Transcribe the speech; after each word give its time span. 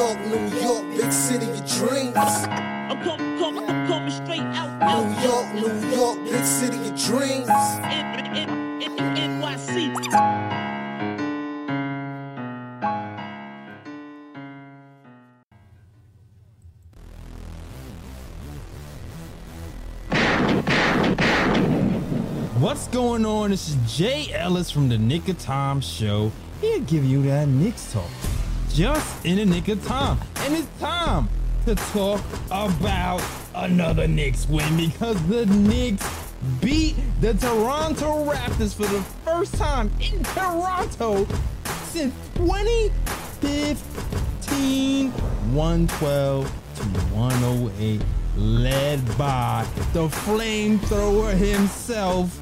York, 0.00 0.18
New 0.20 0.58
York, 0.62 0.96
big 0.96 1.12
city 1.12 1.44
of 1.44 1.58
dreams. 1.76 2.16
I'm 2.16 3.02
coming, 3.02 3.38
coming, 3.38 3.68
I'm 3.68 3.86
coming 3.86 4.10
straight 4.10 4.40
out, 4.40 4.82
out, 4.82 5.04
New 5.04 5.28
York, 5.28 5.46
New 5.54 5.94
York, 5.94 6.24
big 6.24 6.42
city 6.42 6.78
of 6.88 6.98
dreams. 7.04 7.50
N- 7.50 8.34
N- 8.34 8.82
N- 8.82 9.42
NYC. 9.42 9.92
What's 22.58 22.88
going 22.88 23.26
on? 23.26 23.50
This 23.50 23.68
is 23.68 23.98
Jay 23.98 24.32
Ellis 24.32 24.70
from 24.70 24.88
the 24.88 24.96
Knick 24.96 25.28
of 25.28 25.38
Time 25.38 25.82
Show. 25.82 26.32
He'll 26.62 26.80
give 26.80 27.04
you 27.04 27.20
that 27.24 27.48
Knicks 27.48 27.92
talk 27.92 28.29
just 28.74 29.24
in 29.24 29.36
the 29.36 29.44
nick 29.44 29.68
of 29.68 29.86
time. 29.86 30.18
And 30.38 30.54
it's 30.54 30.66
time 30.78 31.28
to 31.66 31.74
talk 31.74 32.22
about 32.50 33.22
another 33.54 34.08
Knicks 34.08 34.48
win 34.48 34.76
because 34.76 35.22
the 35.28 35.46
Knicks 35.46 36.32
beat 36.60 36.96
the 37.20 37.34
Toronto 37.34 38.24
Raptors 38.24 38.74
for 38.74 38.86
the 38.86 39.02
first 39.24 39.54
time 39.54 39.92
in 40.00 40.24
Toronto 40.24 41.24
since 41.84 42.12
2015. 42.34 45.10
112 45.10 46.52
to 46.76 46.82
108 47.14 48.00
led 48.36 49.18
by 49.18 49.66
the 49.92 50.08
flamethrower 50.08 51.36
himself. 51.36 52.38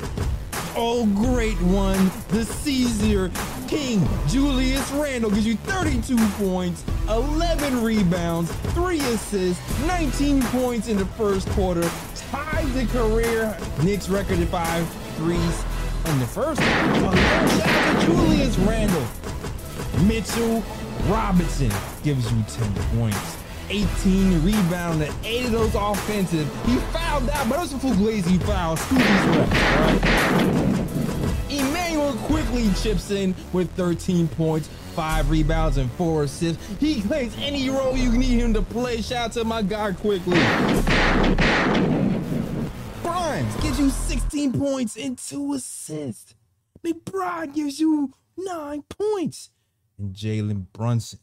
Oh, 0.77 1.07
great 1.07 1.60
one. 1.63 2.10
The 2.29 2.45
Caesar 2.45 3.30
King 3.69 4.09
Julius 4.29 4.91
Randle 4.93 5.31
gives 5.31 5.47
you 5.47 5.55
32 5.57 6.17
points, 6.43 6.83
11 7.11 7.83
rebounds, 7.83 8.51
3 8.73 8.99
assists, 9.01 9.87
19 9.87 10.43
points 10.45 10.89
in 10.89 10.97
the 10.97 11.05
first 11.05 11.47
quarter, 11.51 11.88
tied 12.15 12.66
the 12.69 12.87
career 12.87 13.55
Knicks 13.83 14.09
record 14.09 14.38
at 14.38 14.49
5 14.49 14.88
threes 15.16 15.65
in 16.07 16.19
the 16.19 16.27
first. 16.27 16.63
Shout 16.63 17.15
out 17.15 18.02
Julius 18.07 18.57
Randle. 18.59 19.07
Mitchell 20.07 20.63
Robinson 21.07 21.71
gives 22.03 22.32
you 22.32 22.43
10 22.49 22.75
points. 22.97 23.37
18 23.69 24.43
rebound 24.47 25.03
and 25.03 25.15
8 25.27 25.45
of 25.45 25.53
those 25.53 25.75
offensive. 25.75 26.49
He 26.65 26.77
fouled 26.77 27.29
out, 27.29 27.49
but 27.51 27.57
it 27.57 27.60
was 27.60 27.73
those 27.73 27.85
are 27.85 27.88
Fugazi 27.88 28.43
fouls. 28.45 28.80
Scooby's 28.80 29.37
ref, 29.37 29.53
right? 29.79 30.98
Immanuel 31.99 32.27
Quickley 32.27 32.71
chips 32.74 33.10
in 33.10 33.35
with 33.52 33.71
13 33.73 34.29
points, 34.29 34.68
5 34.95 35.30
rebounds, 35.30 35.79
and 35.79 35.91
4 35.93 36.24
assists. 36.24 36.65
He 36.79 37.02
plays 37.02 37.35
any 37.38 37.68
role 37.71 37.96
you 37.96 38.13
need 38.13 38.38
him 38.38 38.54
to 38.54 38.63
play. 38.63 39.02
Shout 39.02 39.27
out 39.27 39.32
to 39.32 39.45
my 39.45 39.63
guy 39.63 39.93
Quickley. 39.93 40.38
Grimes 43.02 43.57
gives 43.57 43.80
you 43.80 43.91
16 43.91 44.52
points 44.52 44.96
and 44.96 45.19
2 45.19 45.54
assists. 45.54 46.35
McBride 46.87 47.52
gives 47.54 47.80
you 47.80 48.15
9 48.37 48.85
points. 48.88 49.51
And 49.99 50.15
Jalen 50.15 50.66
Brunson 50.73 51.19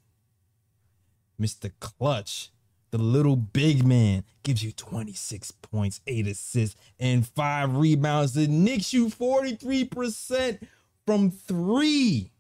Mr. 1.40 1.72
Clutch, 1.80 2.50
the 2.96 3.04
little 3.04 3.36
big 3.36 3.86
man, 3.86 4.24
gives 4.44 4.64
you 4.64 4.72
26 4.72 5.52
points, 5.52 6.00
8 6.08 6.28
assists, 6.28 6.80
and 6.98 7.28
5 7.28 7.76
rebounds. 7.76 8.34
The 8.34 8.48
Knicks 8.48 8.86
shoot 8.86 9.10
43% 9.10 10.66
from 11.06 11.30
3. 11.30 12.32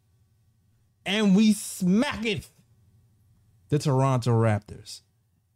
And 1.06 1.36
we 1.36 1.52
smack 1.52 2.26
it. 2.26 2.48
The 3.68 3.80
Toronto 3.80 4.32
Raptors. 4.32 5.02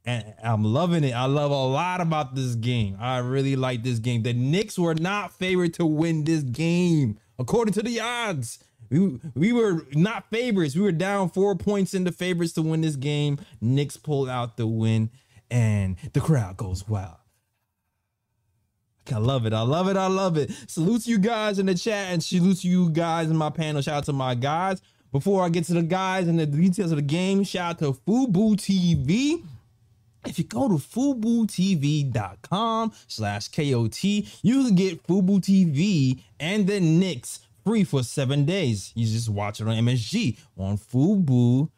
And 0.03 0.33
I'm 0.43 0.65
loving 0.65 1.05
it. 1.05 1.13
I 1.13 1.25
love 1.25 1.51
a 1.51 1.67
lot 1.67 2.01
about 2.01 2.35
this 2.35 2.55
game. 2.55 2.97
I 2.99 3.19
really 3.19 3.55
like 3.55 3.83
this 3.83 3.99
game. 3.99 4.23
The 4.23 4.33
Knicks 4.33 4.77
were 4.77 4.95
not 4.95 5.31
favored 5.31 5.75
to 5.75 5.85
win 5.85 6.25
this 6.25 6.43
game, 6.43 7.19
according 7.37 7.73
to 7.75 7.83
the 7.83 8.01
odds. 8.01 8.59
We, 8.89 9.19
we 9.35 9.53
were 9.53 9.85
not 9.93 10.29
favorites. 10.29 10.75
We 10.75 10.81
were 10.81 10.91
down 10.91 11.29
four 11.29 11.55
points 11.55 11.93
in 11.93 12.03
the 12.03 12.11
favorites 12.11 12.53
to 12.53 12.61
win 12.61 12.81
this 12.81 12.95
game. 12.95 13.39
Knicks 13.61 13.97
pulled 13.97 14.29
out 14.29 14.57
the 14.57 14.67
win, 14.67 15.11
and 15.51 15.97
the 16.13 16.21
crowd 16.21 16.57
goes 16.57 16.87
wild. 16.87 17.17
I 19.11 19.17
love 19.17 19.45
it. 19.45 19.53
I 19.53 19.61
love 19.61 19.87
it. 19.87 19.97
I 19.97 20.07
love 20.07 20.37
it. 20.37 20.51
Salute 20.67 21.03
to 21.03 21.09
you 21.09 21.17
guys 21.17 21.59
in 21.59 21.65
the 21.65 21.75
chat 21.75 22.11
and 22.11 22.23
salute 22.23 22.59
to 22.59 22.67
you 22.67 22.89
guys 22.89 23.29
in 23.29 23.35
my 23.35 23.49
panel. 23.49 23.81
Shout 23.81 23.97
out 23.97 24.05
to 24.05 24.13
my 24.13 24.35
guys. 24.35 24.81
Before 25.11 25.43
I 25.43 25.49
get 25.49 25.65
to 25.65 25.73
the 25.73 25.81
guys 25.81 26.27
and 26.27 26.39
the 26.39 26.45
details 26.45 26.91
of 26.91 26.97
the 26.97 27.01
game, 27.01 27.43
shout 27.43 27.71
out 27.71 27.79
to 27.79 27.93
Fubo 27.93 28.53
TV. 28.55 29.43
If 30.25 30.37
you 30.37 30.43
go 30.43 30.67
to 30.67 30.75
FuboTV.com 30.75 32.11
slash 33.07 33.47
KOT, 33.47 34.03
you 34.03 34.27
can 34.43 34.75
get 34.75 35.01
Fubo 35.07 35.39
TV 35.39 36.21
and 36.39 36.67
the 36.67 36.79
Knicks 36.79 37.39
free 37.63 37.83
for 37.83 38.03
seven 38.03 38.45
days. 38.45 38.91
You 38.95 39.05
just 39.05 39.29
watch 39.29 39.61
it 39.61 39.67
on 39.67 39.75
MSG 39.75 40.37
on 40.57 40.77
Fubo 40.77 41.69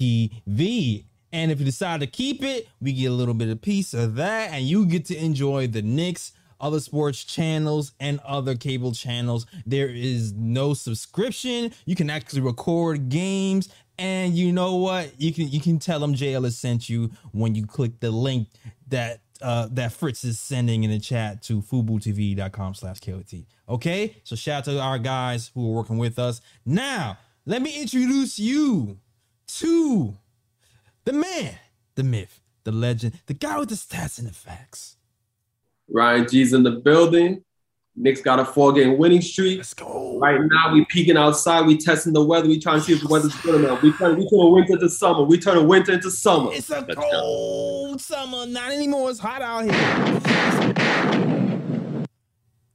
TV. 0.00 1.04
And 1.32 1.50
if 1.50 1.58
you 1.58 1.64
decide 1.64 2.00
to 2.00 2.06
keep 2.06 2.42
it, 2.42 2.68
we 2.80 2.92
get 2.92 3.06
a 3.06 3.14
little 3.14 3.34
bit 3.34 3.48
of 3.48 3.60
piece 3.60 3.92
of 3.92 4.14
that, 4.14 4.52
and 4.52 4.64
you 4.64 4.86
get 4.86 5.04
to 5.06 5.16
enjoy 5.16 5.66
the 5.66 5.82
Knicks, 5.82 6.32
other 6.60 6.80
sports 6.80 7.24
channels, 7.24 7.92
and 8.00 8.20
other 8.20 8.54
cable 8.54 8.92
channels. 8.92 9.44
There 9.66 9.88
is 9.88 10.32
no 10.32 10.72
subscription. 10.72 11.72
You 11.84 11.94
can 11.96 12.08
actually 12.08 12.40
record 12.40 13.08
games, 13.08 13.68
and 13.98 14.34
you 14.34 14.52
know 14.52 14.76
what? 14.76 15.20
You 15.20 15.32
can 15.32 15.50
you 15.50 15.60
can 15.60 15.78
tell 15.78 16.00
them 16.00 16.14
JL 16.14 16.44
has 16.44 16.56
sent 16.56 16.88
you 16.88 17.10
when 17.32 17.54
you 17.54 17.66
click 17.66 18.00
the 18.00 18.10
link 18.10 18.48
that 18.88 19.20
uh, 19.42 19.68
that 19.72 19.92
Fritz 19.92 20.24
is 20.24 20.38
sending 20.38 20.84
in 20.84 20.90
the 20.90 20.98
chat 20.98 21.42
to 21.42 21.62
FuboTV.com 21.62 22.74
slash 22.74 23.00
KOT. 23.00 23.34
Okay, 23.68 24.16
so 24.24 24.36
shout 24.36 24.58
out 24.68 24.72
to 24.72 24.80
our 24.80 24.98
guys 24.98 25.50
who 25.54 25.70
are 25.70 25.74
working 25.74 25.98
with 25.98 26.18
us. 26.18 26.40
Now, 26.64 27.18
let 27.44 27.62
me 27.62 27.80
introduce 27.80 28.38
you 28.38 28.98
to 29.46 30.16
the 31.04 31.12
man, 31.12 31.54
the 31.94 32.02
myth, 32.02 32.40
the 32.64 32.72
legend, 32.72 33.20
the 33.26 33.34
guy 33.34 33.58
with 33.58 33.68
the 33.68 33.74
stats 33.74 34.18
and 34.18 34.28
the 34.28 34.34
facts. 34.34 34.96
Ryan 35.88 36.28
G's 36.28 36.52
in 36.52 36.62
the 36.62 36.72
building. 36.72 37.44
Knicks 37.98 38.20
got 38.20 38.38
a 38.38 38.44
four-game 38.44 38.98
winning 38.98 39.22
streak. 39.22 39.56
Let's 39.56 39.72
go. 39.72 40.18
Right 40.18 40.38
now, 40.38 40.74
we 40.74 40.84
peeking 40.84 41.16
outside. 41.16 41.66
We 41.66 41.78
testing 41.78 42.12
the 42.12 42.22
weather. 42.22 42.46
We 42.46 42.60
trying 42.60 42.80
to 42.80 42.84
see 42.84 42.92
if 42.92 43.00
the 43.00 43.08
weather's 43.08 43.34
good 43.36 43.54
enough. 43.64 43.80
We 43.80 43.90
turn 43.92 44.18
we 44.18 44.28
turn 44.28 44.40
a 44.40 44.50
winter 44.50 44.74
into 44.74 44.90
summer. 44.90 45.22
We 45.22 45.38
turn 45.38 45.56
a 45.56 45.62
winter 45.62 45.94
into 45.94 46.10
summer. 46.10 46.52
It's 46.52 46.68
a 46.68 46.80
Let's 46.80 46.94
go. 46.94 47.02
cold 47.10 48.00
summer. 48.02 48.44
Not 48.46 48.70
anymore. 48.70 49.10
It's 49.10 49.18
hot 49.18 49.40
out 49.40 49.64
here. 49.64 49.72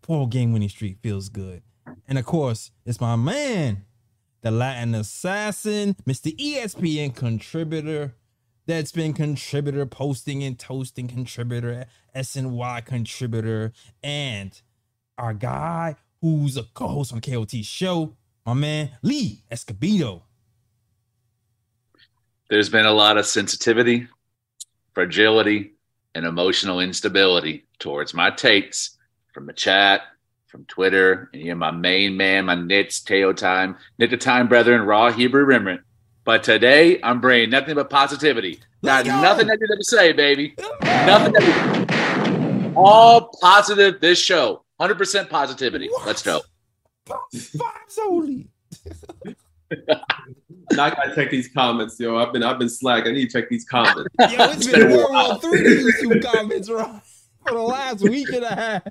Four 0.01 0.27
game 0.27 0.53
winning 0.53 0.69
streak 0.69 0.97
feels 1.03 1.29
good. 1.29 1.61
And 2.07 2.17
of 2.17 2.25
course, 2.25 2.71
it's 2.83 2.99
my 2.99 3.15
man, 3.15 3.85
the 4.41 4.49
Latin 4.49 4.95
assassin, 4.95 5.95
Mr. 6.07 6.35
ESPN 6.35 7.15
contributor, 7.15 8.15
that's 8.65 8.91
been 8.91 9.13
contributor, 9.13 9.85
posting 9.85 10.43
and 10.43 10.57
toasting 10.57 11.07
contributor, 11.07 11.85
SNY 12.15 12.85
contributor, 12.85 13.71
and 14.03 14.59
our 15.17 15.33
guy 15.33 15.95
who's 16.21 16.57
a 16.57 16.63
co-host 16.73 17.13
on 17.13 17.21
KOT 17.21 17.51
show, 17.63 18.15
my 18.45 18.53
man 18.53 18.91
Lee 19.01 19.43
Escobedo. 19.51 20.21
There's 22.49 22.69
been 22.69 22.85
a 22.85 22.91
lot 22.91 23.17
of 23.17 23.25
sensitivity, 23.25 24.07
fragility, 24.93 25.73
and 26.13 26.25
emotional 26.25 26.79
instability 26.79 27.65
towards 27.79 28.13
my 28.13 28.29
takes 28.29 28.97
from 29.33 29.45
the 29.45 29.53
chat, 29.53 30.01
from 30.47 30.65
Twitter, 30.65 31.29
and 31.33 31.41
you're 31.41 31.55
my 31.55 31.71
main 31.71 32.17
man, 32.17 32.45
my 32.45 32.55
Nits, 32.55 32.99
Teo 32.99 33.31
Time, 33.31 33.77
Knit 33.97 34.09
the 34.09 34.17
Time 34.17 34.49
Brethren, 34.49 34.81
Raw 34.81 35.11
Hebrew 35.11 35.45
Remnant. 35.45 35.81
But 36.25 36.43
today, 36.43 36.99
I'm 37.01 37.21
bringing 37.21 37.49
nothing 37.49 37.75
but 37.75 37.89
positivity. 37.89 38.59
Got 38.83 39.05
go. 39.05 39.21
nothing 39.21 39.47
negative 39.47 39.77
to 39.77 39.83
say, 39.83 40.11
baby. 40.11 40.53
Nothing 40.83 41.33
negative. 41.33 42.75
All 42.75 43.31
positive 43.41 44.01
this 44.01 44.19
show. 44.19 44.60
100% 44.81 45.29
positivity. 45.29 45.89
What? 45.89 46.07
Let's 46.07 46.23
go. 46.23 46.41
Vibes 47.07 47.97
only. 48.05 48.49
I 49.71 50.89
gotta 50.89 51.13
check 51.15 51.31
these 51.31 51.47
comments, 51.49 51.99
yo. 51.99 52.17
I've 52.17 52.33
been 52.33 52.43
I've 52.43 52.59
been 52.59 52.69
slack. 52.69 53.05
I 53.07 53.11
need 53.11 53.29
to 53.29 53.39
check 53.41 53.49
these 53.49 53.63
comments. 53.65 54.09
Yo, 54.19 54.27
it's 54.51 54.67
been 54.67 54.89
World 54.91 55.11
War 55.11 55.39
Three 55.39 55.61
YouTube 55.61 56.23
comments 56.23 56.69
right 56.69 57.01
for 57.45 57.53
the 57.55 57.61
last 57.61 58.01
week 58.01 58.29
and 58.29 58.43
a 58.43 58.55
half. 58.55 58.83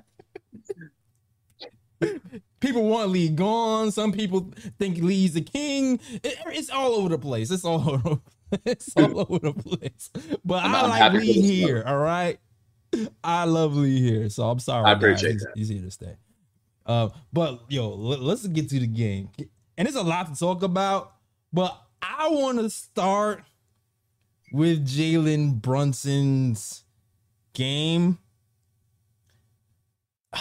People 2.59 2.83
want 2.87 3.09
Lee 3.09 3.29
gone. 3.29 3.91
Some 3.91 4.11
people 4.11 4.51
think 4.79 4.97
Lee's 4.99 5.33
the 5.33 5.41
king. 5.41 5.99
It- 6.23 6.37
it's 6.47 6.69
all 6.69 6.93
over 6.93 7.09
the 7.09 7.17
place. 7.19 7.51
It's 7.51 7.65
all 7.65 7.89
over. 7.89 8.19
It's 8.65 8.91
all 8.97 9.17
over 9.21 9.39
the 9.39 9.53
place. 9.53 10.09
But 10.43 10.63
I'm- 10.65 10.75
I 10.75 10.81
like 10.87 11.13
Lee 11.13 11.19
for 11.35 11.39
this 11.39 11.49
here. 11.49 11.83
All 11.87 11.97
right. 11.99 12.37
I 13.23 13.45
love 13.45 13.75
Lee 13.75 13.99
here. 13.99 14.29
So 14.29 14.49
I'm 14.49 14.59
sorry. 14.59 14.85
I 14.85 14.93
appreciate 14.93 15.33
he's, 15.33 15.43
that. 15.43 15.51
he's 15.55 15.69
here 15.69 15.81
to 15.81 15.91
stay. 15.91 16.15
Uh, 16.85 17.09
but 17.31 17.61
yo, 17.69 17.89
let, 17.89 18.21
let's 18.21 18.45
get 18.47 18.69
to 18.69 18.79
the 18.79 18.87
game. 18.87 19.29
And 19.77 19.85
there's 19.85 19.95
a 19.95 20.03
lot 20.03 20.33
to 20.33 20.39
talk 20.39 20.63
about. 20.63 21.13
But 21.53 21.79
I 22.01 22.29
want 22.29 22.59
to 22.59 22.69
start 22.69 23.43
with 24.51 24.85
Jalen 24.87 25.61
Brunson's 25.61 26.83
game. 27.53 28.17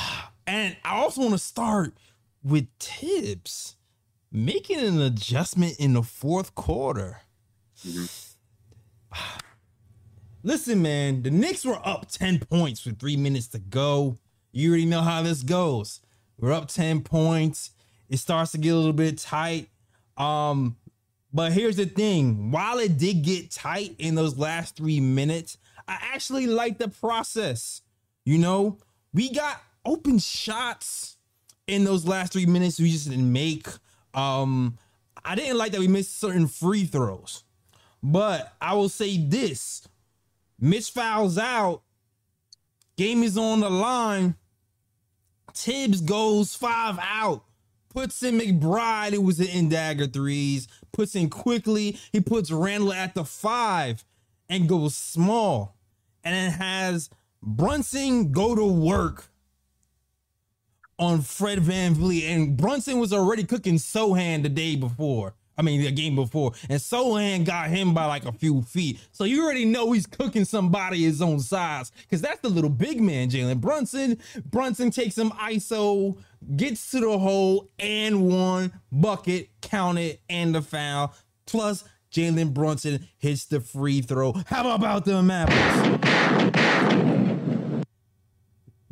And 0.46 0.76
I 0.84 0.96
also 0.96 1.20
want 1.20 1.34
to 1.34 1.38
start 1.38 1.94
with 2.42 2.66
Thibs 2.80 3.76
making 4.32 4.80
an 4.80 5.00
adjustment 5.00 5.76
in 5.78 5.92
the 5.92 6.02
fourth 6.02 6.56
quarter. 6.56 7.20
Listen, 10.42 10.80
man, 10.80 11.22
the 11.22 11.30
Knicks 11.30 11.66
were 11.66 11.86
up 11.86 12.10
10 12.10 12.40
points 12.40 12.86
with 12.86 12.98
three 12.98 13.16
minutes 13.16 13.48
to 13.48 13.58
go. 13.58 14.16
You 14.52 14.70
already 14.70 14.86
know 14.86 15.02
how 15.02 15.22
this 15.22 15.42
goes. 15.42 16.00
We're 16.38 16.52
up 16.52 16.68
10 16.68 17.02
points. 17.02 17.72
It 18.08 18.18
starts 18.18 18.52
to 18.52 18.58
get 18.58 18.70
a 18.70 18.76
little 18.76 18.94
bit 18.94 19.18
tight. 19.18 19.68
Um, 20.16 20.76
but 21.32 21.52
here's 21.52 21.76
the 21.76 21.84
thing 21.84 22.50
while 22.50 22.78
it 22.78 22.96
did 22.96 23.22
get 23.22 23.50
tight 23.50 23.94
in 23.98 24.14
those 24.14 24.38
last 24.38 24.76
three 24.76 24.98
minutes, 24.98 25.58
I 25.86 25.98
actually 26.14 26.46
like 26.46 26.78
the 26.78 26.88
process. 26.88 27.82
You 28.24 28.38
know, 28.38 28.78
we 29.12 29.32
got 29.32 29.60
open 29.84 30.18
shots 30.18 31.16
in 31.66 31.84
those 31.84 32.06
last 32.06 32.32
three 32.32 32.46
minutes 32.46 32.80
we 32.80 32.90
just 32.90 33.10
didn't 33.10 33.30
make. 33.30 33.66
Um, 34.14 34.78
I 35.22 35.34
didn't 35.34 35.58
like 35.58 35.72
that 35.72 35.80
we 35.80 35.88
missed 35.88 36.18
certain 36.18 36.48
free 36.48 36.84
throws. 36.84 37.44
But 38.02 38.54
I 38.60 38.74
will 38.74 38.88
say 38.88 39.18
this 39.18 39.86
Mitch 40.60 40.90
fouls 40.90 41.38
out, 41.38 41.82
game 42.96 43.22
is 43.22 43.38
on 43.38 43.60
the 43.60 43.70
line. 43.70 44.36
Thibs 45.54 46.00
goes 46.00 46.54
five 46.54 46.98
out, 47.00 47.44
puts 47.88 48.22
in 48.22 48.38
McBride, 48.38 49.12
it 49.12 49.22
was 49.22 49.40
an 49.40 49.48
in 49.48 49.68
dagger 49.68 50.06
threes, 50.06 50.68
puts 50.92 51.14
in 51.14 51.30
Quickley. 51.30 51.98
He 52.12 52.20
puts 52.20 52.50
Randle 52.50 52.92
at 52.92 53.14
the 53.14 53.24
five 53.24 54.04
and 54.48 54.68
goes 54.68 54.94
small. 54.94 55.76
And 56.22 56.34
then 56.34 56.50
has 56.52 57.08
Brunson 57.42 58.32
go 58.32 58.54
to 58.54 58.64
work 58.64 59.28
on 60.98 61.22
Fred 61.22 61.60
VanVleet. 61.60 62.28
And 62.28 62.56
Brunson 62.56 62.98
was 62.98 63.12
already 63.12 63.44
cooking 63.44 63.76
Sochan 63.76 64.42
the 64.42 64.50
day 64.50 64.76
before. 64.76 65.34
I 65.60 65.62
mean, 65.62 65.82
the 65.82 65.92
game 65.92 66.16
before. 66.16 66.52
And 66.70 66.80
Sochan 66.80 67.44
got 67.44 67.68
him 67.68 67.92
by 67.92 68.06
like 68.06 68.24
a 68.24 68.32
few 68.32 68.62
feet. 68.62 68.98
So 69.12 69.24
you 69.24 69.44
already 69.44 69.66
know 69.66 69.92
he's 69.92 70.06
cooking 70.06 70.46
somebody 70.46 71.02
his 71.04 71.20
own 71.20 71.38
size. 71.38 71.92
Because 72.00 72.22
that's 72.22 72.40
the 72.40 72.48
little 72.48 72.70
big 72.70 72.98
man, 72.98 73.28
Jalen 73.28 73.60
Brunson. 73.60 74.18
Brunson 74.46 74.90
takes 74.90 75.18
him 75.18 75.32
ISO, 75.32 76.16
gets 76.56 76.90
to 76.92 77.00
the 77.00 77.18
hole, 77.18 77.68
and 77.78 78.26
one 78.26 78.72
bucket, 78.90 79.50
count 79.60 79.98
it, 79.98 80.22
and 80.30 80.54
the 80.54 80.62
foul. 80.62 81.12
Plus, 81.44 81.84
Jalen 82.10 82.54
Brunson 82.54 83.06
hits 83.18 83.44
the 83.44 83.60
free 83.60 84.00
throw. 84.00 84.32
How 84.46 84.74
about 84.74 85.04
the 85.04 85.18
apples? 85.18 86.09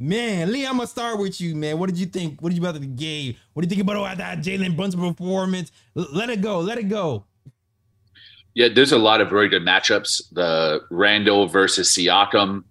Man, 0.01 0.53
Lee, 0.53 0.65
I'm 0.65 0.77
gonna 0.77 0.87
start 0.87 1.19
with 1.19 1.41
you, 1.41 1.57
man. 1.57 1.77
What 1.77 1.89
did 1.89 1.99
you 1.99 2.07
think? 2.07 2.41
What 2.41 2.51
did 2.51 2.57
you 2.57 2.63
about 2.63 2.81
the 2.81 2.87
game? 2.87 3.35
What 3.53 3.63
do 3.63 3.67
you 3.67 3.69
think 3.69 3.83
about 3.83 4.19
that 4.19 4.39
Jalen 4.39 4.77
Brunson 4.77 5.01
performance? 5.01 5.73
L- 5.97 6.07
let 6.13 6.31
it 6.31 6.41
go, 6.41 6.61
let 6.61 6.79
it 6.79 6.89
go. 6.89 7.25
Yeah, 8.55 8.69
there's 8.69 8.93
a 8.93 8.99
lot 8.99 9.21
of 9.21 9.29
very 9.29 9.49
good 9.49 9.63
matchups. 9.63 10.23
The 10.31 10.83
Randle 10.93 11.49
versus 11.49 11.91
Siakam, 11.91 12.63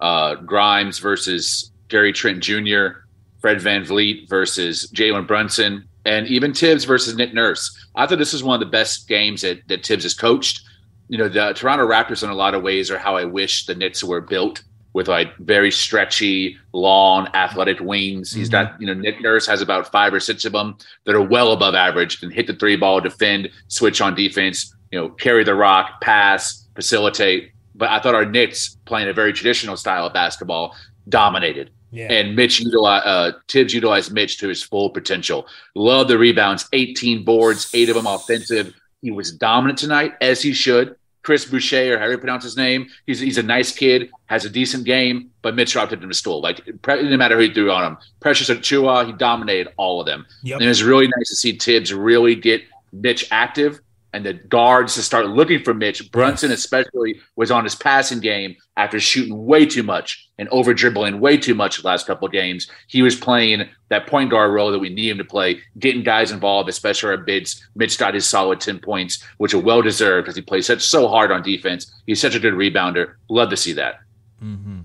uh, 0.00 0.36
Grimes 0.36 1.00
versus 1.00 1.72
Gary 1.88 2.12
Trent 2.12 2.44
Jr., 2.44 3.00
Fred 3.40 3.58
VanVleet 3.58 4.28
versus 4.28 4.88
Jalen 4.94 5.26
Brunson, 5.26 5.88
and 6.04 6.28
even 6.28 6.54
Thibs 6.54 6.84
versus 6.84 7.16
Nick 7.16 7.34
Nurse. 7.34 7.76
I 7.96 8.06
thought 8.06 8.18
this 8.18 8.32
was 8.32 8.44
one 8.44 8.54
of 8.54 8.60
the 8.60 8.70
best 8.70 9.08
games 9.08 9.42
that, 9.42 9.66
that 9.66 9.84
Thibs 9.84 10.04
has 10.04 10.14
coached. 10.14 10.60
You 11.08 11.18
know, 11.18 11.28
the 11.28 11.54
Toronto 11.54 11.88
Raptors 11.88 12.22
in 12.22 12.30
a 12.30 12.34
lot 12.34 12.54
of 12.54 12.62
ways 12.62 12.88
are 12.88 12.98
how 12.98 13.16
I 13.16 13.24
wish 13.24 13.66
the 13.66 13.74
Knicks 13.74 14.04
were 14.04 14.20
built 14.20 14.62
with 14.92 15.08
like 15.08 15.36
very 15.36 15.70
stretchy, 15.70 16.56
long, 16.72 17.28
athletic 17.34 17.80
wings. 17.80 18.32
He's 18.32 18.48
got, 18.48 18.80
you 18.80 18.86
know, 18.86 18.94
Nick 18.94 19.20
Nurse 19.20 19.46
has 19.46 19.60
about 19.60 19.92
five 19.92 20.12
or 20.14 20.20
six 20.20 20.44
of 20.44 20.52
them 20.52 20.76
that 21.04 21.14
are 21.14 21.22
well 21.22 21.52
above 21.52 21.74
average, 21.74 22.20
can 22.20 22.30
hit 22.30 22.46
the 22.46 22.54
three 22.54 22.76
ball, 22.76 23.00
defend, 23.00 23.50
switch 23.68 24.00
on 24.00 24.14
defense, 24.14 24.74
you 24.90 24.98
know, 24.98 25.10
carry 25.10 25.44
the 25.44 25.54
rock, 25.54 26.00
pass, 26.00 26.66
facilitate. 26.74 27.52
But 27.74 27.90
I 27.90 28.00
thought 28.00 28.14
our 28.14 28.24
Knicks 28.24 28.76
playing 28.86 29.08
a 29.08 29.12
very 29.12 29.32
traditional 29.32 29.76
style 29.76 30.06
of 30.06 30.12
basketball 30.12 30.74
dominated. 31.08 31.70
Yeah. 31.90 32.12
And 32.12 32.36
Mitch 32.36 32.60
utilized 32.60 33.06
uh, 33.06 33.32
Thibs 33.48 33.72
utilized 33.72 34.12
Mitch 34.12 34.38
to 34.38 34.48
his 34.48 34.62
full 34.62 34.90
potential. 34.90 35.46
Love 35.74 36.08
the 36.08 36.18
rebounds, 36.18 36.68
18 36.72 37.24
boards, 37.24 37.70
eight 37.72 37.88
of 37.88 37.94
them 37.94 38.06
offensive. 38.06 38.74
He 39.00 39.10
was 39.10 39.32
dominant 39.32 39.78
tonight, 39.78 40.14
as 40.20 40.42
he 40.42 40.52
should. 40.52 40.96
Chris 41.28 41.44
Boucher, 41.44 41.94
or 41.94 41.98
how 41.98 42.06
do 42.06 42.12
you 42.12 42.16
pronounce 42.16 42.42
his 42.42 42.56
name? 42.56 42.88
He's 43.04 43.20
he's 43.20 43.36
a 43.36 43.42
nice 43.42 43.70
kid, 43.70 44.10
has 44.28 44.46
a 44.46 44.48
decent 44.48 44.84
game, 44.84 45.30
but 45.42 45.54
Mitch 45.54 45.72
dropped 45.72 45.92
it 45.92 46.02
in 46.02 46.08
the 46.08 46.14
stool. 46.14 46.40
Like 46.40 46.64
didn't 46.64 47.18
matter 47.18 47.36
who 47.36 47.42
he 47.42 47.52
threw 47.52 47.70
on 47.70 47.84
him. 47.84 47.98
Precious 48.20 48.48
Achiuwa, 48.48 49.04
he 49.04 49.12
dominated 49.12 49.70
all 49.76 50.00
of 50.00 50.06
them. 50.06 50.24
Yep. 50.42 50.54
And 50.54 50.64
it 50.64 50.68
was 50.68 50.82
really 50.82 51.06
nice 51.06 51.28
to 51.28 51.36
see 51.36 51.52
Thibs 51.52 51.92
really 51.92 52.34
get 52.34 52.62
Mitch 52.94 53.28
active 53.30 53.78
and 54.18 54.26
the 54.26 54.32
guards 54.32 54.94
to 54.94 55.02
start 55.02 55.28
looking 55.28 55.62
for 55.62 55.72
Mitch. 55.72 56.10
Brunson, 56.10 56.50
especially, 56.50 57.20
was 57.36 57.52
on 57.52 57.62
his 57.62 57.76
passing 57.76 58.18
game 58.18 58.56
after 58.76 58.98
shooting 58.98 59.46
way 59.46 59.64
too 59.64 59.84
much 59.84 60.28
and 60.38 60.48
over 60.48 60.74
dribbling 60.74 61.20
way 61.20 61.36
too 61.36 61.54
much 61.54 61.80
the 61.80 61.86
last 61.86 62.04
couple 62.04 62.26
of 62.26 62.32
games. 62.32 62.68
He 62.88 63.00
was 63.00 63.14
playing 63.14 63.68
that 63.90 64.08
point 64.08 64.30
guard 64.30 64.52
role 64.52 64.72
that 64.72 64.80
we 64.80 64.88
need 64.88 65.10
him 65.10 65.18
to 65.18 65.24
play, 65.24 65.60
getting 65.78 66.02
guys 66.02 66.32
involved, 66.32 66.68
especially 66.68 67.10
our 67.10 67.16
bids. 67.16 67.64
Mitch 67.76 67.96
got 67.96 68.12
his 68.12 68.26
solid 68.26 68.60
10 68.60 68.80
points, 68.80 69.22
which 69.36 69.54
are 69.54 69.60
well 69.60 69.82
deserved 69.82 70.24
because 70.24 70.34
he 70.34 70.42
plays 70.42 70.66
such 70.66 70.82
so 70.82 71.06
hard 71.06 71.30
on 71.30 71.40
defense. 71.40 71.92
He's 72.04 72.20
such 72.20 72.34
a 72.34 72.40
good 72.40 72.54
rebounder. 72.54 73.14
Love 73.30 73.50
to 73.50 73.56
see 73.56 73.74
that. 73.74 74.00
Mm-hmm. 74.42 74.80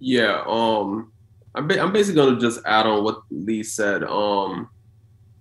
Yeah, 0.00 0.42
um, 0.46 1.12
I'm, 1.54 1.66
ba- 1.66 1.80
I'm 1.80 1.94
basically 1.94 2.22
gonna 2.22 2.38
just 2.38 2.60
add 2.66 2.84
on 2.84 3.04
what 3.04 3.22
Lee 3.30 3.62
said. 3.62 4.04
Um, 4.04 4.68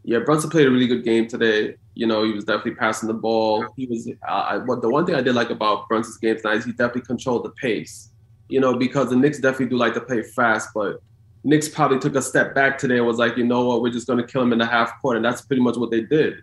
yeah, 0.07 0.19
Brunson 0.19 0.49
played 0.49 0.65
a 0.65 0.71
really 0.71 0.87
good 0.87 1.03
game 1.03 1.27
today. 1.27 1.75
You 1.93 2.07
know, 2.07 2.23
he 2.23 2.31
was 2.31 2.45
definitely 2.45 2.75
passing 2.75 3.07
the 3.07 3.13
ball. 3.13 3.65
He 3.75 3.87
was. 3.87 4.09
Uh, 4.25 4.59
what 4.61 4.81
the 4.81 4.87
one 4.87 5.05
thing 5.05 5.15
I 5.15 5.21
did 5.21 5.35
like 5.35 5.49
about 5.49 5.89
Brunson's 5.89 6.17
game 6.17 6.37
tonight 6.37 6.59
is 6.59 6.65
he 6.65 6.71
definitely 6.71 7.01
controlled 7.01 7.43
the 7.43 7.49
pace. 7.49 8.09
You 8.47 8.61
know, 8.61 8.73
because 8.73 9.09
the 9.09 9.17
Knicks 9.17 9.37
definitely 9.39 9.65
do 9.65 9.75
like 9.75 9.93
to 9.95 9.99
play 9.99 10.23
fast, 10.23 10.69
but 10.73 11.01
Knicks 11.43 11.67
probably 11.67 11.99
took 11.99 12.15
a 12.15 12.21
step 12.21 12.55
back 12.55 12.77
today 12.77 12.99
and 12.99 13.05
was 13.05 13.17
like, 13.17 13.35
you 13.35 13.43
know 13.43 13.65
what, 13.65 13.81
we're 13.81 13.91
just 13.91 14.07
gonna 14.07 14.25
kill 14.25 14.41
him 14.41 14.53
in 14.53 14.59
the 14.59 14.65
half 14.65 14.93
court, 15.01 15.17
and 15.17 15.25
that's 15.25 15.41
pretty 15.41 15.61
much 15.61 15.75
what 15.75 15.91
they 15.91 16.01
did. 16.01 16.35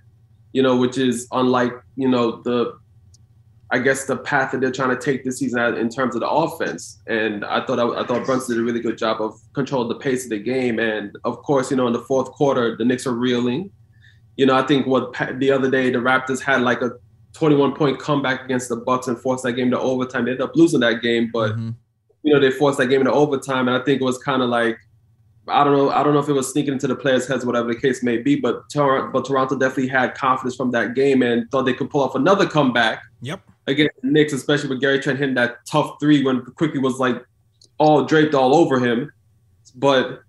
You 0.52 0.62
know, 0.62 0.76
which 0.76 0.98
is 0.98 1.26
unlike 1.32 1.72
you 1.96 2.08
know 2.08 2.42
the 2.42 2.78
I 3.70 3.78
guess 3.78 4.04
the 4.04 4.16
path 4.16 4.52
that 4.52 4.60
they're 4.60 4.70
trying 4.70 4.90
to 4.90 5.00
take 5.02 5.24
this 5.24 5.38
season 5.38 5.58
in 5.76 5.88
terms 5.88 6.14
of 6.14 6.20
the 6.20 6.28
offense. 6.28 7.00
And 7.06 7.44
I 7.44 7.64
thought 7.64 7.78
I, 7.80 8.02
I 8.02 8.06
thought 8.06 8.24
Brunson 8.26 8.54
did 8.54 8.60
a 8.60 8.64
really 8.64 8.80
good 8.80 8.98
job 8.98 9.20
of 9.20 9.40
controlling 9.54 9.88
the 9.88 9.94
pace 9.96 10.24
of 10.24 10.30
the 10.30 10.38
game. 10.38 10.78
And 10.78 11.16
of 11.24 11.38
course, 11.42 11.70
you 11.70 11.76
know, 11.76 11.86
in 11.86 11.92
the 11.92 12.00
fourth 12.02 12.30
quarter, 12.32 12.76
the 12.76 12.84
Knicks 12.84 13.06
are 13.06 13.12
reeling. 13.14 13.70
You 14.36 14.46
know, 14.46 14.54
I 14.54 14.62
think 14.66 14.86
what 14.86 15.12
the 15.38 15.50
other 15.50 15.70
day 15.70 15.90
the 15.90 15.98
Raptors 15.98 16.40
had 16.40 16.60
like 16.62 16.82
a 16.82 16.92
21 17.32 17.74
point 17.74 17.98
comeback 17.98 18.44
against 18.44 18.68
the 18.68 18.76
Bucks 18.76 19.08
and 19.08 19.18
forced 19.18 19.42
that 19.44 19.52
game 19.54 19.70
to 19.70 19.80
overtime. 19.80 20.24
They 20.26 20.32
ended 20.32 20.44
up 20.44 20.54
losing 20.54 20.80
that 20.80 21.02
game, 21.02 21.30
but 21.32 21.56
Mhm. 21.56 21.74
you 22.22 22.32
know 22.34 22.38
they 22.40 22.50
forced 22.50 22.78
that 22.78 22.86
game 22.88 23.00
into 23.00 23.12
overtime. 23.12 23.66
And 23.68 23.76
I 23.76 23.84
think 23.84 24.00
it 24.00 24.04
was 24.04 24.18
kind 24.18 24.42
of 24.42 24.50
like 24.50 24.78
I 25.48 25.62
don't 25.64 25.74
know. 25.74 25.90
I 25.90 26.02
don't 26.02 26.14
know 26.14 26.20
if 26.20 26.28
it 26.28 26.32
was 26.32 26.50
sneaking 26.50 26.72
into 26.72 26.86
the 26.86 26.96
players' 26.96 27.26
heads, 27.28 27.44
whatever 27.44 27.68
the 27.68 27.78
case 27.78 28.02
may 28.02 28.16
be. 28.18 28.36
But 28.36 28.68
Tor- 28.70 29.08
but 29.08 29.26
Toronto 29.26 29.56
definitely 29.58 29.88
had 29.88 30.14
confidence 30.14 30.56
from 30.56 30.70
that 30.70 30.94
game 30.94 31.22
and 31.22 31.50
thought 31.50 31.64
they 31.64 31.74
could 31.74 31.90
pull 31.90 32.00
off 32.02 32.14
another 32.14 32.46
comeback 32.46 33.02
Yep. 33.20 33.40
against 33.66 34.00
the 34.02 34.08
Knicks, 34.10 34.32
especially 34.32 34.70
with 34.70 34.80
Gary 34.80 34.98
Trent 35.00 35.18
hitting 35.18 35.34
that 35.34 35.58
tough 35.66 35.96
three 36.00 36.24
when 36.24 36.42
Quickley 36.42 36.78
was 36.78 36.98
like 36.98 37.22
all 37.78 38.04
draped 38.04 38.34
all 38.34 38.54
over 38.54 38.78
him. 38.80 39.12
But 39.74 40.20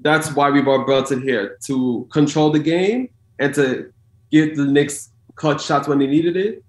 that's 0.00 0.34
why 0.34 0.50
we 0.50 0.60
brought 0.60 0.84
Brunson 0.84 1.22
here 1.22 1.56
to 1.66 2.06
control 2.12 2.50
the 2.50 2.58
game 2.58 3.08
and 3.38 3.54
to 3.54 3.92
give 4.30 4.56
the 4.56 4.64
Knicks 4.66 5.10
clutch 5.36 5.64
shots 5.64 5.88
when 5.88 5.98
they 5.98 6.06
needed 6.06 6.36
it, 6.36 6.62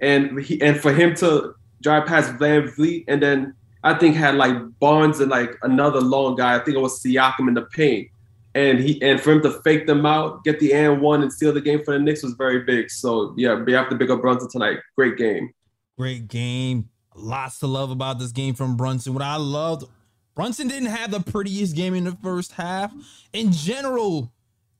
and 0.00 0.38
he 0.40 0.60
and 0.62 0.78
for 0.78 0.92
him 0.92 1.14
to 1.16 1.54
drive 1.82 2.06
past 2.06 2.30
VanVleet 2.34 3.04
and 3.08 3.22
then 3.22 3.54
I 3.84 3.94
think 3.94 4.16
had 4.16 4.34
like 4.34 4.56
Barnes 4.80 5.20
and 5.20 5.30
like 5.30 5.56
another 5.62 6.00
long 6.00 6.36
guy. 6.36 6.56
I 6.56 6.58
think 6.58 6.76
it 6.76 6.80
was 6.80 7.02
Siakam 7.02 7.48
in 7.48 7.54
the 7.54 7.62
paint. 7.62 8.08
And 8.54 8.78
he 8.80 9.00
and 9.02 9.20
for 9.20 9.32
him 9.32 9.42
to 9.42 9.60
fake 9.62 9.86
them 9.86 10.04
out, 10.04 10.42
get 10.42 10.58
the 10.58 10.72
and 10.72 11.00
one 11.00 11.22
and 11.22 11.32
steal 11.32 11.52
the 11.52 11.60
game 11.60 11.84
for 11.84 11.92
the 11.92 12.00
Knicks 12.00 12.22
was 12.22 12.32
very 12.32 12.64
big. 12.64 12.90
So 12.90 13.34
yeah, 13.36 13.54
we 13.54 13.72
have 13.72 13.88
to 13.90 13.96
pick 13.96 14.10
up 14.10 14.20
Brunson 14.20 14.48
tonight. 14.50 14.78
Great 14.96 15.16
game. 15.16 15.50
Great 15.96 16.28
game. 16.28 16.88
Lots 17.14 17.58
to 17.60 17.66
love 17.66 17.90
about 17.90 18.18
this 18.18 18.32
game 18.32 18.54
from 18.54 18.76
Brunson. 18.76 19.12
What 19.12 19.22
I 19.22 19.36
loved, 19.36 19.88
Brunson 20.34 20.68
didn't 20.68 20.88
have 20.88 21.10
the 21.10 21.20
prettiest 21.20 21.76
game 21.76 21.94
in 21.94 22.04
the 22.04 22.16
first 22.22 22.52
half. 22.52 22.92
In 23.32 23.52
general, 23.52 24.32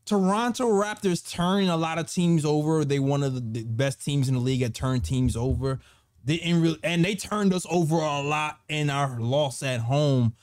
Toronto 0.07 0.69
Raptors 0.71 1.29
turn 1.29 1.69
a 1.69 1.77
lot 1.77 1.99
of 1.99 2.11
teams 2.11 2.45
over. 2.45 2.85
They 2.85 2.99
one 2.99 3.23
of 3.23 3.53
the 3.53 3.65
best 3.65 4.03
teams 4.03 4.29
in 4.29 4.35
the 4.35 4.41
league 4.41 4.63
at 4.63 4.73
turn 4.73 5.03
teams 5.03 5.37
over. 5.37 5.81
Didn't 6.25 6.61
really, 6.61 6.79
and 6.83 7.05
they 7.05 7.15
turned 7.15 7.55
us 7.55 7.67
over 7.71 7.97
a 7.97 8.21
lot 8.21 8.61
in 8.69 8.91
our 8.91 9.19
loss 9.19 9.63
at 9.63 9.81
home. 9.81 10.35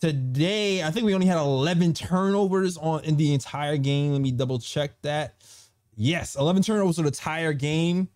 Today, 0.00 0.82
I 0.82 0.90
think 0.90 1.06
we 1.06 1.14
only 1.14 1.26
had 1.26 1.38
11 1.38 1.92
turnovers 1.94 2.76
on 2.76 3.04
in 3.04 3.16
the 3.16 3.34
entire 3.34 3.76
game. 3.76 4.12
Let 4.12 4.20
me 4.20 4.30
double 4.30 4.58
check 4.58 4.92
that. 5.02 5.34
Yes, 5.96 6.36
11 6.36 6.62
turnovers 6.62 6.96
for 6.96 7.02
the 7.02 7.08
entire 7.08 7.52
game. 7.52 8.08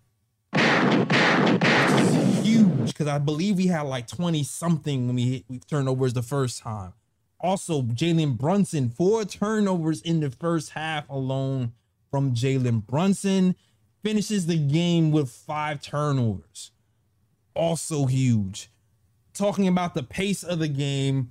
Huge 2.42 2.88
because 2.88 3.08
I 3.08 3.18
believe 3.18 3.56
we 3.56 3.66
had 3.66 3.82
like 3.82 4.06
20 4.06 4.42
something 4.44 5.06
when 5.06 5.16
we 5.16 5.22
hit 5.22 5.44
we 5.48 5.58
turnovers 5.58 6.12
the 6.12 6.22
first 6.22 6.60
time. 6.62 6.92
Also, 7.40 7.82
Jalen 7.82 8.38
Brunson, 8.38 8.90
four 8.90 9.24
turnovers 9.24 10.00
in 10.02 10.20
the 10.20 10.30
first 10.30 10.70
half 10.70 11.08
alone 11.08 11.72
from 12.10 12.34
Jalen 12.34 12.86
Brunson. 12.86 13.56
Finishes 14.04 14.46
the 14.46 14.58
game 14.58 15.12
with 15.12 15.30
five 15.30 15.80
turnovers. 15.80 16.71
Also 17.54 18.06
huge. 18.06 18.70
Talking 19.34 19.68
about 19.68 19.94
the 19.94 20.02
pace 20.02 20.42
of 20.42 20.58
the 20.58 20.68
game, 20.68 21.30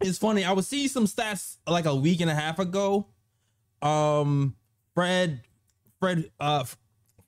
it's 0.00 0.18
funny. 0.18 0.44
I 0.44 0.52
was 0.52 0.66
seeing 0.66 0.88
some 0.88 1.06
stats 1.06 1.58
like 1.66 1.86
a 1.86 1.94
week 1.94 2.20
and 2.20 2.30
a 2.30 2.34
half 2.34 2.58
ago. 2.58 3.08
Um, 3.82 4.56
Fred, 4.94 5.42
Fred, 6.00 6.30
uh, 6.40 6.64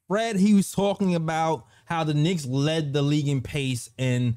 Fred, 0.09 0.37
he 0.37 0.55
was 0.55 0.71
talking 0.73 1.15
about 1.15 1.67
how 1.85 2.05
the 2.05 2.15
Knicks 2.15 2.47
led 2.47 2.93
the 2.93 3.03
league 3.03 3.29
in 3.29 3.41
pace, 3.41 3.91
and 3.99 4.37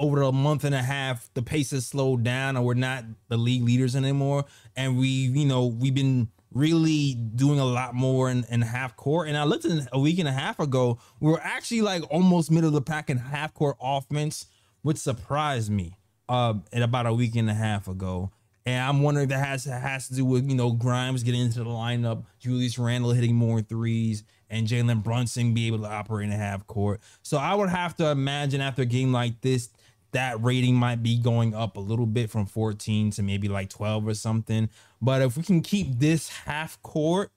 over 0.00 0.22
a 0.22 0.32
month 0.32 0.64
and 0.64 0.74
a 0.74 0.82
half, 0.82 1.28
the 1.34 1.42
pace 1.42 1.70
has 1.72 1.86
slowed 1.86 2.22
down, 2.22 2.56
and 2.56 2.64
we're 2.64 2.74
not 2.74 3.04
the 3.28 3.36
league 3.36 3.62
leaders 3.62 3.96
anymore. 3.96 4.44
And 4.76 4.98
we, 4.98 5.08
you 5.08 5.46
know, 5.46 5.66
we've 5.66 5.94
been 5.94 6.28
really 6.52 7.14
doing 7.14 7.58
a 7.58 7.64
lot 7.64 7.94
more 7.94 8.30
in, 8.30 8.44
in 8.50 8.62
half 8.62 8.96
court. 8.96 9.28
And 9.28 9.36
I 9.36 9.44
looked 9.44 9.64
at 9.64 9.88
a 9.92 10.00
week 10.00 10.18
and 10.18 10.28
a 10.28 10.32
half 10.32 10.58
ago, 10.58 10.98
we 11.20 11.30
were 11.30 11.40
actually 11.40 11.82
like 11.82 12.02
almost 12.10 12.50
middle 12.50 12.68
of 12.68 12.74
the 12.74 12.82
pack 12.82 13.10
in 13.10 13.18
half 13.18 13.54
court 13.54 13.76
offense, 13.80 14.46
which 14.82 14.96
surprised 14.96 15.70
me 15.70 15.98
uh, 16.28 16.54
at 16.72 16.82
about 16.82 17.06
a 17.06 17.12
week 17.12 17.36
and 17.36 17.50
a 17.50 17.54
half 17.54 17.88
ago. 17.88 18.30
And 18.66 18.82
I'm 18.82 19.02
wondering 19.02 19.24
if 19.24 19.30
that 19.30 19.46
has 19.46 19.64
has 19.64 20.08
to 20.08 20.14
do 20.14 20.26
with 20.26 20.46
you 20.46 20.54
know 20.54 20.72
Grimes 20.72 21.22
getting 21.22 21.40
into 21.40 21.60
the 21.60 21.64
lineup, 21.64 22.24
Julius 22.38 22.78
Randle 22.78 23.12
hitting 23.12 23.34
more 23.34 23.62
threes, 23.62 24.24
and 24.50 24.66
Jalen 24.66 25.02
Brunson 25.02 25.54
be 25.54 25.68
able 25.68 25.78
to 25.78 25.88
operate 25.88 26.28
in 26.28 26.32
half 26.32 26.66
court. 26.66 27.00
So 27.22 27.38
I 27.38 27.54
would 27.54 27.70
have 27.70 27.96
to 27.96 28.10
imagine 28.10 28.60
after 28.60 28.82
a 28.82 28.86
game 28.86 29.10
like 29.10 29.40
this, 29.40 29.70
that 30.12 30.42
rating 30.42 30.74
might 30.74 31.02
be 31.02 31.18
going 31.18 31.54
up 31.54 31.76
a 31.76 31.80
little 31.80 32.06
bit 32.06 32.30
from 32.30 32.46
14 32.46 33.10
to 33.12 33.22
maybe 33.22 33.48
like 33.48 33.68
12 33.68 34.06
or 34.06 34.14
something. 34.14 34.70
But 35.00 35.22
if 35.22 35.36
we 35.36 35.42
can 35.42 35.60
keep 35.60 35.98
this 35.98 36.28
half 36.28 36.80
court 36.82 37.30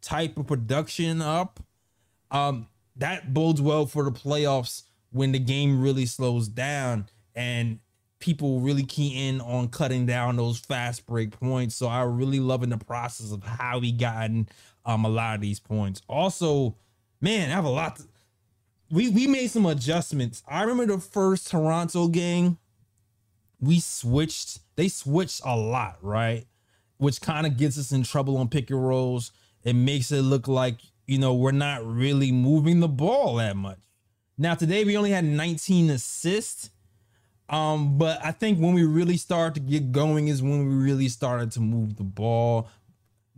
type 0.00 0.36
of 0.36 0.46
production 0.46 1.20
up, 1.20 1.60
um, 2.30 2.68
that 2.96 3.34
bodes 3.34 3.60
well 3.60 3.86
for 3.86 4.04
the 4.04 4.10
playoffs 4.10 4.84
when 5.10 5.32
the 5.32 5.38
game 5.38 5.80
really 5.80 6.06
slows 6.06 6.48
down 6.48 7.08
and 7.34 7.78
people 8.18 8.60
really 8.60 8.82
key 8.82 9.28
in 9.28 9.40
on 9.40 9.68
cutting 9.68 10.06
down 10.06 10.36
those 10.36 10.58
fast 10.58 11.06
break 11.06 11.30
points. 11.38 11.74
So 11.74 11.86
I 11.86 12.02
really 12.02 12.40
loving 12.40 12.70
the 12.70 12.78
process 12.78 13.30
of 13.30 13.42
how 13.42 13.78
we 13.78 13.92
gotten 13.92 14.48
um 14.84 15.04
a 15.04 15.08
lot 15.08 15.34
of 15.34 15.40
these 15.40 15.60
points. 15.60 16.00
Also, 16.08 16.76
man, 17.20 17.50
I 17.50 17.54
have 17.54 17.64
a 17.64 17.70
lot. 17.70 17.96
To, 17.96 18.04
we 18.90 19.08
we 19.08 19.26
made 19.26 19.50
some 19.50 19.66
adjustments. 19.66 20.42
I 20.48 20.62
remember 20.62 20.96
the 20.96 21.00
first 21.00 21.50
Toronto 21.50 22.08
game. 22.08 22.58
We 23.60 23.80
switched. 23.80 24.60
They 24.76 24.88
switched 24.88 25.40
a 25.44 25.56
lot, 25.56 25.98
right? 26.02 26.46
Which 26.98 27.20
kind 27.20 27.46
of 27.46 27.56
gets 27.56 27.78
us 27.78 27.92
in 27.92 28.02
trouble 28.02 28.36
on 28.36 28.48
pick 28.48 28.70
and 28.70 28.86
rolls. 28.86 29.32
It 29.64 29.74
makes 29.74 30.12
it 30.12 30.22
look 30.22 30.48
like 30.48 30.78
you 31.06 31.18
know 31.18 31.34
we're 31.34 31.52
not 31.52 31.84
really 31.84 32.32
moving 32.32 32.80
the 32.80 32.88
ball 32.88 33.36
that 33.36 33.56
much. 33.56 33.78
Now 34.38 34.54
today 34.54 34.84
we 34.84 34.96
only 34.96 35.10
had 35.10 35.24
19 35.24 35.90
assists 35.90 36.70
um, 37.48 37.96
but 37.96 38.24
I 38.24 38.32
think 38.32 38.58
when 38.58 38.74
we 38.74 38.84
really 38.84 39.16
started 39.16 39.54
to 39.54 39.60
get 39.60 39.92
going 39.92 40.28
is 40.28 40.42
when 40.42 40.68
we 40.68 40.74
really 40.74 41.08
started 41.08 41.52
to 41.52 41.60
move 41.60 41.96
the 41.96 42.04
ball. 42.04 42.68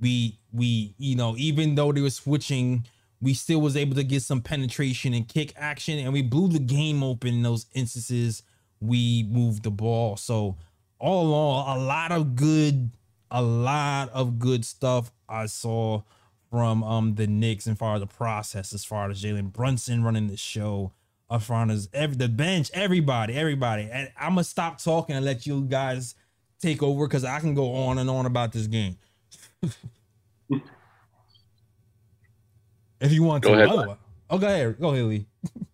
We 0.01 0.39
we 0.53 0.95
you 0.99 1.17
know 1.17 1.35
even 1.37 1.75
though 1.75 1.93
they 1.93 2.01
were 2.01 2.11
switching, 2.11 2.87
we 3.21 3.35
still 3.35 3.61
was 3.61 3.77
able 3.77 3.95
to 3.97 4.05
get 4.05 4.23
some 4.23 4.41
penetration 4.41 5.15
and 5.15 5.27
kick 5.27 5.53
action, 5.57 5.99
and 5.99 6.13
we 6.13 6.23
blew 6.23 6.49
the 6.49 6.59
game 6.59 7.03
open 7.03 7.35
in 7.35 7.43
those 7.43 7.67
instances. 7.75 8.43
We 8.81 9.25
moved 9.29 9.65
the 9.65 9.71
ball. 9.71 10.17
So 10.17 10.57
all 10.99 11.27
along, 11.27 11.79
a 11.79 11.81
lot 11.81 12.13
of 12.13 12.37
good, 12.37 12.91
a 13.31 13.43
lot 13.43 14.11
of 14.11 14.39
good 14.39 14.65
stuff 14.65 15.11
I 15.29 15.47
saw 15.47 16.03
from 16.51 16.83
um 16.83 17.15
the 17.17 17.27
Knicks 17.27 17.67
and 17.67 17.79
far 17.79 17.97
as 17.97 18.01
the 18.01 18.07
process, 18.07 18.73
as 18.73 18.85
far 18.85 19.11
as 19.11 19.23
Jalen 19.23 19.53
Brunson 19.53 20.03
running 20.03 20.29
the 20.29 20.37
show 20.37 20.93
up 21.31 21.43
front 21.43 21.71
is 21.71 21.89
every 21.93 22.17
the 22.17 22.29
bench, 22.29 22.71
everybody, 22.73 23.35
everybody. 23.35 23.89
And 23.91 24.11
I'm 24.17 24.31
gonna 24.31 24.45
stop 24.45 24.79
talking 24.79 25.17
and 25.17 25.25
let 25.25 25.47
you 25.47 25.63
guys 25.63 26.15
take 26.61 26.83
over 26.83 27.07
because 27.07 27.25
I 27.25 27.41
can 27.41 27.55
go 27.55 27.75
on 27.75 27.99
and 27.99 28.09
on 28.09 28.27
about 28.27 28.53
this 28.53 28.67
game. 28.67 28.97
if 33.01 33.13
you 33.13 33.23
want 33.23 33.43
Go 33.45 33.55
to. 33.55 33.65
ahead. 33.65 33.97
Oh, 34.31 34.39
go 34.39 34.47
ahead. 34.47 34.79
Go 34.81 34.89
ahead, 34.91 35.05
Lee. 35.05 35.27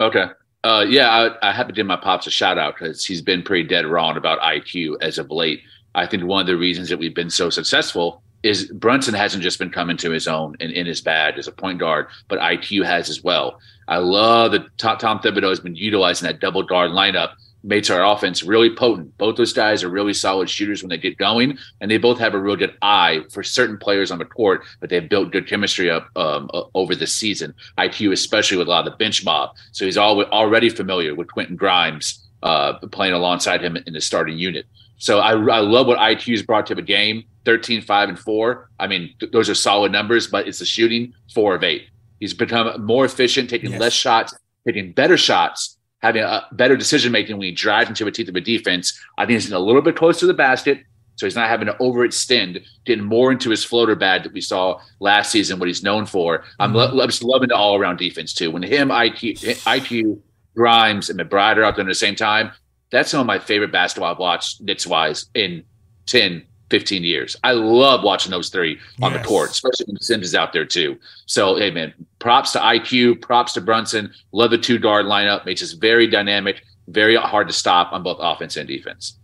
Okay. 0.00 0.24
Uh, 0.64 0.84
yeah, 0.88 1.08
I, 1.40 1.50
I 1.50 1.52
have 1.52 1.68
to 1.68 1.72
give 1.72 1.86
my 1.86 1.94
pops 1.96 2.26
a 2.26 2.30
shout 2.30 2.58
out 2.58 2.74
because 2.76 3.04
he's 3.04 3.22
been 3.22 3.42
pretty 3.44 3.68
dead 3.68 3.86
wrong 3.86 4.16
about 4.16 4.40
IQ 4.40 4.96
as 5.02 5.18
of 5.18 5.30
late. 5.30 5.60
I 5.94 6.04
think 6.06 6.24
one 6.24 6.40
of 6.40 6.48
the 6.48 6.56
reasons 6.56 6.88
that 6.88 6.98
we've 6.98 7.14
been 7.14 7.30
so 7.30 7.48
successful 7.48 8.20
is 8.42 8.66
Brunson 8.72 9.14
hasn't 9.14 9.42
just 9.44 9.58
been 9.60 9.70
coming 9.70 9.96
to 9.98 10.10
his 10.10 10.26
own 10.26 10.56
and 10.58 10.72
in 10.72 10.84
his 10.86 11.00
bad 11.00 11.38
as 11.38 11.46
a 11.46 11.52
point 11.52 11.78
guard, 11.78 12.06
but 12.26 12.40
IQ 12.40 12.84
has 12.84 13.08
as 13.08 13.22
well. 13.22 13.60
I 13.86 13.98
love 13.98 14.50
that 14.52 14.76
Tom 14.78 15.20
Thibodeau 15.20 15.50
has 15.50 15.60
been 15.60 15.76
utilizing 15.76 16.26
that 16.26 16.40
double 16.40 16.62
guard 16.64 16.90
lineup, 16.90 17.34
makes 17.64 17.88
our 17.90 18.04
offense 18.04 18.42
really 18.42 18.74
potent. 18.74 19.16
Both 19.18 19.36
those 19.36 19.52
guys 19.52 19.82
are 19.82 19.88
really 19.88 20.12
solid 20.14 20.48
shooters 20.50 20.82
when 20.82 20.90
they 20.90 20.98
get 20.98 21.16
going, 21.16 21.58
and 21.80 21.90
they 21.90 21.96
both 21.98 22.18
have 22.18 22.34
a 22.34 22.38
real 22.38 22.56
good 22.56 22.76
eye 22.82 23.22
for 23.32 23.42
certain 23.42 23.78
players 23.78 24.10
on 24.10 24.18
the 24.18 24.24
court, 24.24 24.62
but 24.80 24.90
they've 24.90 25.08
built 25.08 25.32
good 25.32 25.48
chemistry 25.48 25.90
up 25.90 26.08
um, 26.16 26.50
uh, 26.54 26.62
over 26.74 26.94
the 26.94 27.06
season. 27.06 27.54
IQ, 27.78 28.12
especially 28.12 28.58
with 28.58 28.66
a 28.68 28.70
lot 28.70 28.86
of 28.86 28.92
the 28.92 28.96
bench 28.98 29.24
mob. 29.24 29.50
So 29.72 29.84
he's 29.86 29.96
al- 29.96 30.22
already 30.24 30.68
familiar 30.68 31.14
with 31.14 31.32
Quentin 31.32 31.56
Grimes 31.56 32.28
uh, 32.42 32.74
playing 32.92 33.14
alongside 33.14 33.62
him 33.62 33.76
in 33.76 33.94
the 33.94 34.00
starting 34.00 34.36
unit. 34.38 34.66
So 34.98 35.18
I, 35.18 35.30
I 35.32 35.60
love 35.60 35.86
what 35.86 35.98
IQ's 35.98 36.42
brought 36.42 36.66
to 36.66 36.74
the 36.74 36.82
game 36.82 37.24
13, 37.46 37.80
5, 37.82 38.08
and 38.10 38.18
4. 38.18 38.70
I 38.78 38.86
mean, 38.86 39.14
th- 39.20 39.32
those 39.32 39.48
are 39.50 39.54
solid 39.54 39.90
numbers, 39.92 40.26
but 40.28 40.46
it's 40.46 40.58
the 40.60 40.64
shooting 40.64 41.12
four 41.34 41.54
of 41.54 41.62
eight. 41.64 41.88
He's 42.20 42.32
become 42.34 42.84
more 42.84 43.04
efficient, 43.04 43.50
taking 43.50 43.70
Yes. 43.72 43.80
less 43.80 43.92
shots, 43.92 44.34
taking 44.66 44.92
better 44.92 45.16
shots, 45.16 45.78
having 46.04 46.22
a 46.22 46.46
better 46.52 46.76
decision 46.76 47.10
making 47.12 47.38
when 47.38 47.46
he 47.46 47.52
drives 47.52 47.88
into 47.88 48.06
a 48.06 48.10
teeth 48.10 48.28
of 48.28 48.36
a 48.36 48.40
defense. 48.40 49.00
I 49.16 49.24
think 49.24 49.40
he's 49.40 49.50
a 49.50 49.58
little 49.58 49.80
bit 49.80 49.96
closer 49.96 50.20
to 50.20 50.26
the 50.26 50.34
basket. 50.34 50.80
So 51.16 51.24
he's 51.24 51.34
not 51.34 51.48
having 51.48 51.66
to 51.66 51.72
overextend, 51.74 52.62
getting 52.84 53.04
more 53.04 53.32
into 53.32 53.48
his 53.48 53.64
floater 53.64 53.94
bad 53.96 54.22
that 54.24 54.34
we 54.34 54.42
saw 54.42 54.80
last 55.00 55.32
season, 55.32 55.58
what 55.58 55.66
he's 55.66 55.82
known 55.82 56.04
for. 56.04 56.44
I'm, 56.60 56.74
lo- 56.74 57.00
I'm 57.00 57.08
just 57.08 57.22
loving 57.22 57.48
the 57.48 57.56
all 57.56 57.76
around 57.76 57.96
defense 57.96 58.34
too. 58.34 58.50
When 58.50 58.62
him, 58.62 58.90
IQ, 58.90 59.38
IQ, 59.64 60.20
Grimes, 60.54 61.08
and 61.08 61.18
McBride 61.18 61.56
are 61.56 61.64
out 61.64 61.76
there 61.76 61.86
at 61.86 61.88
the 61.88 61.94
same 61.94 62.16
time, 62.16 62.52
that's 62.90 63.10
some 63.10 63.20
of 63.20 63.26
my 63.26 63.38
favorite 63.38 63.72
basketball 63.72 64.12
I've 64.12 64.18
watched 64.18 64.60
Knicks 64.60 64.86
wise 64.86 65.26
in 65.34 65.64
10, 66.04 66.44
15 66.74 67.04
years. 67.04 67.36
I 67.44 67.52
love 67.52 68.02
watching 68.02 68.32
those 68.32 68.48
three 68.48 68.80
on 69.00 69.12
Yes. 69.12 69.22
the 69.22 69.28
court, 69.28 69.50
especially 69.50 69.86
when 69.86 70.00
Sims 70.00 70.26
is 70.26 70.34
out 70.34 70.52
there 70.52 70.64
too. 70.64 70.98
So, 71.26 71.54
hey, 71.54 71.70
man, 71.70 71.94
props 72.18 72.50
to 72.54 72.58
IQ, 72.58 73.20
props 73.22 73.52
to 73.52 73.60
Brunson. 73.60 74.12
Love 74.32 74.50
the 74.50 74.58
two 74.58 74.80
guard 74.80 75.06
lineup. 75.06 75.46
Makes 75.46 75.62
us 75.62 75.70
very 75.70 76.08
dynamic, 76.08 76.64
very 76.88 77.14
hard 77.14 77.46
to 77.46 77.54
stop 77.54 77.92
on 77.92 78.02
both 78.02 78.16
offense 78.18 78.56
and 78.56 78.66
defense. 78.66 79.18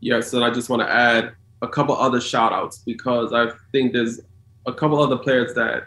Yes, 0.00 0.34
and 0.34 0.44
I 0.44 0.50
just 0.50 0.68
want 0.68 0.82
to 0.82 0.90
add 0.90 1.32
a 1.62 1.68
couple 1.68 1.96
other 1.96 2.20
shout 2.20 2.52
outs 2.52 2.82
because 2.84 3.32
I 3.32 3.46
think 3.72 3.94
there's 3.94 4.20
a 4.66 4.72
couple 4.74 5.02
other 5.02 5.16
players 5.16 5.54
that 5.54 5.84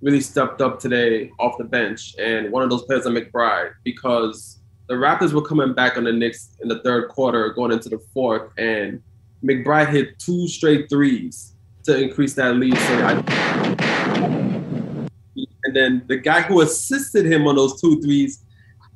really 0.00 0.20
stepped 0.20 0.60
up 0.60 0.78
today 0.78 1.32
off 1.40 1.58
the 1.58 1.64
bench. 1.64 2.14
And 2.20 2.52
one 2.52 2.62
of 2.62 2.70
those 2.70 2.84
players 2.84 3.04
is 3.04 3.10
McBride 3.12 3.72
because 3.82 4.60
the 4.86 4.94
Raptors 4.94 5.32
were 5.32 5.42
coming 5.42 5.72
back 5.72 5.96
on 5.96 6.04
the 6.04 6.12
Knicks 6.12 6.50
in 6.62 6.68
the 6.68 6.78
third 6.84 7.08
quarter, 7.08 7.48
going 7.52 7.72
into 7.72 7.88
the 7.88 7.98
fourth, 8.12 8.52
and 8.58 9.02
McBride 9.44 9.90
hit 9.90 10.18
two 10.18 10.48
straight 10.48 10.88
threes 10.88 11.54
to 11.84 12.02
increase 12.02 12.34
that 12.34 12.56
lead. 12.56 12.76
So 12.78 12.94
I, 13.04 13.12
and 15.64 15.76
then 15.76 16.04
the 16.06 16.16
guy 16.16 16.42
who 16.42 16.62
assisted 16.62 17.26
him 17.26 17.46
on 17.46 17.56
those 17.56 17.80
two 17.80 18.00
threes, 18.00 18.42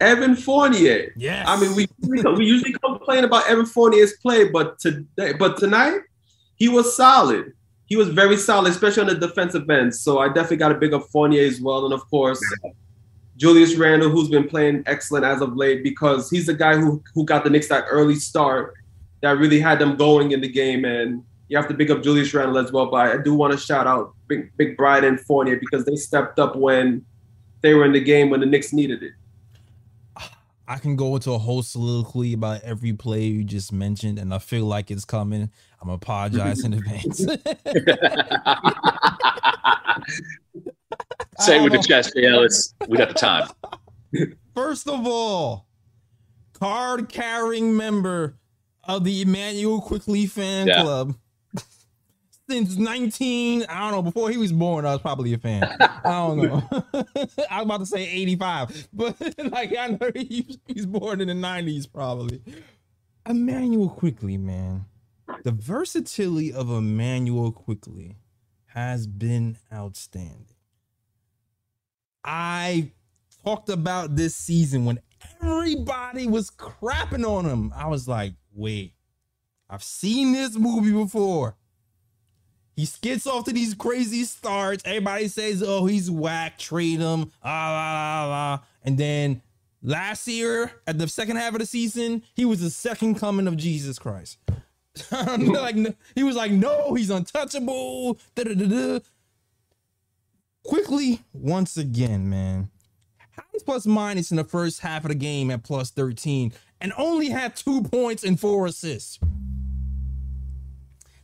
Evan 0.01 0.37
Fournier. 0.37 1.13
Yes. 1.17 1.45
I 1.47 1.61
mean, 1.61 1.75
we 1.75 1.87
we 2.01 2.47
usually 2.47 2.73
complain 2.73 3.25
about 3.25 3.49
Evan 3.49 3.67
Fournier's 3.67 4.15
play, 4.23 4.49
but 4.49 4.79
today, 4.79 5.33
but 5.33 5.59
tonight, 5.59 6.01
he 6.57 6.69
was 6.69 6.97
solid. 6.97 7.53
He 7.87 7.97
was 7.97 8.09
very 8.09 8.37
solid, 8.37 8.71
especially 8.71 9.03
on 9.03 9.09
the 9.09 9.27
defensive 9.27 9.69
end. 9.69 9.95
So 9.95 10.19
I 10.19 10.29
definitely 10.29 10.59
got 10.59 10.73
a 10.73 10.77
big 10.77 10.95
up 10.95 11.05
Fournier 11.11 11.47
as 11.47 11.61
well, 11.61 11.85
and 11.85 11.93
of 11.93 12.09
course, 12.11 12.41
Julius 13.37 13.77
Randle, 13.77 14.11
who's 14.11 14.29
been 14.29 14.49
playing 14.49 14.83
excellent 14.87 15.25
as 15.25 15.43
of 15.43 15.57
late, 15.57 15.83
because 15.83 16.31
he's 16.31 16.47
the 16.47 16.55
guy 16.55 16.77
who 16.77 17.03
who 17.15 17.25
got 17.25 17.45
the 17.45 17.51
Knicks 17.51 17.69
that 17.69 17.85
early 17.91 18.15
start 18.15 18.75
that 19.21 19.39
really 19.39 19.61
had 19.61 19.79
them 19.79 19.97
going 19.97 20.33
in 20.33 20.41
the 20.41 20.49
game. 20.49 20.85
And 20.85 21.23
you 21.49 21.57
have 21.57 21.69
to 21.69 21.75
big 21.75 21.91
up 21.91 22.03
Julius 22.03 22.33
Randle 22.35 22.59
as 22.59 22.73
well. 22.73 22.91
But 22.91 23.09
I 23.09 23.23
do 23.23 23.35
want 23.35 23.53
to 23.53 23.59
shout 23.59 23.87
out 23.87 24.15
Big 24.27 24.51
Big 24.57 24.77
Bride 24.77 25.05
and 25.05 25.21
Fournier 25.21 25.59
because 25.59 25.85
they 25.85 25.97
stepped 25.97 26.39
up 26.39 26.57
when 26.57 27.05
they 27.61 27.75
were 27.75 27.85
in 27.85 27.93
the 27.93 28.01
game 28.01 28.31
when 28.31 28.41
the 28.41 28.47
Knicks 28.47 28.73
needed 28.73 29.03
it. 29.03 29.13
I 30.71 30.77
can 30.77 30.97
go 30.97 31.17
into 31.17 31.33
a 31.33 31.39
whole 31.39 31.63
soliloquy 31.63 32.35
about 32.35 32.61
every 32.63 32.93
play 32.93 33.25
you 33.25 33.43
just 33.43 33.73
mentioned, 33.73 34.19
and 34.19 34.35
I 34.35 34.39
feel 34.39 34.67
like 34.67 34.91
it's 34.91 35.07
coming. 35.07 35.51
I'm 35.81 35.87
gonna 35.87 35.95
apologize 35.95 36.63
in 36.63 36.75
advance. 36.75 37.19
Say 41.39 41.59
it 41.59 41.63
with 41.63 41.73
the 41.73 41.83
chest, 41.87 42.13
Jay 42.15 42.27
Ellis. 42.27 42.75
We 42.87 42.99
got 42.99 43.09
the 43.09 43.15
time. 43.15 43.49
First 44.55 44.89
of 44.89 45.07
all, 45.07 45.67
card 46.53 47.09
carrying 47.09 47.75
member 47.75 48.38
of 48.89 49.05
the 49.05 49.21
Immanuel 49.23 49.81
Quickley 49.81 50.27
fan 50.27 50.67
Yeah. 50.67 50.83
club. 50.83 51.15
Since 52.51 52.77
19, 52.77 53.67
I 53.69 53.81
don't 53.81 53.93
know, 53.93 54.03
before 54.03 54.31
he 54.31 54.39
was 54.39 54.53
born, 54.53 54.87
I 54.87 54.93
was 54.93 55.03
probably 55.03 55.35
a 55.35 55.39
fan. 55.39 55.69
I 56.05 56.27
don't 56.27 56.39
know. 56.39 56.63
I 57.51 57.59
was 57.59 57.65
about 57.65 57.81
to 57.81 57.87
say 57.87 58.09
85, 58.09 58.89
but 58.95 59.17
like 59.53 59.77
I 59.77 59.89
know 59.89 60.11
he, 60.15 60.59
he's 60.67 60.87
born 60.87 61.21
in 61.21 61.29
the 61.29 61.35
90s, 61.35 61.87
probably. 61.93 62.43
Immanuel 63.29 63.91
Quickley, 63.91 64.39
man. 64.39 64.87
The 65.45 65.53
versatility 65.53 66.51
of 66.53 66.71
Immanuel 66.71 67.53
Quickley 67.53 68.17
has 68.69 69.07
been 69.07 69.59
outstanding. 69.71 70.47
I 72.25 72.93
talked 73.45 73.69
about 73.69 74.17
this 74.17 74.35
season 74.35 74.85
when 74.87 75.01
everybody 75.43 76.27
was 76.27 76.51
crapping 76.51 77.27
on 77.27 77.45
him. 77.45 77.73
I 77.77 77.89
was 77.89 78.09
like, 78.09 78.33
wait, 78.59 78.93
I've 79.71 79.83
seen 79.83 80.33
this 80.33 80.57
movie 80.57 80.93
before. 80.93 81.57
He 82.75 82.85
skits 82.85 83.27
off 83.27 83.45
to 83.45 83.53
these 83.53 83.75
crazy 83.75 84.25
starts. 84.25 84.83
Everybody 84.85 85.29
says, 85.29 85.63
oh, 85.67 85.87
he's 85.87 86.11
whack, 86.11 86.59
trade 86.59 87.01
him, 87.01 87.31
ah, 87.43 87.71
la, 87.73 88.25
la, 88.25 88.29
la. 88.29 88.61
And 88.85 88.99
then 88.99 89.43
last 89.83 90.29
year, 90.29 90.73
at 90.87 90.99
the 90.99 91.09
second 91.09 91.37
half 91.37 91.55
of 91.55 91.61
the 91.61 91.67
season, 91.67 92.23
he 92.35 92.45
was 92.45 92.61
the 92.61 92.71
second 92.71 93.17
coming 93.17 93.49
of 93.49 93.57
Jesus 93.57 93.99
Christ. 93.99 94.39
like 95.11 95.77
he 96.15 96.23
was 96.23 96.37
like, 96.37 96.51
no, 96.51 96.95
he's 96.95 97.11
untouchable. 97.11 98.19
Da-da-da-da. 98.35 99.01
Quickley, 100.65 101.21
once 101.33 101.77
again, 101.77 102.29
man. 102.29 102.71
Plus 103.65 103.87
minus 103.87 104.31
in 104.31 104.37
the 104.37 104.45
first 104.45 104.81
half 104.81 105.05
of 105.05 105.09
the 105.09 105.15
game 105.15 105.51
at 105.51 105.63
plus 105.63 105.91
13 105.91 106.53
and 106.81 106.93
only 106.97 107.29
had 107.29 107.57
two 107.57 107.83
points 107.83 108.25
and 108.25 108.39
four 108.39 108.67
assists. 108.67 109.19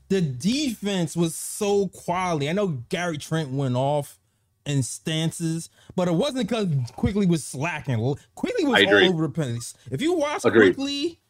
The 0.08 0.20
defense 0.20 1.16
was 1.16 1.34
so 1.34 1.88
quality. 1.88 2.48
I 2.48 2.52
know 2.52 2.68
Gary 2.88 3.18
Trent 3.18 3.50
went 3.50 3.74
off 3.74 4.18
in 4.66 4.82
stances, 4.82 5.70
but 5.94 6.08
it 6.08 6.14
wasn't 6.14 6.48
because 6.48 6.68
Quickley 6.96 7.26
was 7.26 7.44
slacking. 7.44 7.98
Quickley 8.34 8.64
was 8.64 8.84
all 8.86 9.04
over 9.10 9.22
the 9.22 9.32
place. 9.32 9.74
If 9.90 10.00
you 10.02 10.14
watch 10.14 10.44
Agreed. 10.44 10.74
Quickley, 10.74 11.20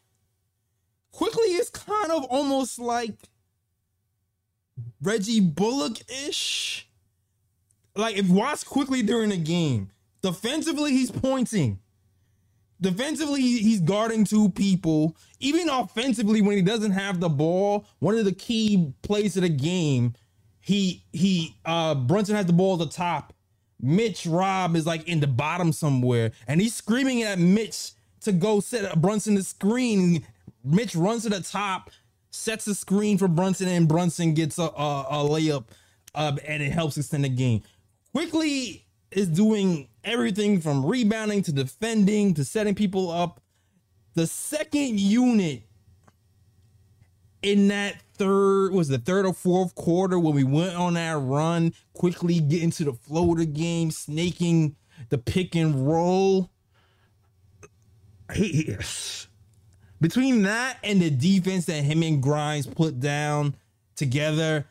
Quickley 1.11 1.53
is 1.53 1.69
kind 1.69 2.11
of 2.11 2.25
almost 2.25 2.79
like 2.79 3.15
Reggie 5.01 5.39
Bullock 5.39 5.97
ish. 6.27 6.89
Like 7.95 8.17
if 8.17 8.29
watch 8.29 8.65
Quickley 8.65 9.01
during 9.01 9.29
the 9.29 9.37
game, 9.37 9.91
defensively 10.21 10.91
he's 10.91 11.11
pointing. 11.11 11.79
Defensively 12.81 13.41
he's 13.41 13.79
guarding 13.79 14.25
two 14.25 14.49
people. 14.49 15.15
Even 15.39 15.69
offensively 15.69 16.41
when 16.41 16.57
he 16.57 16.61
doesn't 16.61 16.91
have 16.91 17.19
the 17.19 17.29
ball, 17.29 17.85
one 17.99 18.17
of 18.17 18.25
the 18.25 18.33
key 18.33 18.93
plays 19.01 19.37
of 19.37 19.43
the 19.43 19.49
game, 19.49 20.13
he 20.61 21.03
he 21.13 21.55
uh 21.65 21.95
Brunson 21.95 22.35
has 22.35 22.45
the 22.45 22.53
ball 22.53 22.73
at 22.73 22.79
the 22.79 22.93
top. 22.93 23.33
Mitch 23.81 24.25
Rob 24.25 24.75
is 24.75 24.85
like 24.85 25.07
in 25.07 25.19
the 25.19 25.27
bottom 25.27 25.71
somewhere, 25.71 26.31
and 26.47 26.59
he's 26.59 26.75
screaming 26.75 27.23
at 27.23 27.39
Mitch 27.39 27.91
to 28.21 28.31
go 28.31 28.59
set 28.59 28.99
Brunson 29.01 29.35
the 29.35 29.43
screen. 29.43 30.25
Mitch 30.63 30.95
runs 30.95 31.23
to 31.23 31.29
the 31.29 31.41
top, 31.41 31.91
sets 32.31 32.65
the 32.65 32.73
screen 32.73 33.17
for 33.17 33.27
Brunson, 33.27 33.67
and 33.67 33.87
Brunson 33.87 34.33
gets 34.33 34.57
a, 34.57 34.63
a, 34.63 35.05
a 35.09 35.29
layup, 35.29 35.65
uh, 36.15 36.35
and 36.47 36.63
it 36.63 36.71
helps 36.71 36.97
extend 36.97 37.23
the 37.23 37.29
game. 37.29 37.61
Quickley 38.13 38.84
is 39.15 39.27
doing 39.27 39.87
everything 40.03 40.59
from 40.59 40.85
rebounding 40.85 41.41
to 41.43 41.51
defending 41.51 42.33
to 42.33 42.43
setting 42.43 42.75
people 42.75 43.09
up. 43.09 43.41
The 44.13 44.27
second 44.27 44.99
unit 44.99 45.63
in 47.41 47.67
that 47.69 48.01
third 48.17 48.73
was 48.73 48.87
the 48.87 48.97
third 48.97 49.25
or 49.25 49.33
fourth 49.33 49.75
quarter 49.75 50.19
when 50.19 50.35
we 50.35 50.43
went 50.43 50.75
on 50.75 50.95
that 50.95 51.17
run, 51.17 51.73
Quickley 51.93 52.39
getting 52.39 52.71
to 52.71 52.85
the 52.85 52.93
the 53.35 53.45
game, 53.45 53.91
snaking 53.91 54.75
the 55.09 55.17
pick 55.17 55.55
and 55.55 55.87
roll. 55.87 56.49
He- 58.33 58.75
between 60.01 60.41
that 60.43 60.77
and 60.83 61.01
the 61.01 61.09
defense 61.09 61.65
that 61.65 61.83
him 61.83 62.03
and 62.03 62.21
Grimes 62.21 62.67
put 62.67 62.99
down 62.99 63.55
together, 63.95 64.67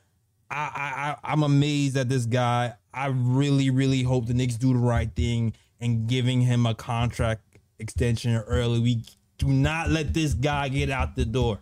I, 0.50 0.56
I, 0.56 1.10
I 1.10 1.32
I'm 1.32 1.42
amazed 1.42 1.96
at 1.96 2.08
this 2.08 2.26
guy. 2.26 2.74
I 2.92 3.06
really, 3.08 3.70
really 3.70 4.02
hope 4.02 4.26
the 4.26 4.34
Knicks 4.34 4.54
do 4.56 4.72
the 4.72 4.78
right 4.78 5.10
thing 5.14 5.54
and 5.80 6.06
giving 6.06 6.40
him 6.40 6.66
a 6.66 6.74
contract 6.74 7.42
extension 7.78 8.36
early. 8.36 8.78
We 8.80 9.02
do 9.38 9.48
not 9.48 9.90
let 9.90 10.14
this 10.14 10.34
guy 10.34 10.68
get 10.68 10.90
out 10.90 11.16
the 11.16 11.24
door. 11.24 11.60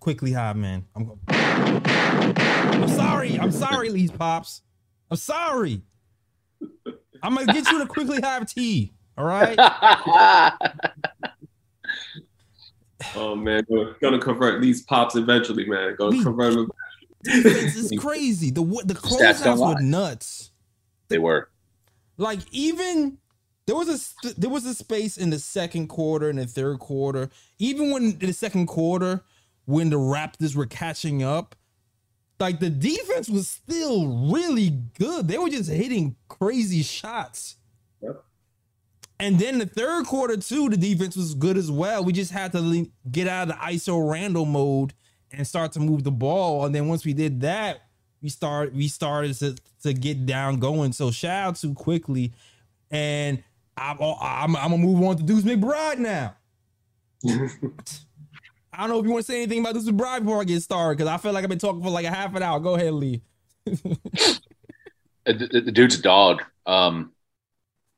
Quickley 0.00 0.32
high, 0.32 0.52
man. 0.52 0.84
I'm 0.94 1.04
go- 1.06 1.18
I'm 1.28 2.88
sorry. 2.88 3.38
I'm 3.40 3.50
sorry, 3.52 3.88
Lee's 3.88 4.10
Pops. 4.10 4.62
I'm 5.10 5.16
sorry. 5.16 5.82
I'm 7.22 7.34
gonna 7.34 7.52
get 7.52 7.70
you 7.70 7.78
to 7.78 7.86
quickly 7.86 8.20
have 8.22 8.46
tea. 8.46 8.92
All 9.16 9.24
right. 9.24 9.58
Oh 13.14 13.34
man, 13.34 13.64
gonna, 13.68 13.94
gonna 14.00 14.18
convert 14.18 14.60
these 14.62 14.82
pops 14.82 15.16
eventually, 15.16 15.66
man. 15.68 15.94
Gonna 15.96 16.16
We- 16.16 16.22
convert 16.22 16.54
them. 16.54 16.70
Defense 17.24 17.74
is 17.76 17.92
crazy. 17.98 18.50
The 18.50 18.62
the 18.84 18.94
Stats 18.94 19.42
closeouts 19.42 19.74
were 19.74 19.80
nuts. 19.82 20.50
they 21.08 21.18
were. 21.18 21.50
Like 22.18 22.38
even 22.52 23.18
there 23.66 23.74
was 23.76 24.14
a 24.24 24.34
there 24.40 24.48
was 24.50 24.64
a 24.64 24.74
space 24.74 25.16
in 25.18 25.30
the 25.30 25.38
second 25.38 25.88
quarter 25.88 26.28
and 26.30 26.38
the 26.38 26.46
third 26.46 26.78
quarter. 26.78 27.28
Even 27.58 27.90
when 27.90 28.02
in 28.04 28.18
the 28.18 28.32
second 28.32 28.66
quarter, 28.66 29.24
when 29.64 29.90
the 29.90 29.96
Raptors 29.98 30.54
were 30.54 30.66
catching 30.66 31.22
up, 31.22 31.56
like 32.38 32.60
the 32.60 32.70
defense 32.70 33.28
was 33.28 33.48
still 33.48 34.30
really 34.30 34.70
good. 34.98 35.26
They 35.26 35.36
were 35.38 35.50
just 35.50 35.68
hitting 35.70 36.14
crazy 36.28 36.82
shots. 36.82 37.56
Yep. 38.02 38.22
And 39.18 39.38
then 39.38 39.58
the 39.58 39.66
third 39.66 40.04
quarter 40.06 40.36
too, 40.36 40.68
the 40.68 40.76
defense 40.76 41.16
was 41.16 41.34
good 41.34 41.56
as 41.56 41.70
well. 41.70 42.04
We 42.04 42.12
just 42.12 42.30
had 42.32 42.52
to 42.52 42.90
get 43.10 43.26
out 43.28 43.48
of 43.48 43.56
the 43.56 43.60
ISO 43.62 44.10
Randle 44.10 44.44
mode 44.44 44.92
and 45.32 45.46
start 45.46 45.72
to 45.72 45.80
move 45.80 46.04
the 46.04 46.10
ball. 46.10 46.66
And 46.66 46.74
then 46.74 46.86
once 46.88 47.04
we 47.04 47.14
did 47.14 47.40
that, 47.40 47.80
we 48.22 48.28
start 48.28 48.72
we 48.74 48.88
started 48.88 49.34
to, 49.38 49.56
to 49.82 49.92
get 49.94 50.26
down 50.26 50.58
going. 50.58 50.92
So 50.92 51.10
shout 51.10 51.48
out 51.48 51.56
to 51.56 51.72
Quickley, 51.74 52.32
and 52.90 53.42
I'm 53.76 53.96
I'm, 54.00 54.56
I'm 54.56 54.70
gonna 54.70 54.78
move 54.78 55.02
on 55.02 55.16
to 55.16 55.22
Deuce 55.22 55.44
McBride 55.44 55.98
now. 55.98 56.34
I 58.72 58.80
don't 58.80 58.90
know 58.90 58.98
if 58.98 59.04
you 59.06 59.12
want 59.12 59.24
to 59.24 59.32
say 59.32 59.42
anything 59.42 59.60
about 59.60 59.74
Deuce 59.74 59.88
McBride 59.88 60.20
before 60.24 60.40
I 60.40 60.44
get 60.44 60.62
started 60.62 60.98
because 60.98 61.10
I 61.10 61.16
feel 61.16 61.32
like 61.32 61.42
I've 61.44 61.48
been 61.50 61.58
talking 61.58 61.82
for 61.82 61.90
like 61.90 62.04
a 62.04 62.10
half 62.10 62.34
an 62.34 62.42
hour. 62.42 62.60
Go 62.60 62.74
ahead, 62.74 62.92
Lee. 62.92 63.22
The, 63.64 64.38
the- 65.24 65.60
the 65.64 65.72
dude's 65.72 65.98
a 65.98 66.02
dog. 66.02 66.42
Um, 66.66 67.12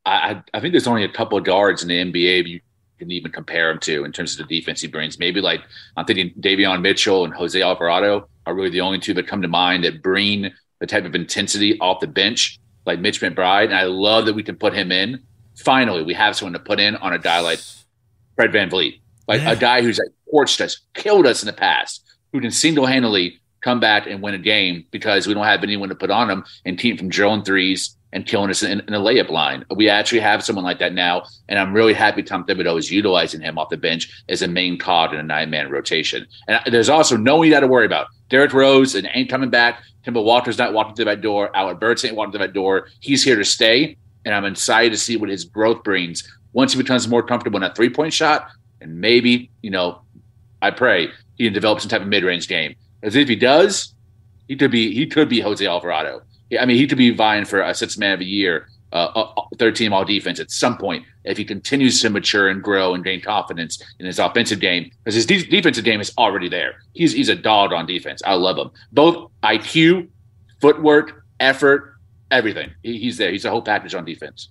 I, 0.09 0.43
I 0.53 0.59
think 0.59 0.73
there's 0.73 0.87
only 0.87 1.03
a 1.03 1.09
couple 1.09 1.37
of 1.37 1.43
guards 1.43 1.81
in 1.83 1.87
the 1.89 1.97
NBA 2.11 2.47
you 2.47 2.61
can 2.97 3.11
even 3.11 3.31
compare 3.31 3.69
him 3.71 3.79
to 3.79 4.03
in 4.03 4.11
terms 4.11 4.37
of 4.39 4.47
the 4.47 4.59
defense 4.59 4.81
he 4.81 4.87
brings. 4.87 5.19
Maybe 5.19 5.41
like 5.41 5.61
I'm 5.95 6.05
thinking 6.05 6.31
Davion 6.39 6.81
Mitchell 6.81 7.23
and 7.25 7.33
Jose 7.33 7.61
Alvarado 7.61 8.27
are 8.45 8.53
really 8.53 8.69
the 8.69 8.81
only 8.81 8.99
two 8.99 9.13
that 9.15 9.27
come 9.27 9.41
to 9.41 9.47
mind 9.47 9.83
that 9.83 10.01
bring 10.03 10.51
the 10.79 10.87
type 10.87 11.05
of 11.05 11.15
intensity 11.15 11.79
off 11.79 11.99
the 11.99 12.07
bench 12.07 12.59
like 12.85 12.99
Mitch 12.99 13.21
McBride. 13.21 13.65
And 13.65 13.75
I 13.75 13.83
love 13.83 14.25
that 14.25 14.33
we 14.33 14.43
can 14.43 14.55
put 14.55 14.73
him 14.73 14.91
in. 14.91 15.23
Finally, 15.55 16.03
we 16.03 16.13
have 16.13 16.35
someone 16.35 16.53
to 16.53 16.59
put 16.59 16.79
in 16.79 16.95
on 16.97 17.13
a 17.13 17.19
guy 17.19 17.39
like 17.41 17.59
Fred 18.35 18.51
VanVleet, 18.51 18.99
like 19.27 19.41
Yeah. 19.41 19.51
a 19.51 19.55
guy 19.55 19.81
who's 19.81 19.99
like 19.99 20.09
torched 20.33 20.61
us, 20.61 20.79
killed 20.93 21.25
us 21.25 21.41
in 21.43 21.47
the 21.47 21.53
past, 21.53 22.03
who 22.31 22.39
can 22.41 22.51
single 22.51 22.85
handedly 22.85 23.39
come 23.61 23.79
back 23.79 24.07
and 24.07 24.21
win 24.21 24.33
a 24.33 24.37
game 24.39 24.85
because 24.91 25.27
we 25.27 25.33
don't 25.33 25.43
have 25.45 25.63
anyone 25.63 25.89
to 25.89 25.95
put 25.95 26.09
on 26.09 26.29
him 26.29 26.45
and 26.65 26.77
keep 26.79 26.97
from 26.97 27.09
drilling 27.09 27.43
threes 27.43 27.97
and 28.11 28.25
killing 28.25 28.49
us 28.49 28.63
in, 28.63 28.79
in 28.79 28.93
a 28.93 28.99
layup 28.99 29.29
line. 29.29 29.63
We 29.75 29.89
actually 29.89 30.21
have 30.21 30.43
someone 30.43 30.65
like 30.65 30.79
that 30.79 30.93
now, 30.93 31.23
and 31.47 31.59
I'm 31.59 31.73
really 31.73 31.93
happy 31.93 32.23
Tom 32.23 32.45
Thibodeau 32.45 32.77
is 32.77 32.91
utilizing 32.91 33.41
him 33.41 33.57
off 33.57 33.69
the 33.69 33.77
bench 33.77 34.23
as 34.29 34.41
a 34.41 34.47
main 34.47 34.77
cog 34.77 35.13
in 35.13 35.19
a 35.19 35.23
nine 35.23 35.49
man 35.49 35.69
rotation. 35.69 36.25
And 36.47 36.61
there's 36.73 36.89
also 36.89 37.17
no 37.17 37.37
one 37.37 37.47
you 37.47 37.53
got 37.53 37.59
to 37.61 37.67
worry 37.67 37.85
about. 37.85 38.07
Derrick 38.29 38.53
Rose 38.53 38.95
and 38.95 39.07
ain't 39.13 39.29
coming 39.29 39.49
back. 39.49 39.81
Kemba 40.05 40.23
Walker's 40.23 40.57
not 40.57 40.73
walking 40.73 40.95
through 40.95 41.05
that 41.05 41.21
door. 41.21 41.55
Alec 41.55 41.79
Burks 41.79 42.05
ain't 42.05 42.15
walking 42.15 42.31
through 42.31 42.45
that 42.47 42.53
door. 42.53 42.87
He's 42.99 43.23
here 43.23 43.35
to 43.35 43.45
stay, 43.45 43.97
and 44.25 44.33
I'm 44.33 44.45
excited 44.45 44.91
to 44.91 44.97
see 44.97 45.17
what 45.17 45.29
his 45.29 45.45
growth 45.45 45.83
brings 45.83 46.23
once 46.53 46.73
he 46.73 46.81
becomes 46.81 47.07
more 47.07 47.23
comfortable 47.23 47.57
in 47.57 47.63
a 47.63 47.73
three 47.73 47.89
point 47.89 48.13
shot, 48.13 48.49
and 48.81 48.99
maybe 48.99 49.51
you 49.61 49.69
know, 49.69 50.01
I 50.61 50.71
pray 50.71 51.09
he 51.37 51.45
can 51.45 51.53
develop 51.53 51.79
some 51.79 51.89
type 51.89 52.01
of 52.01 52.07
mid 52.07 52.23
range 52.23 52.47
game. 52.47 52.75
As 53.03 53.15
if 53.15 53.29
he 53.29 53.35
does, 53.35 53.93
he 54.47 54.55
could 54.55 54.71
be 54.71 54.93
he 54.93 55.05
could 55.07 55.29
be 55.29 55.39
Jose 55.39 55.65
Alvarado. 55.65 56.21
I 56.57 56.65
mean, 56.65 56.77
he 56.77 56.87
could 56.87 56.97
be 56.97 57.11
vying 57.11 57.45
for 57.45 57.61
a 57.61 57.73
six 57.73 57.97
man 57.97 58.13
of 58.13 58.19
the 58.19 58.25
year 58.25 58.67
uh, 58.91 59.11
uh, 59.15 59.41
third 59.57 59.75
team 59.75 59.93
all 59.93 60.03
defense 60.03 60.39
at 60.39 60.49
some 60.49 60.77
point 60.77 61.05
if 61.23 61.37
he 61.37 61.45
continues 61.45 62.01
to 62.01 62.09
mature 62.09 62.47
and 62.47 62.63
grow 62.63 62.93
and 62.93 63.03
gain 63.03 63.21
confidence 63.21 63.83
in 63.99 64.05
his 64.05 64.17
offensive 64.17 64.59
game 64.59 64.89
because 65.03 65.13
his 65.13 65.25
de- 65.25 65.45
defensive 65.45 65.83
game 65.83 66.01
is 66.01 66.11
already 66.17 66.49
there. 66.49 66.81
He's 66.93 67.13
he's 67.13 67.29
a 67.29 67.35
dog 67.35 67.71
on 67.71 67.85
defense. 67.85 68.21
I 68.25 68.33
love 68.33 68.57
him. 68.57 68.71
Both 68.91 69.31
IQ, 69.43 70.07
footwork, 70.59 71.23
effort, 71.39 71.95
everything. 72.31 72.71
He, 72.81 72.97
he's 72.97 73.17
there. 73.17 73.31
He's 73.31 73.45
a 73.45 73.51
whole 73.51 73.61
package 73.61 73.93
on 73.93 74.05
defense. 74.05 74.49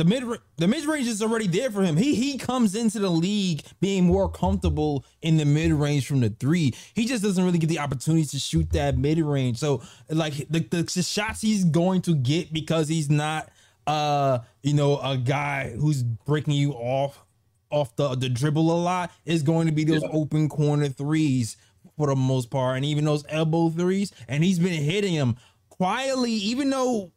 The 0.00 0.04
mid 0.06 0.24
the 0.56 0.66
mid 0.66 0.86
range 0.86 1.06
is 1.06 1.20
already 1.20 1.46
there 1.46 1.70
for 1.70 1.82
him. 1.82 1.94
He 1.98 2.14
he 2.14 2.38
comes 2.38 2.74
into 2.74 2.98
the 2.98 3.10
league 3.10 3.62
being 3.80 4.04
more 4.04 4.30
comfortable 4.30 5.04
in 5.20 5.36
the 5.36 5.44
mid 5.44 5.72
range 5.72 6.06
from 6.06 6.20
the 6.20 6.30
three. 6.30 6.72
He 6.94 7.04
just 7.04 7.22
doesn't 7.22 7.44
really 7.44 7.58
get 7.58 7.68
the 7.68 7.80
opportunity 7.80 8.24
to 8.24 8.38
shoot 8.38 8.70
that 8.72 8.96
mid 8.96 9.18
range. 9.18 9.58
So 9.58 9.82
like 10.08 10.32
the, 10.48 10.60
the 10.60 10.82
the 10.94 11.02
shots 11.02 11.42
he's 11.42 11.64
going 11.66 12.00
to 12.02 12.14
get 12.14 12.50
because 12.50 12.88
he's 12.88 13.10
not 13.10 13.50
uh 13.86 14.38
you 14.62 14.72
know 14.72 14.98
a 15.00 15.18
guy 15.18 15.70
who's 15.78 16.02
breaking 16.02 16.54
you 16.54 16.72
off 16.72 17.22
off 17.70 17.94
the 17.96 18.14
the 18.14 18.30
dribble 18.30 18.70
a 18.72 18.80
lot 18.80 19.12
is 19.26 19.42
going 19.42 19.66
to 19.66 19.72
be 19.72 19.84
those 19.84 20.02
Yeah. 20.02 20.08
open 20.12 20.48
corner 20.48 20.88
threes 20.88 21.58
for 21.98 22.06
the 22.06 22.16
most 22.16 22.50
part, 22.50 22.76
and 22.76 22.86
even 22.86 23.04
those 23.04 23.24
elbow 23.28 23.68
threes. 23.68 24.12
And 24.28 24.42
he's 24.42 24.58
been 24.58 24.82
hitting 24.82 25.14
them 25.14 25.36
quietly, 25.68 26.32
even 26.32 26.70
though 26.70 27.12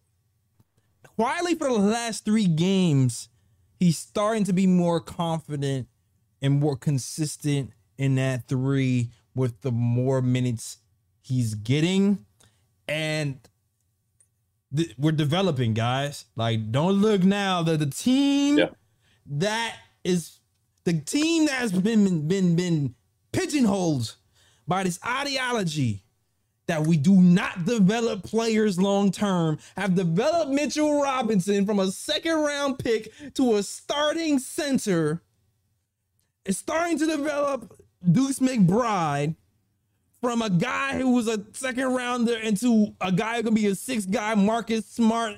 quietly 1.15 1.56
for 1.56 1.67
the 1.67 1.73
last 1.80 2.26
three 2.26 2.47
games, 2.47 3.30
he's 3.80 3.97
starting 3.97 4.43
to 4.45 4.54
be 4.54 4.67
more 4.67 4.99
confident 4.99 5.88
and 6.41 6.60
more 6.60 6.76
consistent 6.76 7.71
in 7.97 8.15
that 8.15 8.47
three 8.47 9.10
with 9.36 9.62
the 9.62 9.71
more 9.71 10.21
minutes 10.21 10.78
he's 11.21 11.56
getting. 11.56 12.26
And 12.88 13.39
th- 14.76 14.93
we're 14.97 15.12
developing, 15.12 15.73
guys. 15.73 16.26
Like, 16.36 16.71
don't 16.71 17.02
look 17.02 17.23
now 17.23 17.63
that 17.63 17.80
the 17.80 17.86
team 17.86 18.58
Yeah. 18.58 18.69
that 19.26 19.78
is 20.04 20.39
the 20.84 20.93
team 20.99 21.45
that 21.45 21.54
has 21.56 21.71
been 21.71 22.28
been 22.28 22.56
been 22.56 22.95
pigeonholed 23.32 24.15
by 24.67 24.84
this 24.84 24.99
ideology 25.06 26.02
that 26.67 26.86
we 26.88 26.97
do 26.97 27.13
not 27.21 27.65
develop 27.65 28.23
players 28.23 28.80
long 28.80 29.12
term 29.12 29.60
have 29.76 29.95
developed 29.95 30.52
Mitchell 30.52 31.02
Robinson 31.02 31.65
from 31.65 31.80
a 31.80 31.91
second 31.91 32.36
round 32.36 32.80
pick 32.80 33.12
to 33.36 33.56
a 33.56 33.63
starting 33.63 34.39
center. 34.39 35.21
It's 36.45 36.58
starting 36.58 36.97
to 36.99 37.06
develop 37.06 37.80
Deuce 38.10 38.39
McBride 38.39 39.36
from 40.21 40.41
a 40.41 40.49
guy 40.49 40.97
who 40.97 41.12
was 41.12 41.28
a 41.28 41.43
second 41.52 41.93
rounder 41.93 42.38
into 42.38 42.95
a 43.02 43.12
guy 43.12 43.38
who 43.38 43.43
can 43.43 43.54
be 43.54 43.67
a 43.67 43.76
six 43.76 44.06
guy, 44.06 44.36
Marcus 44.36 44.86
Smart 44.86 45.38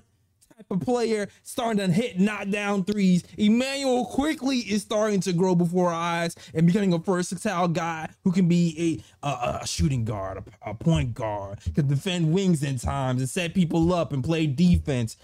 type 0.57 0.65
of 0.69 0.79
player, 0.79 1.27
starting 1.43 1.85
to 1.85 1.91
hit 1.91 2.19
knockdown 2.19 2.83
threes. 2.85 3.23
Immanuel 3.37 4.05
Quickley 4.05 4.59
is 4.59 4.83
starting 4.83 5.19
to 5.21 5.33
grow 5.33 5.53
before 5.53 5.89
our 5.89 5.93
eyes 5.93 6.35
and 6.53 6.65
becoming 6.65 6.93
a 6.93 6.97
versatile 6.97 7.67
guy 7.67 8.07
who 8.23 8.31
can 8.31 8.47
be 8.47 9.03
a, 9.23 9.27
a, 9.27 9.59
a 9.61 9.67
shooting 9.67 10.05
guard, 10.05 10.37
a, 10.37 10.69
a 10.69 10.73
point 10.73 11.13
guard, 11.13 11.59
can 11.73 11.87
defend 11.87 12.31
wings 12.31 12.63
in 12.63 12.77
times 12.77 13.21
and 13.21 13.29
set 13.29 13.53
people 13.53 13.93
up 13.93 14.13
and 14.13 14.23
play 14.23 14.47
defense. 14.47 15.17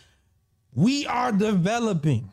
We 0.74 1.06
are 1.06 1.32
developing. 1.32 2.32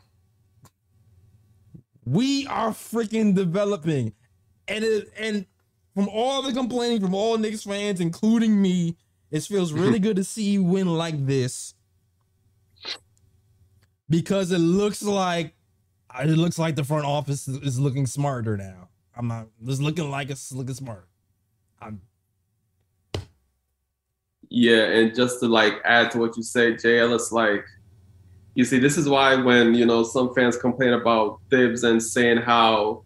We 2.05 2.47
are 2.47 2.71
freaking 2.71 3.33
developing. 3.33 4.13
And 4.67 4.83
it, 4.83 5.09
and 5.17 5.45
from 5.95 6.09
all 6.09 6.41
the 6.41 6.51
complaining 6.51 6.99
from 7.01 7.13
all 7.13 7.37
Knicks 7.37 7.63
fans, 7.63 8.01
including 8.01 8.61
me, 8.61 8.97
it 9.31 9.43
feels 9.43 9.71
really 9.71 9.99
good 9.99 10.17
to 10.17 10.23
see 10.23 10.43
you 10.43 10.63
win 10.63 10.87
like 10.87 11.25
this. 11.25 11.75
Because 14.09 14.51
it 14.51 14.59
looks 14.59 15.03
like 15.03 15.53
it 16.19 16.37
looks 16.37 16.57
like 16.57 16.75
the 16.75 16.83
front 16.83 17.05
office 17.05 17.47
is- 17.47 17.79
looking 17.79 18.05
smarter 18.07 18.57
now. 18.57 18.89
I'm 19.15 19.27
not 19.27 19.47
it's 19.65 19.79
looking 19.79 20.09
like 20.09 20.29
it's 20.29 20.51
looking 20.51 20.73
smart. 20.73 21.07
I'm 21.81 22.01
Yeah, 24.49 24.85
and 24.85 25.13
just 25.13 25.39
to 25.41 25.47
like 25.47 25.75
add 25.85 26.09
to 26.11 26.17
what 26.17 26.35
you 26.37 26.43
say, 26.43 26.73
JL, 26.73 27.13
it's 27.13 27.31
like 27.31 27.63
you 28.55 28.65
see, 28.65 28.79
this 28.79 28.97
is 28.97 29.07
why 29.07 29.35
when 29.35 29.75
you 29.75 29.85
know 29.85 30.03
some 30.03 30.33
fans 30.33 30.57
complain 30.57 30.93
about 30.93 31.39
Thibs 31.49 31.83
and 31.83 32.01
saying 32.01 32.37
how 32.37 33.03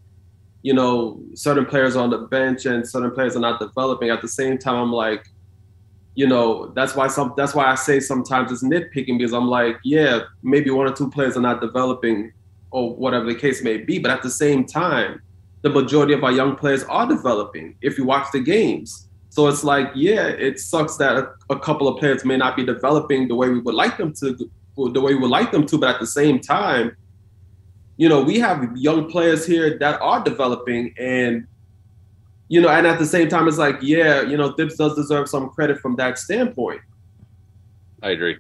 you 0.62 0.74
know 0.74 1.22
certain 1.36 1.66
players 1.66 1.96
are 1.98 2.04
on 2.04 2.10
the 2.10 2.20
bench 2.20 2.66
and 2.66 2.88
certain 2.88 3.12
players 3.12 3.36
are 3.36 3.42
not 3.42 3.60
developing. 3.60 4.10
At 4.10 4.22
the 4.22 4.28
same 4.30 4.58
time, 4.58 4.76
I'm 4.76 4.94
like, 4.94 5.28
you 6.16 6.28
know, 6.28 6.68
that's 6.76 6.96
why 6.96 7.08
some 7.08 7.34
that's 7.36 7.56
why 7.56 7.66
I 7.66 7.76
say 7.76 8.00
sometimes 8.00 8.52
it's 8.52 8.64
nitpicking 8.64 9.18
because 9.18 9.34
I'm 9.34 9.48
like, 9.48 9.78
yeah, 9.84 10.22
maybe 10.44 10.70
one 10.70 10.88
or 10.88 10.94
two 10.94 11.10
players 11.10 11.36
are 11.38 11.42
not 11.42 11.62
developing 11.62 12.32
or 12.72 12.96
whatever 12.96 13.26
the 13.26 13.36
case 13.36 13.64
may 13.64 13.78
be, 13.78 14.00
but 14.00 14.12
at 14.12 14.22
the 14.22 14.30
same 14.30 14.66
time, 14.66 15.22
the 15.62 15.70
majority 15.70 16.14
of 16.14 16.24
our 16.24 16.32
young 16.32 16.56
players 16.56 16.84
are 16.84 17.08
developing. 17.08 17.76
If 17.82 17.98
you 17.98 18.06
watch 18.06 18.28
the 18.32 18.40
games. 18.40 19.08
So 19.30 19.48
it's 19.48 19.64
like, 19.64 19.90
yeah, 19.96 20.28
it 20.28 20.60
sucks 20.60 20.98
that 20.98 21.18
a, 21.18 21.34
a 21.50 21.60
couple 21.60 21.88
of 21.88 21.98
players 22.00 22.24
may 22.24 22.38
not 22.38 22.56
be 22.56 22.64
developing 22.64 23.28
the 23.28 23.34
way 23.34 23.50
we 23.50 23.60
would 23.60 23.74
like 23.74 23.98
them 23.98 24.14
to, 24.20 24.36
the 24.76 25.02
way 25.02 25.16
we 25.16 25.20
would 25.22 25.32
like 25.32 25.52
them 25.52 25.66
to. 25.66 25.78
But 25.80 25.96
at 25.96 26.00
the 26.00 26.06
same 26.06 26.40
time, 26.40 26.96
you 27.98 28.10
know, 28.10 28.22
we 28.22 28.40
have 28.40 28.76
young 28.76 29.10
players 29.10 29.46
here 29.46 29.78
that 29.80 30.00
are 30.02 30.24
developing, 30.24 30.94
and 31.00 31.48
you 32.48 32.62
know, 32.62 32.70
and 32.70 32.86
at 32.86 33.00
the 33.00 33.06
same 33.06 33.30
time, 33.30 33.48
it's 33.48 33.58
like, 33.58 33.78
yeah, 33.82 34.22
you 34.22 34.38
know, 34.38 34.52
Thibs 34.54 34.76
does 34.76 34.96
deserve 34.96 35.30
some 35.30 35.50
credit 35.50 35.80
from 35.80 35.96
that 35.96 36.18
standpoint. 36.18 36.82
I 38.02 38.12
agree. 38.12 38.38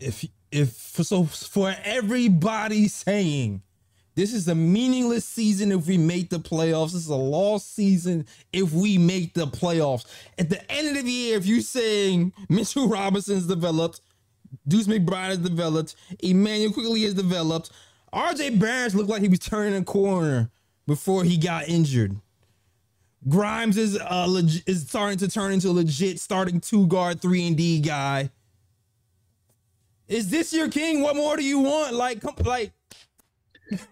if 0.00 0.24
if 0.50 0.70
so 0.70 1.24
for 1.24 1.74
everybody 1.84 2.88
saying 2.88 3.62
this 4.18 4.34
is 4.34 4.48
a 4.48 4.54
meaningless 4.54 5.24
season 5.24 5.70
if 5.70 5.86
we 5.86 5.96
make 5.96 6.28
the 6.30 6.40
playoffs. 6.40 6.92
This 6.92 7.02
is 7.02 7.08
a 7.08 7.14
lost 7.14 7.74
season 7.76 8.26
if 8.52 8.72
we 8.72 8.98
make 8.98 9.34
the 9.34 9.46
playoffs. 9.46 10.06
At 10.38 10.50
the 10.50 10.72
end 10.72 10.96
of 10.96 11.04
the 11.04 11.10
year, 11.10 11.38
if 11.38 11.46
you're 11.46 11.60
saying 11.60 12.32
Mitchell 12.48 12.88
Robinson's 12.88 13.46
developed, 13.46 14.00
Deuce 14.66 14.88
McBride 14.88 15.26
has 15.26 15.38
developed, 15.38 15.94
Immanuel 16.18 16.72
Quickley 16.72 17.02
has 17.02 17.14
developed, 17.14 17.70
RJ 18.12 18.58
Barrett 18.58 18.94
looked 18.94 19.08
like 19.08 19.22
he 19.22 19.28
was 19.28 19.38
turning 19.38 19.80
a 19.80 19.84
corner 19.84 20.50
before 20.88 21.22
he 21.22 21.36
got 21.36 21.68
injured. 21.68 22.16
Grimes 23.26 23.76
is 23.76 23.98
uh 23.98 24.26
leg- 24.26 24.62
is 24.66 24.86
starting 24.88 25.18
to 25.18 25.28
turn 25.28 25.52
into 25.52 25.68
a 25.68 25.72
legit 25.72 26.20
starting 26.20 26.60
two 26.60 26.86
guard 26.86 27.20
three 27.20 27.46
and 27.46 27.56
D 27.56 27.80
guy. 27.80 28.30
Is 30.06 30.30
this 30.30 30.52
your 30.52 30.68
king? 30.68 31.02
What 31.02 31.16
more 31.16 31.36
do 31.36 31.44
you 31.44 31.58
want? 31.58 31.94
Like, 31.94 32.22
come, 32.22 32.34
like, 32.44 32.72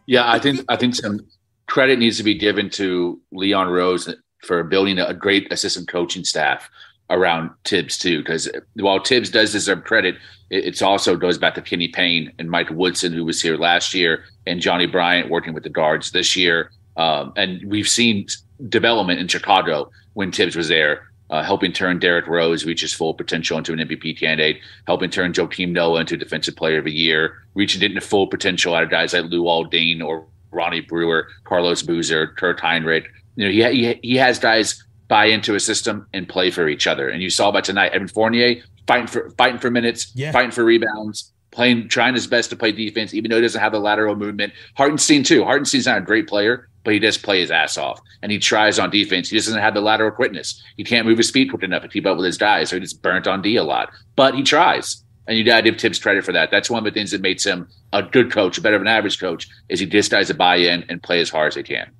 Yeah, 0.06 0.30
I 0.30 0.38
think 0.38 0.64
I 0.68 0.76
think 0.76 0.94
some 0.94 1.26
credit 1.66 1.98
needs 1.98 2.16
to 2.18 2.22
be 2.22 2.34
given 2.34 2.70
to 2.70 3.20
Leon 3.32 3.68
Rose 3.68 4.08
for 4.42 4.62
building 4.62 4.98
a 4.98 5.12
great 5.12 5.52
assistant 5.52 5.88
coaching 5.88 6.24
staff 6.24 6.70
around 7.10 7.50
Thibs 7.64 7.98
too. 7.98 8.18
Because 8.18 8.48
while 8.74 9.02
Thibs 9.02 9.30
does 9.30 9.52
deserve 9.52 9.84
credit, 9.84 10.16
it 10.50 10.80
also 10.80 11.16
goes 11.16 11.36
back 11.36 11.54
to 11.56 11.62
Kenny 11.62 11.88
Payne 11.88 12.32
and 12.38 12.50
Mike 12.50 12.70
Woodson, 12.70 13.12
who 13.12 13.24
was 13.24 13.42
here 13.42 13.56
last 13.56 13.92
year, 13.92 14.24
and 14.46 14.60
Johnny 14.60 14.86
Bryant 14.86 15.30
working 15.30 15.52
with 15.52 15.64
the 15.64 15.70
guards 15.70 16.12
this 16.12 16.36
year. 16.36 16.70
Um, 16.96 17.32
and 17.36 17.62
we've 17.66 17.88
seen 17.88 18.26
development 18.68 19.20
in 19.20 19.28
Chicago 19.28 19.90
when 20.14 20.32
Thibs 20.32 20.56
was 20.56 20.68
there, 20.68 21.08
uh, 21.30 21.42
helping 21.42 21.72
turn 21.72 21.98
Derrick 21.98 22.26
Rose 22.26 22.64
reach 22.64 22.80
his 22.82 22.92
full 22.92 23.14
potential 23.14 23.58
into 23.58 23.72
an 23.72 23.78
MVP 23.80 24.18
candidate, 24.18 24.58
helping 24.86 25.10
turn 25.10 25.32
Joakim 25.32 25.70
Noah 25.72 26.00
into 26.00 26.16
Defensive 26.16 26.56
Player 26.56 26.78
of 26.78 26.84
the 26.84 26.92
Year, 26.92 27.34
reaching 27.54 27.82
it 27.82 27.90
into 27.90 28.00
full 28.00 28.26
potential 28.28 28.74
out 28.74 28.84
of 28.84 28.90
guys 28.90 29.12
like 29.12 29.24
Luol 29.24 29.70
Deng 29.72 30.04
or 30.04 30.26
Ronnie 30.52 30.80
Brewer, 30.80 31.28
Carlos 31.44 31.82
Boozer, 31.82 32.28
Kirk 32.28 32.60
Hinrich. 32.60 33.06
You 33.34 33.44
know, 33.46 33.70
he, 33.70 33.82
he 33.84 34.00
he 34.02 34.16
has 34.16 34.38
guys 34.38 34.82
buy 35.08 35.26
into 35.26 35.54
a 35.54 35.60
system 35.60 36.06
and 36.14 36.28
play 36.28 36.50
for 36.50 36.68
each 36.68 36.86
other. 36.86 37.08
And 37.08 37.22
you 37.22 37.30
saw 37.30 37.50
by 37.52 37.60
tonight, 37.60 37.92
Evan 37.92 38.08
Fournier 38.08 38.62
fighting 38.86 39.06
for 39.08 39.30
fighting 39.30 39.58
for 39.58 39.70
minutes, 39.70 40.12
Yeah. 40.14 40.32
fighting 40.32 40.50
for 40.52 40.64
rebounds, 40.64 41.32
playing 41.50 41.88
trying 41.88 42.14
his 42.14 42.26
best 42.26 42.50
to 42.50 42.56
play 42.56 42.72
defense, 42.72 43.12
even 43.14 43.30
though 43.30 43.36
he 43.36 43.42
doesn't 43.42 43.60
have 43.60 43.72
the 43.72 43.80
lateral 43.80 44.16
movement. 44.16 44.52
Hartenstein 44.76 45.22
too. 45.24 45.44
Hartenstein's 45.44 45.86
not 45.86 45.98
a 45.98 46.00
great 46.02 46.26
player, 46.28 46.68
but 46.87 46.94
he 46.94 47.01
does 47.01 47.18
play 47.18 47.40
his 47.40 47.51
ass 47.51 47.77
off, 47.77 48.01
and 48.22 48.31
he 48.31 48.38
tries 48.38 48.79
on 48.79 48.90
defense. 48.90 49.29
He 49.29 49.37
doesn't 49.37 49.59
have 49.59 49.75
the 49.75 49.81
lateral 49.81 50.12
quickness. 50.12 50.62
He 50.77 50.85
can't 50.85 51.05
move 51.05 51.18
his 51.18 51.33
feet 51.33 51.51
quick 51.51 51.64
enough 51.64 51.83
to 51.83 51.88
keep 51.88 52.07
up 52.07 52.16
with 52.16 52.25
his 52.25 52.38
guys, 52.38 52.70
so 52.70 52.77
he 52.77 52.81
gets 52.81 52.92
burnt 52.92 53.27
on 53.27 53.42
D 53.42 53.57
a 53.57 53.64
lot. 53.64 53.90
But 54.14 54.37
he 54.37 54.44
tries, 54.44 55.03
and 55.27 55.37
you 55.37 55.42
got 55.42 55.57
to 55.57 55.62
give 55.68 55.81
Thibs 55.81 55.99
credit 55.99 56.25
for 56.25 56.31
that. 56.31 56.53
That's 56.53 56.70
one 56.70 56.79
of 56.79 56.85
the 56.85 56.96
things 56.96 57.11
that 57.11 57.20
makes 57.20 57.44
him 57.44 57.68
a 57.92 58.05
good 58.05 58.31
coach, 58.31 58.62
better 58.62 58.79
than 58.79 58.87
an 58.87 58.92
average 58.94 59.18
coach, 59.18 59.49
is 59.68 59.81
he 59.81 59.87
just 59.87 60.12
guys 60.12 60.29
to 60.29 60.35
buy 60.35 60.57
in 60.57 60.85
and 60.88 61.03
play 61.03 61.20
as 61.20 61.29
hard 61.29 61.49
as 61.49 61.55
they 61.57 61.64
can. 61.64 61.90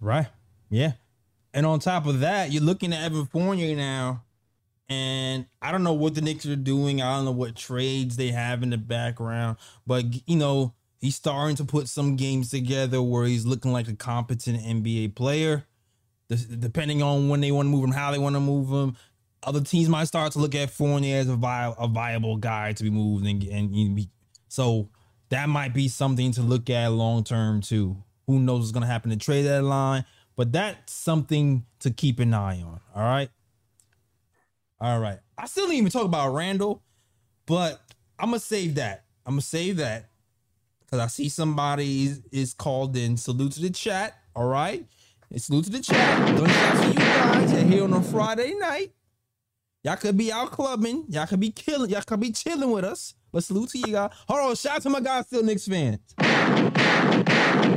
right? 0.00 0.28
Yeah. 0.70 0.92
And 1.52 1.66
on 1.66 1.80
top 1.80 2.06
of 2.06 2.20
that, 2.20 2.52
you're 2.52 2.62
looking 2.62 2.92
at 2.92 3.02
Evan 3.02 3.26
Fournier 3.26 3.74
now, 3.74 4.22
and 4.88 5.46
I 5.60 5.72
don't 5.72 5.82
know 5.82 5.94
what 5.94 6.14
the 6.14 6.20
Knicks 6.20 6.46
are 6.46 6.54
doing. 6.54 7.02
I 7.02 7.16
don't 7.16 7.24
know 7.24 7.32
what 7.32 7.56
trades 7.56 8.16
they 8.16 8.28
have 8.28 8.62
in 8.62 8.70
the 8.70 8.78
background, 8.78 9.56
but 9.84 10.04
you 10.28 10.36
know 10.36 10.74
he's 11.00 11.16
starting 11.16 11.56
to 11.56 11.64
put 11.64 11.88
some 11.88 12.16
games 12.16 12.50
together 12.50 13.02
where 13.02 13.26
he's 13.26 13.46
looking 13.46 13.72
like 13.72 13.88
a 13.88 13.94
competent 13.94 14.60
NBA 14.62 15.14
player. 15.14 15.64
This- 16.28 16.44
Depending 16.44 17.02
on 17.02 17.28
when 17.28 17.40
they 17.40 17.52
want 17.52 17.66
to 17.66 17.70
move 17.70 17.84
him, 17.84 17.92
how 17.92 18.10
they 18.10 18.18
want 18.18 18.34
to 18.36 18.40
move 18.40 18.68
him, 18.70 18.96
other 19.42 19.60
teams 19.60 19.88
might 19.88 20.04
start 20.04 20.32
to 20.32 20.38
look 20.38 20.54
at 20.54 20.70
Fournier 20.70 21.18
as 21.18 21.28
a, 21.28 21.36
vi- 21.36 21.74
a 21.78 21.86
viable 21.86 22.36
guy 22.36 22.72
to 22.72 22.82
be 22.82 22.90
moved, 22.90 23.24
and, 23.26 23.42
and 23.44 23.94
be, 23.94 24.08
so 24.48 24.88
that 25.28 25.48
might 25.48 25.72
be 25.74 25.88
something 25.88 26.32
to 26.32 26.42
look 26.42 26.68
at 26.70 26.88
long 26.88 27.22
term 27.22 27.60
too. 27.60 27.96
Who 28.26 28.40
knows 28.40 28.60
what's 28.60 28.72
gonna 28.72 28.86
happen 28.86 29.10
to 29.10 29.16
trade 29.16 29.44
deadline? 29.44 30.04
But 30.34 30.52
that's 30.52 30.92
something 30.92 31.64
to 31.80 31.90
keep 31.90 32.18
an 32.18 32.34
eye 32.34 32.60
on. 32.60 32.80
All 32.94 33.02
right. 33.02 33.30
All 34.80 34.98
right. 35.00 35.18
I 35.38 35.46
still 35.46 35.64
didn't 35.66 35.78
even 35.78 35.92
talk 35.92 36.04
about 36.04 36.34
Randle, 36.34 36.82
but 37.46 37.80
I'm 38.18 38.30
gonna 38.30 38.40
save 38.40 38.74
that. 38.76 39.04
I'm 39.24 39.32
gonna 39.34 39.42
save 39.42 39.76
that 39.78 40.10
because 40.86 41.00
I 41.00 41.08
see 41.08 41.28
somebody 41.28 42.04
is, 42.04 42.22
is 42.32 42.54
called 42.54 42.96
in. 42.96 43.16
Salute 43.16 43.52
to 43.52 43.60
the 43.60 43.70
chat. 43.70 44.14
All 44.34 44.46
right. 44.46 44.86
And 45.30 45.42
salute 45.42 45.64
to 45.64 45.70
the 45.70 45.80
chat. 45.80 46.36
Don't 46.36 46.48
shout 46.48 46.82
to 46.82 46.88
you 46.88 46.94
guys. 46.94 47.52
You're 47.52 47.62
here 47.62 47.84
on 47.84 47.92
a 47.92 48.02
Friday 48.02 48.54
night. 48.54 48.92
Y'all 49.82 49.96
could 49.96 50.16
be 50.16 50.32
out 50.32 50.50
clubbing. 50.50 51.04
Y'all 51.08 51.26
could 51.26 51.40
be 51.40 51.50
killing. 51.50 51.90
Y'all 51.90 52.02
could 52.02 52.20
be 52.20 52.32
chilling 52.32 52.70
with 52.70 52.84
us. 52.84 53.14
But 53.32 53.44
salute 53.44 53.70
to 53.70 53.78
you 53.78 53.92
guys. 53.92 54.10
Hold 54.28 54.50
on. 54.50 54.56
Shout 54.56 54.76
out 54.76 54.82
to 54.82 54.90
my 54.90 55.00
guys, 55.00 55.26
still 55.26 55.42
Knicks 55.42 55.66
fans. 55.66 55.98
I, 56.18 56.72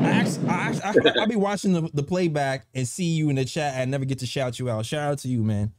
act- 0.04 0.40
I, 0.48 0.72
act- 0.84 1.18
I, 1.18 1.24
I 1.24 1.26
be 1.26 1.36
watching 1.36 1.74
the, 1.74 1.90
the 1.94 2.04
playback 2.04 2.68
and 2.74 2.88
see 2.88 3.06
you 3.06 3.30
in 3.30 3.36
the 3.36 3.46
chat 3.46 3.74
and 3.76 3.92
never 3.92 4.06
get 4.06 4.20
to 4.20 4.26
shout 4.26 4.60
you 4.60 4.70
out. 4.70 4.86
Shout 4.86 5.12
out 5.12 5.20
to 5.20 5.28
you, 5.28 5.44
man. 5.44 5.72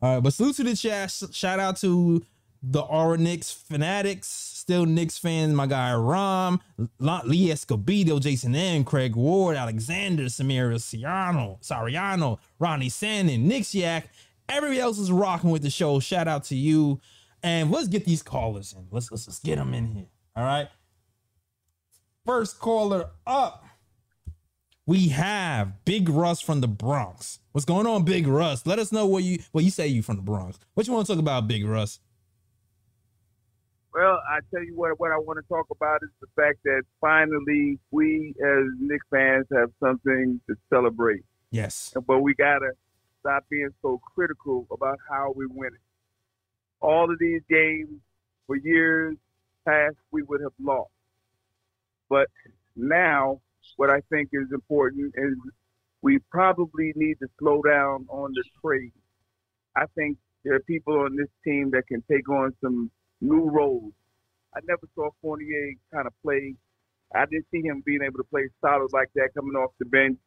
All 0.00 0.14
right, 0.14 0.22
but 0.22 0.32
salute 0.32 0.56
to 0.56 0.64
the 0.64 0.76
chat. 0.76 1.10
Shout 1.32 1.58
out 1.60 1.76
to 1.78 2.24
the 2.62 2.80
Aura 2.80 3.18
Knicks 3.18 3.50
fanatics, 3.50 4.47
still 4.68 4.84
Knicks 4.84 5.16
fans. 5.16 5.54
My 5.54 5.66
guy 5.66 5.94
Rom, 5.94 6.60
Lee 6.98 7.48
Escobedo, 7.48 8.20
Jason 8.20 8.54
M, 8.54 8.84
Craig 8.84 9.16
Ward, 9.16 9.56
Alexander, 9.56 10.24
Samir 10.24 10.74
Soriano, 10.74 11.58
Sariano, 11.66 12.38
Ronnie 12.58 12.90
Sandin, 12.90 13.44
Knicks 13.44 13.74
Yak. 13.74 14.10
Everybody 14.46 14.78
else 14.78 14.98
is 14.98 15.10
rocking 15.10 15.48
with 15.48 15.62
the 15.62 15.70
show. 15.70 16.00
Shout 16.00 16.28
out 16.28 16.44
to 16.44 16.54
you. 16.54 17.00
And 17.42 17.70
let's 17.70 17.88
get 17.88 18.04
these 18.04 18.22
callers 18.22 18.74
in. 18.74 18.88
Let's 18.90 19.10
let's, 19.10 19.26
let's 19.26 19.38
get 19.38 19.56
them 19.56 19.72
in 19.72 19.86
here. 19.86 20.08
All 20.36 20.44
right. 20.44 20.68
First 22.26 22.58
caller 22.58 23.08
up. 23.26 23.64
We 24.84 25.08
have 25.08 25.82
Big 25.86 26.10
Russ 26.10 26.42
from 26.42 26.60
the 26.60 26.68
Bronx. 26.68 27.38
What's 27.52 27.64
going 27.64 27.86
on, 27.86 28.04
Big 28.04 28.26
Russ? 28.26 28.66
Let 28.66 28.78
us 28.78 28.92
know 28.92 29.06
what 29.06 29.24
you 29.24 29.38
what 29.52 29.64
you 29.64 29.70
say 29.70 29.86
you 29.86 30.02
from 30.02 30.16
the 30.16 30.22
Bronx. 30.22 30.58
What 30.74 30.86
you 30.86 30.92
want 30.92 31.06
to 31.06 31.12
talk 31.14 31.20
about, 31.20 31.48
Big 31.48 31.64
Russ? 31.64 32.00
Well, 33.98 34.22
I 34.30 34.38
tell 34.54 34.62
you 34.62 34.76
what, 34.76 35.00
what 35.00 35.10
I 35.10 35.18
want 35.18 35.40
to 35.40 35.48
talk 35.48 35.66
about 35.72 36.04
is 36.04 36.10
the 36.20 36.28
fact 36.40 36.58
that 36.62 36.82
finally 37.00 37.80
we 37.90 38.32
as 38.40 38.66
Knicks 38.78 39.04
fans 39.10 39.46
have 39.52 39.72
something 39.80 40.40
to 40.46 40.54
celebrate. 40.70 41.24
Yes. 41.50 41.92
But 42.06 42.20
we 42.20 42.32
gotta 42.34 42.70
stop 43.18 43.44
being 43.50 43.70
so 43.82 44.00
critical 44.14 44.68
about 44.70 45.00
how 45.10 45.32
we 45.34 45.46
win 45.46 45.70
it. 45.74 45.80
All 46.80 47.10
of 47.10 47.18
these 47.18 47.40
games 47.50 47.88
for 48.46 48.54
years 48.54 49.16
past 49.66 49.96
we 50.12 50.22
would 50.22 50.42
have 50.42 50.52
lost. 50.60 50.92
But 52.08 52.28
now 52.76 53.40
what 53.78 53.90
I 53.90 54.00
think 54.10 54.28
is 54.32 54.46
important 54.52 55.12
is 55.16 55.34
we 56.02 56.20
probably 56.30 56.92
need 56.94 57.18
to 57.18 57.26
slow 57.40 57.62
down 57.62 58.06
on 58.08 58.30
the 58.32 58.44
trade. 58.62 58.92
I 59.74 59.86
think 59.96 60.18
there 60.44 60.54
are 60.54 60.60
people 60.60 61.00
on 61.00 61.16
this 61.16 61.30
team 61.44 61.72
that 61.72 61.88
can 61.88 62.04
take 62.08 62.28
on 62.28 62.54
some 62.60 62.92
new 63.20 63.48
roles. 63.48 63.92
I 64.54 64.60
never 64.66 64.88
saw 64.94 65.10
Fournier 65.22 65.74
kind 65.92 66.06
of 66.06 66.12
play. 66.22 66.54
I 67.14 67.24
didn't 67.26 67.46
see 67.50 67.62
him 67.62 67.82
being 67.84 68.00
able 68.02 68.18
to 68.18 68.24
play 68.24 68.48
solid 68.60 68.92
like 68.92 69.08
that 69.14 69.30
coming 69.34 69.54
off 69.54 69.72
the 69.78 69.86
bench. 69.86 70.18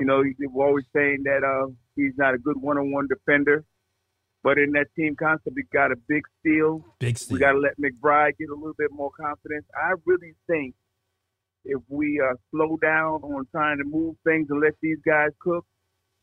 You 0.00 0.06
know, 0.06 0.22
he 0.22 0.34
was 0.38 0.54
always 0.56 0.84
saying 0.94 1.22
that 1.24 1.42
uh, 1.42 1.72
he's 1.96 2.12
not 2.16 2.34
a 2.34 2.38
good 2.38 2.56
one-on-one 2.60 3.08
defender, 3.08 3.64
but 4.44 4.56
in 4.58 4.72
that 4.72 4.86
team 4.94 5.16
concept, 5.16 5.56
he 5.56 5.64
got 5.72 5.90
a 5.90 5.96
big 6.08 6.22
steal. 6.40 6.84
Big 7.00 7.18
steal. 7.18 7.34
We 7.34 7.40
got 7.40 7.52
to 7.52 7.58
let 7.58 7.78
McBride 7.78 8.38
get 8.38 8.48
a 8.50 8.54
little 8.54 8.76
bit 8.78 8.92
more 8.92 9.10
confidence. 9.10 9.66
I 9.74 9.94
really 10.06 10.34
think 10.46 10.74
if 11.64 11.80
we 11.88 12.20
uh, 12.20 12.34
slow 12.50 12.76
down 12.80 13.22
on 13.22 13.46
trying 13.50 13.78
to 13.78 13.84
move 13.84 14.16
things 14.24 14.46
and 14.50 14.60
let 14.60 14.74
these 14.80 14.98
guys 15.04 15.30
cook, 15.40 15.66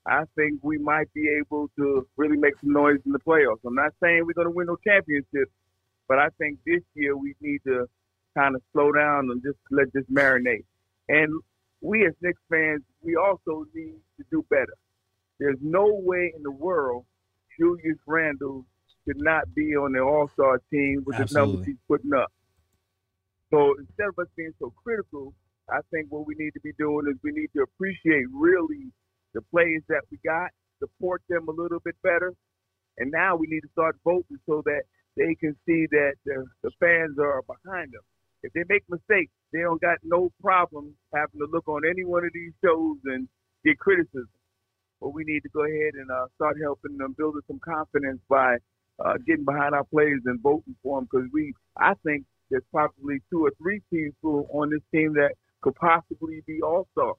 I 0.08 0.24
think 0.36 0.60
we 0.62 0.78
might 0.78 1.12
be 1.14 1.28
able 1.40 1.70
to 1.78 2.08
really 2.16 2.38
make 2.38 2.54
some 2.62 2.72
noise 2.72 3.00
in 3.06 3.12
the 3.12 3.20
playoffs. 3.20 3.60
I'm 3.66 3.76
not 3.76 3.92
saying 4.02 4.24
we're 4.26 4.34
going 4.34 4.48
to 4.48 4.56
win 4.56 4.68
no 4.68 4.78
championship, 4.86 5.52
but 6.08 6.20
I 6.20 6.28
think 6.38 6.60
this 6.66 6.82
year 6.94 7.16
we 7.18 7.36
need 7.42 7.62
to 7.66 7.88
kind 8.36 8.56
of 8.56 8.62
slow 8.74 8.92
down 8.92 9.30
and 9.32 9.42
just 9.44 9.58
let 9.72 9.92
this 9.94 10.06
marinate. 10.12 10.66
And 11.08 11.42
we 11.82 12.06
as 12.06 12.14
Knicks 12.22 12.42
fans, 12.50 12.82
we 13.02 13.16
also 13.16 13.66
need 13.74 13.96
to 14.18 14.26
do 14.32 14.46
better. 14.50 14.74
There's 15.40 15.58
no 15.62 15.86
way 16.04 16.34
in 16.36 16.44
the 16.44 16.52
world 16.52 17.06
Julius 17.60 17.98
Randle 18.06 18.66
should 19.06 19.22
not 19.22 19.54
be 19.54 19.76
on 19.76 19.94
the 19.94 20.00
All 20.00 20.30
Star 20.34 20.62
team 20.72 21.04
with 21.06 21.18
the 21.18 21.34
numbers 21.34 21.66
he's 21.66 21.76
putting 21.88 22.14
up. 22.14 22.32
So 23.52 23.76
instead 23.80 24.08
of 24.10 24.20
us 24.20 24.28
being 24.36 24.54
so 24.60 24.74
critical, 24.84 25.34
I 25.70 25.80
think 25.92 26.08
what 26.10 26.28
we 26.28 26.36
need 26.38 26.52
to 26.52 26.60
be 26.62 26.74
doing 26.78 27.06
is 27.10 27.18
we 27.24 27.32
need 27.32 27.50
to 27.56 27.62
appreciate 27.62 28.26
really 28.34 28.92
the 29.34 29.42
players 29.52 29.84
that 29.90 30.02
we 30.12 30.18
got, 30.26 30.50
support 30.80 31.22
them 31.30 31.48
a 31.48 31.52
little 31.52 31.80
bit 31.80 31.96
better, 32.04 32.34
and 32.98 33.12
now 33.12 33.36
we 33.36 33.48
need 33.48 33.62
to 33.62 33.70
start 33.72 33.98
voting 34.04 34.38
so 34.46 34.62
that 34.66 34.84
they 35.16 35.36
can 35.36 35.56
see 35.66 35.88
that 35.92 36.14
the, 36.26 36.46
the 36.64 36.72
fans 36.80 37.18
are 37.20 37.42
behind 37.44 37.94
them. 37.94 38.04
If 38.44 38.54
they 38.54 38.64
make 38.70 38.84
mistakes, 38.90 39.32
they 39.52 39.62
don't 39.62 39.82
got 39.82 39.98
no 40.04 40.32
problem 40.42 40.94
having 41.14 41.40
to 41.40 41.48
look 41.52 41.68
on 41.68 41.82
any 41.90 42.04
one 42.04 42.26
of 42.26 42.32
these 42.34 42.54
shows 42.64 42.98
and 43.06 43.28
get 43.64 43.80
criticism. 43.80 44.30
But 45.02 45.14
we 45.14 45.24
need 45.24 45.42
to 45.42 45.50
go 45.50 45.64
ahead 45.64 45.94
and 45.96 46.10
uh, 46.12 46.28
start 46.36 46.58
helping 46.62 46.98
them 46.98 47.16
build 47.18 47.36
some 47.48 47.60
confidence 47.60 48.20
by 48.30 48.58
uh, 49.04 49.14
getting 49.26 49.46
behind 49.46 49.74
our 49.74 49.84
players 49.86 50.22
and 50.26 50.40
voting 50.42 50.76
for 50.84 51.00
them 51.00 51.08
because 51.12 51.28
we, 51.34 51.54
I 51.78 51.94
think 52.06 52.26
there's 52.50 52.64
probably 52.72 53.20
two 53.30 53.46
or 53.46 53.52
three 53.62 53.82
people 53.92 54.48
on 54.54 54.70
this 54.70 54.82
team 54.94 55.14
that 55.14 55.32
could 55.62 55.76
possibly 55.76 56.42
be 56.46 56.62
all 56.62 56.88
stars. 56.94 57.16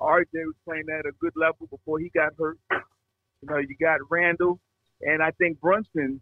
RJ 0.00 0.32
was 0.32 0.54
playing 0.64 0.86
at 0.98 1.06
a 1.06 1.12
good 1.20 1.32
level 1.36 1.66
before 1.70 1.98
he 1.98 2.10
got 2.14 2.32
hurt. 2.38 2.58
You 2.70 3.48
know, 3.48 3.58
you 3.58 3.76
got 3.80 3.98
Randle, 4.10 4.58
and 5.00 5.22
I 5.22 5.30
think 5.32 5.60
Brunson. 5.60 6.20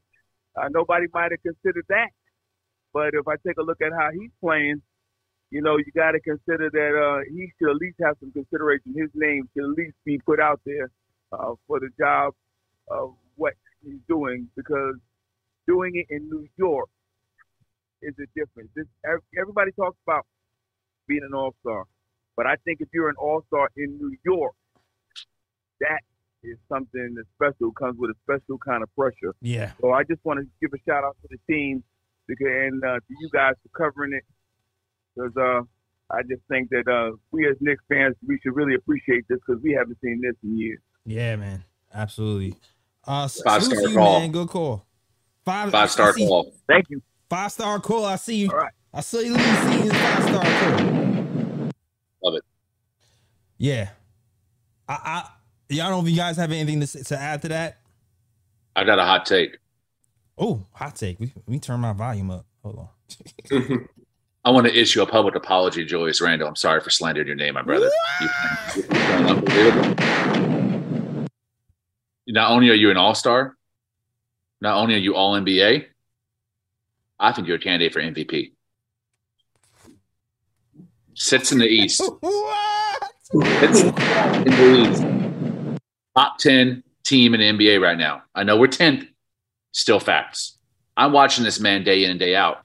Uh, 0.61 0.69
nobody 0.71 1.07
might 1.15 1.31
have 1.31 1.43
considered 1.43 1.85
that, 1.89 2.11
but 2.93 3.15
if 3.15 3.27
I 3.27 3.37
take 3.47 3.57
a 3.59 3.63
look 3.63 3.81
at 3.81 3.93
how 3.93 4.11
he's 4.13 4.31
playing, 4.43 4.83
you 5.51 5.63
know, 5.63 5.79
you 5.79 5.87
got 5.95 6.13
to 6.13 6.21
consider 6.21 6.71
that 6.71 6.93
uh, 6.95 7.21
he 7.29 7.51
should 7.59 7.71
at 7.71 7.77
least 7.77 7.97
have 8.03 8.17
some 8.21 8.31
consideration. 8.33 8.95
His 8.95 9.11
name 9.15 9.49
should 9.55 9.65
at 9.65 9.71
least 9.71 9.95
be 10.05 10.19
put 10.19 10.39
out 10.39 10.61
there 10.67 10.91
uh, 11.33 11.55
for 11.67 11.81
the 11.81 11.89
job 11.99 12.35
of 12.89 13.15
what 13.37 13.55
he's 13.83 14.01
doing 14.09 14.49
because 14.55 14.97
doing 15.67 15.93
it 15.95 16.07
in 16.15 16.29
New 16.29 16.47
York 16.57 16.89
is 18.03 18.15
a 18.19 18.27
difference. 18.39 18.71
This, 18.77 18.87
everybody 19.39 19.73
talks 19.73 19.97
about 20.07 20.27
being 21.09 21.23
an 21.25 21.35
all 21.35 21.55
star, 21.61 21.85
but 22.37 22.47
I 22.47 22.57
think 22.65 22.81
if 22.81 22.89
you're 22.93 23.09
an 23.09 23.17
all 23.19 23.43
star 23.49 23.71
in 23.77 23.99
New 23.99 24.15
York, 24.25 24.55
that 25.81 26.01
is 26.43 26.57
something 26.69 27.15
that 27.17 27.25
special 27.37 27.71
comes 27.73 27.99
with 27.99 28.11
a 28.11 28.15
special 28.25 28.59
kind 28.59 28.83
of 28.83 28.95
pressure. 28.97 29.35
Yeah. 29.41 29.73
So 29.81 29.93
I 29.93 30.05
just 30.05 30.25
want 30.25 30.41
to 30.41 30.47
give 30.61 30.71
a 30.75 30.79
shout 30.91 31.05
out 31.05 31.17
to 31.23 31.29
the 31.31 31.53
team 31.53 31.83
because, 32.27 32.47
and 32.49 32.83
uh, 32.85 32.95
to 32.97 33.15
you 33.21 33.29
guys 33.33 33.55
for 33.63 33.85
covering 33.85 34.13
it 34.15 34.25
because 35.15 35.33
uh, 35.37 35.63
I 36.15 36.23
just 36.23 36.43
think 36.49 36.71
that 36.71 36.89
uh, 36.89 37.17
we 37.31 37.47
as 37.49 37.57
Knicks 37.61 37.83
fans 37.89 38.17
we 38.27 38.39
should 38.43 38.55
really 38.57 38.75
appreciate 38.75 39.25
this 39.29 39.39
because 39.47 39.63
we 39.63 39.73
haven't 39.73 39.99
seen 40.03 40.21
this 40.23 40.35
in 40.43 40.59
years. 40.59 40.81
Yeah, 41.05 41.37
man. 41.37 41.65
Absolutely. 41.93 42.55
Uh 43.07 43.27
Five 43.29 43.63
star 43.65 43.81
you, 43.81 43.95
call. 43.97 44.21
man. 44.21 44.31
Good 44.31 44.49
call. 44.49 44.85
Five 45.45 45.71
Five 45.73 45.91
star 45.91 46.13
see- 46.13 46.27
call. 46.27 46.53
Thank 46.69 46.91
you. 46.91 47.03
Five 47.29 47.51
star 47.53 47.81
call. 47.81 48.05
I 48.05 48.17
see 48.17 48.37
you. 48.37 48.51
All 48.51 48.59
right. 48.59 48.73
I 48.93 49.01
saw 49.01 49.19
you 49.19 49.35
see 49.35 49.81
his 49.81 49.93
five 49.93 50.23
star 50.25 50.43
call. 50.43 51.71
Love 52.23 52.35
it. 52.35 52.45
Yeah. 53.57 53.91
I, 54.89 54.99
I 55.05 55.29
y'all 55.77 55.89
don't 55.89 55.99
know 55.99 56.07
if 56.07 56.11
you 56.11 56.17
guys 56.17 56.37
have 56.37 56.53
anything 56.53 56.81
to, 56.81 57.05
to 57.05 57.19
add 57.19 57.43
to 57.43 57.49
that. 57.49 57.79
I 58.77 58.85
got 58.85 58.99
a 58.99 59.05
hot 59.05 59.27
take. 59.27 59.59
Oh, 60.39 60.67
hot 60.73 60.97
take. 60.97 61.21
We 61.21 61.33
we 61.47 61.59
turn 61.59 61.81
my 61.81 61.93
volume 61.93 62.31
up. 62.31 62.47
Hold 62.63 62.89
on. 63.51 63.89
I 64.45 64.51
want 64.51 64.67
to 64.67 64.75
issue 64.75 65.03
a 65.03 65.07
public 65.07 65.35
apology, 65.35 65.85
Julius 65.85 66.21
Randle. 66.23 66.49
I'm 66.49 66.57
sorry 66.57 66.81
for 66.81 66.89
slandering 66.89 67.27
your 67.27 67.37
name, 67.37 67.55
my 67.55 67.63
brother. 67.63 67.91
You-. 68.21 68.29
Not 72.29 72.51
only 72.51 72.71
are 72.71 72.75
you 72.75 72.91
an 72.91 72.97
all 72.97 73.15
star, 73.15 73.57
not 74.63 74.79
only 74.79 74.95
are 74.95 74.99
you 74.99 75.15
all 75.15 75.39
NBA, 75.39 75.87
I 77.19 77.33
think 77.33 77.49
you're 77.49 77.59
a 77.59 77.61
candidate 77.61 77.93
for 77.93 78.01
MVP. 78.01 78.53
Sits 81.15 81.53
in 81.53 81.59
the 81.59 81.67
East. 81.67 82.01
what? 82.21 83.11
It's 83.33 83.81
in 83.83 83.95
the 83.95 84.91
East. 84.91 85.10
Top 86.21 86.37
10 86.37 86.83
team 87.03 87.33
in 87.33 87.41
the 87.41 87.47
NBA 87.47 87.81
right 87.81 87.97
now. 87.97 88.21
I 88.35 88.45
know 88.45 88.59
we're 88.59 88.69
10th, 88.69 89.09
still 89.73 89.99
facts. 89.99 90.59
I'm 90.95 91.13
watching 91.13 91.45
this 91.45 91.59
man 91.59 91.83
day 91.83 92.05
in 92.05 92.11
and 92.11 92.21
day 92.21 92.37
out, 92.37 92.59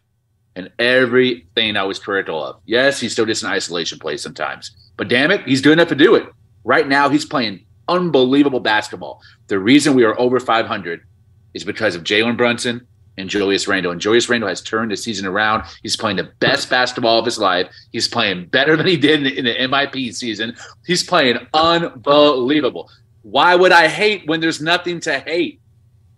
and 0.58 0.70
everything 0.78 1.78
I 1.78 1.84
was 1.84 1.98
critical 1.98 2.44
of. 2.44 2.60
Yes, 2.65 3.00
he's 3.00 3.13
still 3.13 3.26
just 3.26 3.44
an 3.44 3.50
isolation 3.50 3.98
play 3.98 4.18
sometimes, 4.18 4.76
but 4.98 5.08
damn 5.08 5.32
it, 5.32 5.48
he's 5.48 5.62
doing 5.62 5.80
enough 5.80 5.88
to 5.88 5.96
do 5.96 6.15
it. 6.15 6.28
Right 6.65 6.86
now, 6.86 7.08
he's 7.08 7.24
playing 7.24 7.65
unbelievable 7.88 8.60
basketball. 8.60 9.22
The 9.48 9.58
reason 9.58 9.96
we 9.96 10.04
are 10.04 10.20
over 10.20 10.38
500 10.41 11.06
is 11.54 11.63
because 11.63 11.96
of 11.96 12.04
Jalen 12.04 12.36
Brunson 12.36 12.86
and 13.18 13.30
Julius 13.30 13.70
Randle. 13.70 13.94
And 13.94 14.02
Julius 14.02 14.28
Randle 14.28 14.50
has 14.50 14.62
turned 14.62 14.91
the 14.91 14.98
season 14.98 15.26
around. 15.26 15.63
He's 15.82 15.96
playing 15.96 16.18
the 16.18 16.30
best 16.39 16.70
basketball 16.70 17.20
of 17.20 17.24
his 17.24 17.39
life. 17.39 17.70
He's 17.94 18.10
playing 18.10 18.48
better 18.48 18.76
than 18.76 18.86
he 18.86 18.98
did 18.98 19.20
in 19.20 19.24
the, 19.24 19.38
in 19.38 19.46
the 19.46 19.56
MIP 19.56 20.13
season. 20.13 20.58
He's 20.86 21.04
playing 21.04 21.38
unbelievable. 21.54 22.89
Why 23.26 23.56
would 23.56 23.72
I 23.72 23.88
hate 23.88 24.28
when 24.28 24.40
there's 24.40 24.62
nothing 24.62 25.00
to 25.00 25.18
hate? 25.18 25.60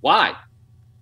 Why? 0.01 0.35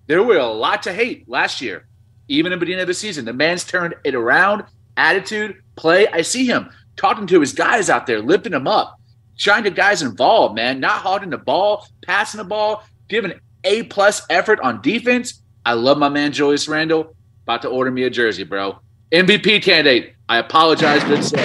There 0.06 0.22
were 0.22 0.38
a 0.38 0.46
lot 0.46 0.84
to 0.84 0.94
hate 0.94 1.28
last 1.28 1.62
year, 1.62 1.88
even 2.28 2.54
in 2.54 2.60
the 2.60 2.63
beginning 2.63 2.84
of 2.84 2.88
the 2.88 2.94
season. 2.94 3.26
The 3.26 3.34
man's 3.34 3.63
turned 3.63 3.96
it 4.04 4.13
around. 4.13 4.65
Attitude, 4.98 5.63
play. 5.76 6.08
I 6.08 6.22
see 6.22 6.46
him 6.46 6.70
talking 6.96 7.26
to 7.26 7.39
his 7.39 7.54
guys 7.54 7.89
out 7.89 8.06
there, 8.06 8.22
lifting 8.22 8.52
them 8.52 8.68
up, 8.68 9.00
trying 9.36 9.63
to 9.63 9.72
guys 9.72 10.04
involved, 10.04 10.54
man, 10.54 10.80
not 10.80 11.02
holding 11.02 11.32
the 11.32 11.39
ball, 11.39 11.88
passing 12.06 12.38
the 12.38 12.44
ball, 12.44 12.84
giving 13.08 13.34
A 13.63 13.82
plus 13.84 14.22
effort 14.30 14.60
on 14.60 14.84
defense. 14.84 15.41
I 15.65 15.74
love 15.74 15.98
my 15.98 16.10
man 16.10 16.32
Julius 16.32 16.68
Randle. 16.68 17.15
About 17.46 17.63
to 17.63 17.70
order 17.70 17.89
me 17.89 18.04
a 18.04 18.12
jersey, 18.12 18.44
bro. 18.44 18.78
MVP 19.12 19.63
candidate. 19.63 20.13
I 20.30 20.38
apologize, 20.38 21.04
good 21.06 21.24
sir. 21.24 21.39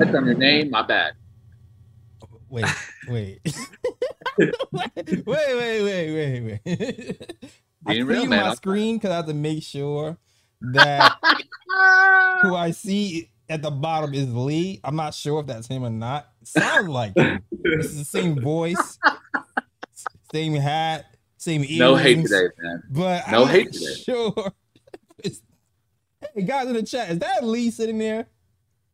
On 0.00 0.26
your 0.26 0.34
name. 0.34 0.70
My 0.70 0.80
bad. 0.80 1.12
Wait, 2.48 2.64
wait. 3.08 3.40
wait, 4.38 4.54
wait, 5.26 5.82
wait, 5.82 5.82
wait, 5.84 6.60
wait. 6.66 7.40
I 7.86 7.92
Being 7.94 8.06
real, 8.06 8.26
man. 8.26 8.40
my 8.40 8.46
I'm- 8.48 8.56
screen 8.56 8.96
because 8.96 9.10
I 9.10 9.16
have 9.16 9.26
to 9.26 9.34
make 9.34 9.62
sure 9.62 10.16
that 10.72 11.16
who 12.42 12.54
I 12.54 12.70
see 12.70 13.30
at 13.48 13.60
the 13.62 13.70
bottom 13.70 14.14
is 14.14 14.32
Lee. 14.32 14.80
I'm 14.84 14.94
not 14.96 15.14
sure 15.14 15.40
if 15.40 15.46
that's 15.46 15.66
him 15.66 15.84
or 15.84 15.90
not. 15.90 16.28
Sounds 16.44 16.88
like 16.88 17.16
him. 17.16 17.42
This 17.50 17.86
is 17.86 17.98
the 17.98 18.04
same 18.04 18.40
voice, 18.40 18.98
same 20.32 20.54
hat, 20.54 21.06
same 21.38 21.62
earrings. 21.62 21.78
No 21.78 21.96
hate 21.96 22.22
today, 22.22 22.46
man. 22.58 22.82
But 22.90 23.30
No 23.30 23.42
I'm 23.44 23.48
hate 23.50 23.72
today. 23.72 23.94
sure. 23.94 24.52
Hey 26.34 26.42
guys 26.44 26.68
in 26.68 26.74
the 26.74 26.82
chat, 26.84 27.10
is 27.10 27.18
that 27.18 27.44
Lee 27.44 27.70
sitting 27.70 27.98
there? 27.98 28.28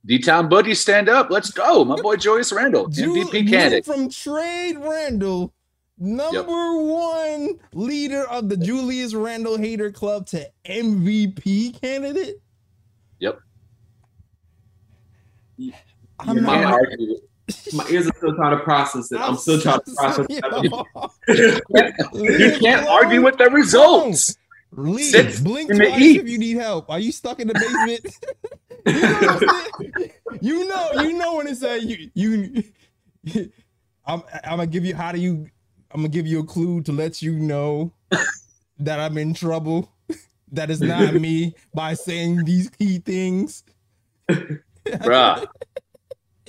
D 0.07 0.19
Town 0.19 0.49
Buddy, 0.49 0.75
stand 0.75 1.09
up. 1.09 1.31
Let's 1.31 1.51
go. 1.51 1.85
My 1.85 1.97
boy 1.97 2.17
Julius 2.17 2.53
Randle, 2.53 2.89
MVP 2.89 3.33
Lee 3.33 3.47
candidate. 3.51 3.85
from 3.85 4.09
Trade 4.09 4.77
Randle, 4.79 5.53
number 5.99 6.83
one 6.83 7.59
leader 7.75 8.25
of 8.29 8.49
the 8.49 8.57
Julius 8.57 9.13
Randle 9.15 9.59
Hater 9.59 9.91
Club 9.91 10.27
to 10.29 10.49
MVP 10.65 11.81
candidate. 11.81 12.41
Yep. 13.19 13.41
I'm 16.21 16.37
You 16.39 16.45
can't 16.45 16.63
not. 16.63 16.65
argue. 16.75 17.17
My 17.73 17.87
ears 17.89 18.07
are 18.07 18.13
still 18.17 18.35
trying 18.37 18.57
to 18.57 18.63
process 18.63 19.11
it. 19.11 19.19
I'm 19.21 19.37
still 19.37 19.61
trying 19.61 19.81
to 19.81 19.95
process 19.97 20.27
it. 20.29 21.63
You 22.15 22.59
can't 22.61 22.87
argue 22.87 23.23
with 23.25 23.39
the 23.39 23.51
results. 23.51 24.37
Lee, 24.73 25.03
Sit 25.03 25.43
blink 25.43 25.71
in 25.71 25.79
twice 25.79 25.97
heat. 25.99 26.21
if 26.21 26.29
you 26.29 26.39
need 26.39 26.59
help. 26.59 26.91
Are 26.91 26.99
you 26.99 27.11
stuck 27.11 27.41
in 27.41 27.49
the 27.49 27.55
basement? 27.55 28.15
you, 30.41 30.69
know, 30.69 30.91
you 31.03 31.13
know 31.15 31.37
when 31.37 31.47
it 31.47 31.57
say 31.57 31.79
you 31.79 32.11
you. 32.15 32.65
I'm 34.07 34.23
I'm 34.45 34.57
gonna 34.57 34.67
give 34.67 34.85
you 34.85 34.95
how 34.95 35.13
do 35.13 35.21
you 35.21 35.49
I'm 35.91 36.01
gonna 36.01 36.09
give 36.09 36.27
you 36.27 36.41
a 36.41 36.45
clue 36.45 36.83
to 36.83 36.93
let 36.93 37.21
you 37.23 37.39
know 37.39 37.93
that 38.79 38.99
I'm 38.99 39.19
in 39.19 39.35
trouble. 39.35 39.93
That 40.51 40.71
is 40.71 40.81
not 40.81 41.15
me 41.15 41.55
by 41.75 41.93
saying 41.93 42.45
these 42.45 42.71
key 42.71 42.99
things. 42.99 43.65
Bruh. 44.29 45.47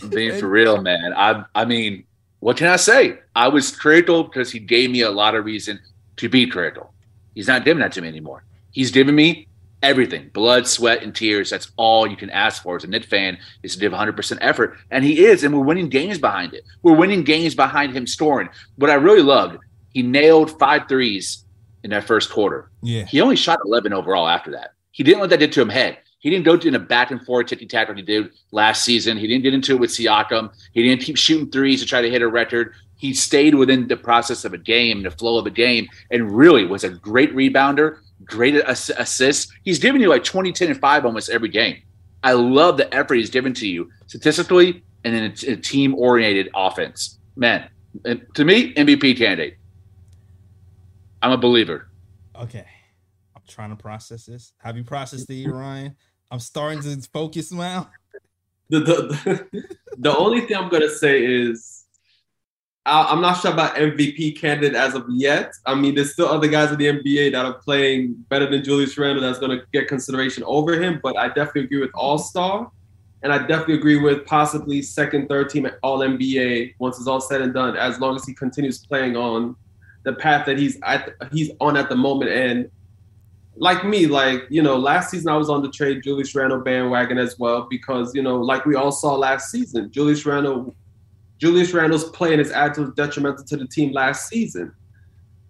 I'm 0.01 0.09
being 0.09 0.39
for 0.39 0.47
real, 0.47 0.81
man. 0.81 1.13
I 1.13 1.43
I 1.53 1.65
mean, 1.65 2.05
what 2.39 2.55
can 2.55 2.67
I 2.67 2.77
say? 2.77 3.19
I 3.35 3.49
was 3.49 3.75
critical 3.75 4.23
because 4.23 4.51
he 4.51 4.59
gave 4.59 4.89
me 4.89 5.01
a 5.01 5.11
lot 5.11 5.35
of 5.35 5.43
reason 5.43 5.81
to 6.17 6.29
be 6.29 6.47
critical. 6.47 6.93
He's 7.35 7.47
not 7.47 7.65
giving 7.65 7.81
that 7.81 7.91
to 7.93 8.01
me 8.01 8.07
anymore. 8.07 8.45
He's 8.71 8.91
giving 8.91 9.15
me 9.15 9.48
everything 9.81 10.29
blood, 10.33 10.67
sweat, 10.67 11.03
and 11.03 11.15
tears. 11.15 11.49
That's 11.49 11.71
all 11.77 12.07
you 12.07 12.17
can 12.17 12.29
ask 12.29 12.63
for 12.63 12.75
as 12.75 12.83
a 12.83 12.87
Knick 12.87 13.05
fan 13.05 13.37
is 13.63 13.73
to 13.73 13.79
give 13.79 13.91
100% 13.91 14.37
effort. 14.41 14.77
And 14.91 15.03
he 15.03 15.25
is. 15.25 15.43
And 15.43 15.53
we're 15.55 15.65
winning 15.65 15.89
games 15.89 16.17
behind 16.17 16.53
it. 16.53 16.63
We're 16.83 16.95
winning 16.95 17.23
games 17.23 17.55
behind 17.55 17.95
him 17.95 18.07
scoring. 18.07 18.49
What 18.75 18.89
I 18.89 18.95
really 18.95 19.21
loved, 19.21 19.57
he 19.93 20.03
nailed 20.03 20.57
five 20.59 20.87
threes 20.87 21.45
in 21.83 21.91
that 21.91 22.03
first 22.03 22.29
quarter. 22.29 22.69
Yeah. 22.81 23.05
He 23.05 23.21
only 23.21 23.35
shot 23.35 23.59
11 23.65 23.93
overall 23.93 24.27
after 24.27 24.51
that. 24.51 24.73
He 24.91 25.03
didn't 25.03 25.21
let 25.21 25.29
that 25.29 25.39
get 25.39 25.51
to 25.53 25.61
him 25.61 25.69
head. 25.69 25.99
He 26.19 26.29
didn't 26.29 26.43
go 26.43 26.55
in 26.55 26.75
a 26.75 26.79
back 26.79 27.11
and 27.11 27.25
forth 27.25 27.47
ticky 27.47 27.65
tack 27.65 27.87
like 27.87 27.95
he 27.95 28.03
did 28.03 28.31
last 28.51 28.83
season. 28.83 29.17
He 29.17 29.25
didn't 29.25 29.43
get 29.43 29.53
into 29.53 29.75
it 29.75 29.79
with 29.79 29.89
Siakam. 29.89 30.53
He 30.73 30.83
didn't 30.83 31.01
keep 31.01 31.15
shooting 31.15 31.49
threes 31.49 31.79
to 31.79 31.87
try 31.87 32.01
to 32.01 32.09
hit 32.09 32.21
a 32.21 32.27
record. 32.27 32.73
He 32.97 33.13
stayed 33.13 33.55
within 33.55 33.87
the 33.87 33.95
process 33.95 34.43
of 34.43 34.53
a 34.53 34.57
game, 34.57 35.03
the 35.03 35.11
flow 35.11 35.37
of 35.37 35.45
a 35.45 35.49
game, 35.49 35.87
and 36.11 36.29
really 36.29 36.65
was 36.65 36.83
a 36.83 36.89
great 36.89 37.33
rebounder, 37.33 37.99
great 38.23 38.55
ass- 38.55 38.89
assists. 38.89 39.51
He's 39.63 39.79
giving 39.79 40.01
you 40.01 40.09
like 40.09 40.23
20, 40.23 40.51
10, 40.51 40.69
and 40.69 40.79
5 40.79 41.05
almost 41.05 41.29
every 41.29 41.49
game. 41.49 41.81
I 42.23 42.33
love 42.33 42.77
the 42.77 42.93
effort 42.93 43.15
he's 43.15 43.29
given 43.29 43.53
to 43.55 43.67
you 43.67 43.89
statistically 44.07 44.83
and 45.03 45.15
in 45.15 45.23
a, 45.23 45.55
team 45.55 45.95
oriented 45.95 46.49
offense. 46.53 47.19
Man, 47.35 47.69
to 48.33 48.45
me, 48.45 48.73
MVP 48.73 49.17
candidate. 49.17 49.57
I'm 51.21 51.31
a 51.31 51.37
believer. 51.37 51.89
Okay. 52.35 52.65
I'm 53.35 53.41
trying 53.47 53.69
to 53.69 53.75
process 53.75 54.25
this. 54.25 54.53
Have 54.57 54.77
you 54.77 54.83
processed 54.83 55.29
it, 55.29 55.49
Ryan? 55.49 55.95
I'm 56.31 56.39
starting 56.39 56.81
to 56.81 57.09
focus 57.13 57.51
now. 57.51 57.89
the, 58.69 58.79
the, 58.79 59.65
the 59.97 60.15
only 60.15 60.41
thing 60.41 60.57
I'm 60.57 60.69
gonna 60.69 60.89
say 60.89 61.25
is 61.25 61.78
I, 61.78 61.78
I'm 62.89 63.21
not 63.21 63.39
sure 63.39 63.51
about 63.51 63.75
MVP 63.75 64.39
candidate 64.39 64.75
as 64.75 64.95
of 64.95 65.05
yet. 65.09 65.53
I 65.65 65.75
mean, 65.75 65.95
there's 65.95 66.13
still 66.13 66.27
other 66.27 66.47
guys 66.47 66.71
in 66.71 66.77
the 66.77 66.87
NBA 66.87 67.31
that 67.33 67.45
are 67.45 67.53
playing 67.53 68.13
better 68.29 68.49
than 68.49 68.63
Julius 68.63 68.97
Randle 68.97 69.21
that's 69.21 69.39
gonna 69.39 69.61
get 69.71 69.87
consideration 69.87 70.43
over 70.45 70.81
him. 70.81 70.99
But 71.01 71.17
I 71.17 71.27
definitely 71.27 71.65
agree 71.65 71.79
with 71.79 71.91
All 71.93 72.17
Star, 72.17 72.71
and 73.21 73.31
I 73.31 73.39
definitely 73.39 73.75
agree 73.75 73.97
with 73.97 74.25
possibly 74.25 74.81
second, 74.81 75.27
third 75.27 75.49
team 75.49 75.69
All 75.83 75.99
NBA 75.99 76.75
once 76.79 76.97
it's 76.97 77.07
all 77.07 77.21
said 77.21 77.41
and 77.41 77.53
done. 77.53 77.77
As 77.77 77.99
long 77.99 78.15
as 78.15 78.25
he 78.25 78.33
continues 78.33 78.83
playing 78.85 79.15
on 79.15 79.55
the 80.03 80.13
path 80.13 80.45
that 80.45 80.57
he's 80.57 80.79
at, 80.83 81.13
he's 81.31 81.51
on 81.59 81.77
at 81.77 81.89
the 81.89 81.95
moment, 81.95 82.31
and 82.31 82.71
like 83.55 83.85
me, 83.85 84.07
like 84.07 84.47
you 84.49 84.63
know, 84.63 84.77
last 84.77 85.11
season 85.11 85.29
I 85.29 85.37
was 85.37 85.49
on 85.49 85.61
the 85.61 85.69
trade 85.69 86.01
Julius 86.01 86.33
Randle 86.33 86.61
bandwagon 86.61 87.17
as 87.17 87.37
well 87.37 87.67
because 87.69 88.15
you 88.15 88.23
know, 88.23 88.37
like 88.37 88.65
we 88.65 88.75
all 88.75 88.91
saw 88.91 89.15
last 89.15 89.51
season, 89.51 89.91
Julius 89.91 90.25
Randle, 90.25 90.73
Julius 91.39 91.73
Randle's 91.73 92.09
playing 92.11 92.39
his 92.39 92.51
attitude 92.51 92.87
was 92.87 92.95
detrimental 92.95 93.43
to 93.45 93.57
the 93.57 93.67
team 93.67 93.91
last 93.93 94.27
season. 94.27 94.73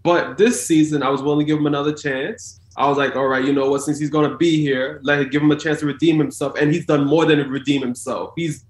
But 0.03 0.37
this 0.37 0.65
season, 0.65 1.03
I 1.03 1.09
was 1.09 1.21
willing 1.21 1.39
to 1.39 1.45
give 1.45 1.57
him 1.59 1.65
another 1.65 1.93
chance. 1.93 2.59
I 2.77 2.87
was 2.87 2.97
like, 2.97 3.15
all 3.15 3.27
right, 3.27 3.43
you 3.43 3.51
know 3.51 3.69
what? 3.69 3.81
Since 3.81 3.99
he's 3.99 4.09
gonna 4.09 4.37
be 4.37 4.61
here, 4.61 5.01
let 5.03 5.19
him 5.19 5.29
give 5.29 5.41
him 5.41 5.51
a 5.51 5.55
chance 5.55 5.81
to 5.81 5.85
redeem 5.85 6.17
himself, 6.17 6.53
and 6.57 6.71
he's 6.73 6.85
done 6.85 7.05
more 7.05 7.25
than 7.25 7.39
redeem 7.49 7.81
himself. 7.81 8.33
He's 8.37 8.65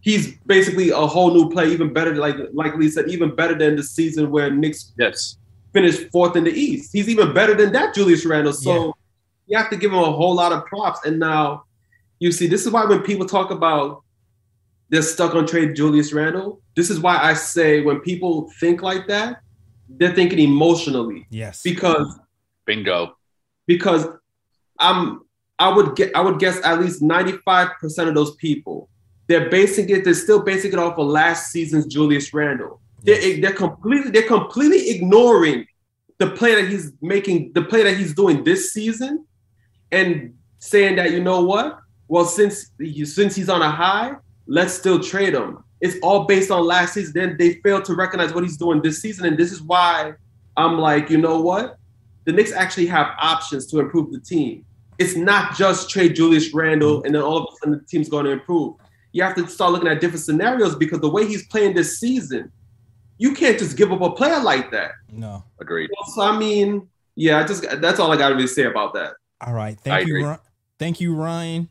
he's 0.00 0.36
basically 0.46 0.90
a 0.90 1.06
whole 1.06 1.32
new 1.32 1.50
play, 1.50 1.70
even 1.72 1.92
better. 1.92 2.14
Like 2.14 2.36
like 2.52 2.76
Lee 2.76 2.90
said, 2.90 3.08
even 3.08 3.34
better 3.34 3.56
than 3.56 3.74
the 3.76 3.82
season 3.82 4.30
where 4.30 4.50
Knicks 4.50 4.92
Yes. 4.98 5.38
finished 5.72 6.10
fourth 6.12 6.36
in 6.36 6.44
the 6.44 6.52
East. 6.52 6.90
He's 6.92 7.08
even 7.08 7.32
better 7.32 7.54
than 7.54 7.72
that, 7.72 7.94
Julius 7.94 8.24
Randle. 8.24 8.52
So 8.52 8.94
you 9.46 9.56
have 9.58 9.70
to 9.70 9.76
give 9.76 9.92
him 9.92 9.98
a 9.98 10.12
whole 10.12 10.34
lot 10.34 10.52
of 10.52 10.64
props. 10.66 11.00
And 11.04 11.18
now 11.18 11.64
you 12.20 12.30
see, 12.30 12.46
this 12.46 12.64
is 12.64 12.70
why 12.72 12.84
when 12.84 13.00
people 13.00 13.26
talk 13.26 13.50
about 13.50 14.01
they're 14.92 15.02
stuck 15.02 15.34
on 15.34 15.46
trade 15.46 15.74
Julius 15.74 16.12
Randle, 16.12 16.60
this 16.76 16.90
is 16.90 17.00
why 17.00 17.16
I 17.18 17.32
say 17.32 17.80
when 17.80 17.98
people 18.00 18.50
think 18.60 18.82
like 18.82 19.08
that, 19.08 19.40
they're 19.88 20.14
thinking 20.14 20.38
emotionally 20.38 21.26
Yes. 21.30 21.62
because 21.62 22.18
Bingo. 22.66 23.16
because 23.66 24.06
I'm 24.78 25.22
I 25.58 25.68
would 25.74 25.96
get 25.96 26.14
I 26.14 26.20
would 26.20 26.38
guess 26.38 26.60
at 26.64 26.78
least 26.80 27.02
95% 27.02 27.72
of 28.08 28.14
those 28.14 28.34
people 28.36 28.88
they're 29.28 29.48
basing 29.50 29.88
it 29.88 30.04
they're 30.04 30.14
still 30.14 30.42
basing 30.42 30.72
it 30.72 30.78
off 30.78 30.98
of 30.98 31.06
last 31.06 31.50
season's 31.52 31.86
Julius 31.86 32.32
Randle. 32.34 32.80
They're, 33.02 33.40
they're 33.40 33.52
completely 33.54 34.10
they're 34.10 34.28
completely 34.28 34.90
ignoring 34.90 35.66
the 36.18 36.30
play 36.30 36.54
that 36.54 36.70
he's 36.70 36.92
making 37.00 37.52
the 37.54 37.62
play 37.62 37.82
that 37.82 37.96
he's 37.96 38.14
doing 38.14 38.44
this 38.44 38.72
season 38.72 39.24
and 39.90 40.34
saying 40.58 40.96
that 40.96 41.10
you 41.12 41.22
know 41.22 41.42
what 41.42 41.78
well 42.08 42.24
since 42.24 42.70
since 43.04 43.34
he's 43.34 43.48
on 43.48 43.60
a 43.62 43.70
high 43.70 44.12
let's 44.46 44.74
still 44.74 45.00
trade 45.00 45.34
him. 45.34 45.62
It's 45.80 45.96
all 46.02 46.24
based 46.24 46.50
on 46.50 46.64
last 46.64 46.94
season. 46.94 47.12
Then 47.14 47.36
they 47.38 47.54
failed 47.54 47.84
to 47.86 47.94
recognize 47.94 48.32
what 48.32 48.44
he's 48.44 48.56
doing 48.56 48.82
this 48.82 49.00
season 49.00 49.26
and 49.26 49.36
this 49.36 49.52
is 49.52 49.62
why 49.62 50.14
I'm 50.56 50.78
like 50.78 51.10
you 51.10 51.18
know 51.18 51.40
what 51.40 51.78
the 52.24 52.32
Knicks 52.32 52.52
actually 52.52 52.86
have 52.86 53.08
options 53.20 53.66
to 53.68 53.80
improve 53.80 54.12
the 54.12 54.20
team. 54.20 54.64
It's 54.98 55.16
not 55.16 55.56
just 55.56 55.90
trade 55.90 56.14
Julius 56.14 56.54
Randle 56.54 57.02
and 57.04 57.14
then 57.14 57.22
all 57.22 57.38
of 57.38 57.44
a 57.44 57.56
sudden 57.56 57.78
the 57.78 57.84
team's 57.84 58.08
going 58.08 58.24
to 58.26 58.30
improve. 58.30 58.76
You 59.12 59.22
have 59.22 59.34
to 59.36 59.46
start 59.48 59.72
looking 59.72 59.88
at 59.88 60.00
different 60.00 60.24
scenarios 60.24 60.76
because 60.76 61.00
the 61.00 61.10
way 61.10 61.26
he's 61.26 61.46
playing 61.48 61.74
this 61.74 61.98
season, 61.98 62.50
you 63.18 63.34
can't 63.34 63.58
just 63.58 63.76
give 63.76 63.92
up 63.92 64.00
a 64.00 64.10
player 64.12 64.40
like 64.40 64.70
that. 64.70 64.92
No. 65.10 65.44
Agreed. 65.60 65.90
So 66.14 66.22
I 66.22 66.38
mean, 66.38 66.88
yeah, 67.14 67.40
I 67.40 67.44
just 67.44 67.64
that's 67.80 67.98
all 68.00 68.12
I 68.12 68.16
got 68.16 68.30
to 68.30 68.34
really 68.34 68.46
say 68.46 68.64
about 68.64 68.94
that. 68.94 69.14
All 69.40 69.52
right. 69.52 69.76
I 69.84 69.88
Thank 69.88 70.08
you, 70.08 70.18
agree. 70.18 70.36
Thank 70.78 71.00
you, 71.00 71.14
Ryan. 71.14 71.68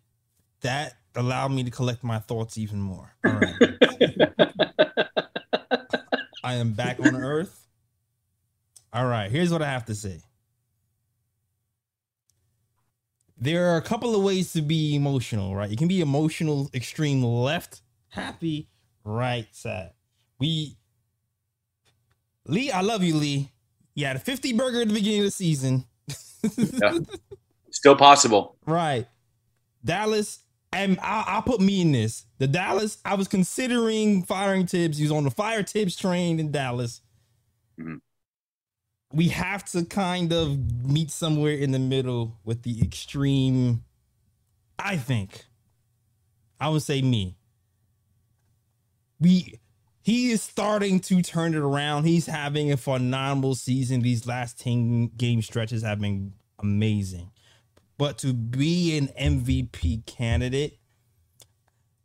That 0.62 0.96
allowed 1.16 1.52
me 1.52 1.64
to 1.64 1.72
collect 1.72 2.04
my 2.04 2.20
thoughts 2.20 2.58
even 2.58 2.80
more. 2.80 3.14
All 3.26 3.34
right. 3.34 3.56
I 6.44 6.56
am 6.56 6.74
back 6.74 7.00
on 7.00 7.16
Earth. 7.16 7.68
All 8.94 9.06
right, 9.06 9.32
here's 9.32 9.52
what 9.52 9.62
I 9.62 9.70
have 9.70 9.86
to 9.86 9.96
say. 9.96 10.20
There 13.38 13.74
are 13.74 13.78
a 13.78 13.82
couple 13.82 14.16
of 14.16 14.22
ways 14.22 14.54
to 14.54 14.62
be 14.62 14.96
emotional, 14.96 15.56
right? 15.56 15.70
You 15.70 15.78
can 15.78 15.88
be 15.88 16.02
emotional, 16.02 16.70
extreme 16.74 17.24
left, 17.24 17.82
happy, 18.10 18.68
right 19.04 19.48
side. 19.52 19.92
We, 20.40 20.78
Lee, 22.46 22.70
I 22.70 22.82
love 22.82 23.02
you, 23.02 23.16
Lee. 23.16 23.50
You 23.96 24.06
had 24.06 24.16
a 24.16 24.20
50 24.20 24.54
burger 24.54 24.82
at 24.82 24.90
the 24.90 24.94
beginning 24.94 25.20
of 25.20 25.26
the 25.26 25.32
season. 25.32 25.86
Yeah. 26.58 27.00
Still 27.72 27.96
possible. 27.96 28.58
Right. 28.66 29.08
Dallas, 29.84 30.40
and 30.74 31.00
I'll, 31.02 31.24
I'll 31.28 31.42
put 31.42 31.62
me 31.62 31.82
in 31.82 31.92
this. 31.92 32.26
The 32.38 32.48
Dallas, 32.48 32.98
I 33.04 33.16
was 33.16 33.28
considering 33.28 34.24
firing 34.24 34.68
Thibs. 34.68 34.98
He 34.98 35.04
was 35.04 35.12
on 35.12 35.24
the 35.24 35.32
fire 35.32 35.64
Thibs 35.64 35.96
train 35.96 36.40
in 36.40 36.52
Dallas. 36.52 37.02
Mhm. 37.80 38.00
We 39.14 39.28
have 39.30 39.66
to 39.72 39.84
kind 39.84 40.32
of 40.32 40.86
meet 40.86 41.12
somewhere 41.12 41.54
in 41.54 41.72
the 41.72 41.80
middle 41.80 42.40
with 42.46 42.64
the 42.64 42.82
extreme. 42.82 43.84
I 44.80 44.98
think. 44.98 45.46
I 46.60 46.70
would 46.70 46.82
say 46.82 47.02
me. 47.02 47.36
We 49.20 49.60
he 50.04 50.32
is 50.32 50.42
starting 50.42 51.00
to 51.02 51.22
turn 51.22 51.54
it 51.54 51.60
around. 51.60 52.06
He's 52.06 52.26
having 52.26 52.72
a 52.72 52.78
phenomenal 52.78 53.54
season. 53.54 54.02
These 54.02 54.26
last 54.26 54.60
10 54.60 55.12
game 55.18 55.42
stretches 55.42 55.84
have 55.84 56.00
been 56.00 56.34
amazing. 56.60 57.32
But 58.02 58.18
to 58.18 58.34
be 58.34 58.98
an 58.98 59.10
MVP 59.10 60.08
candidate, 60.08 60.80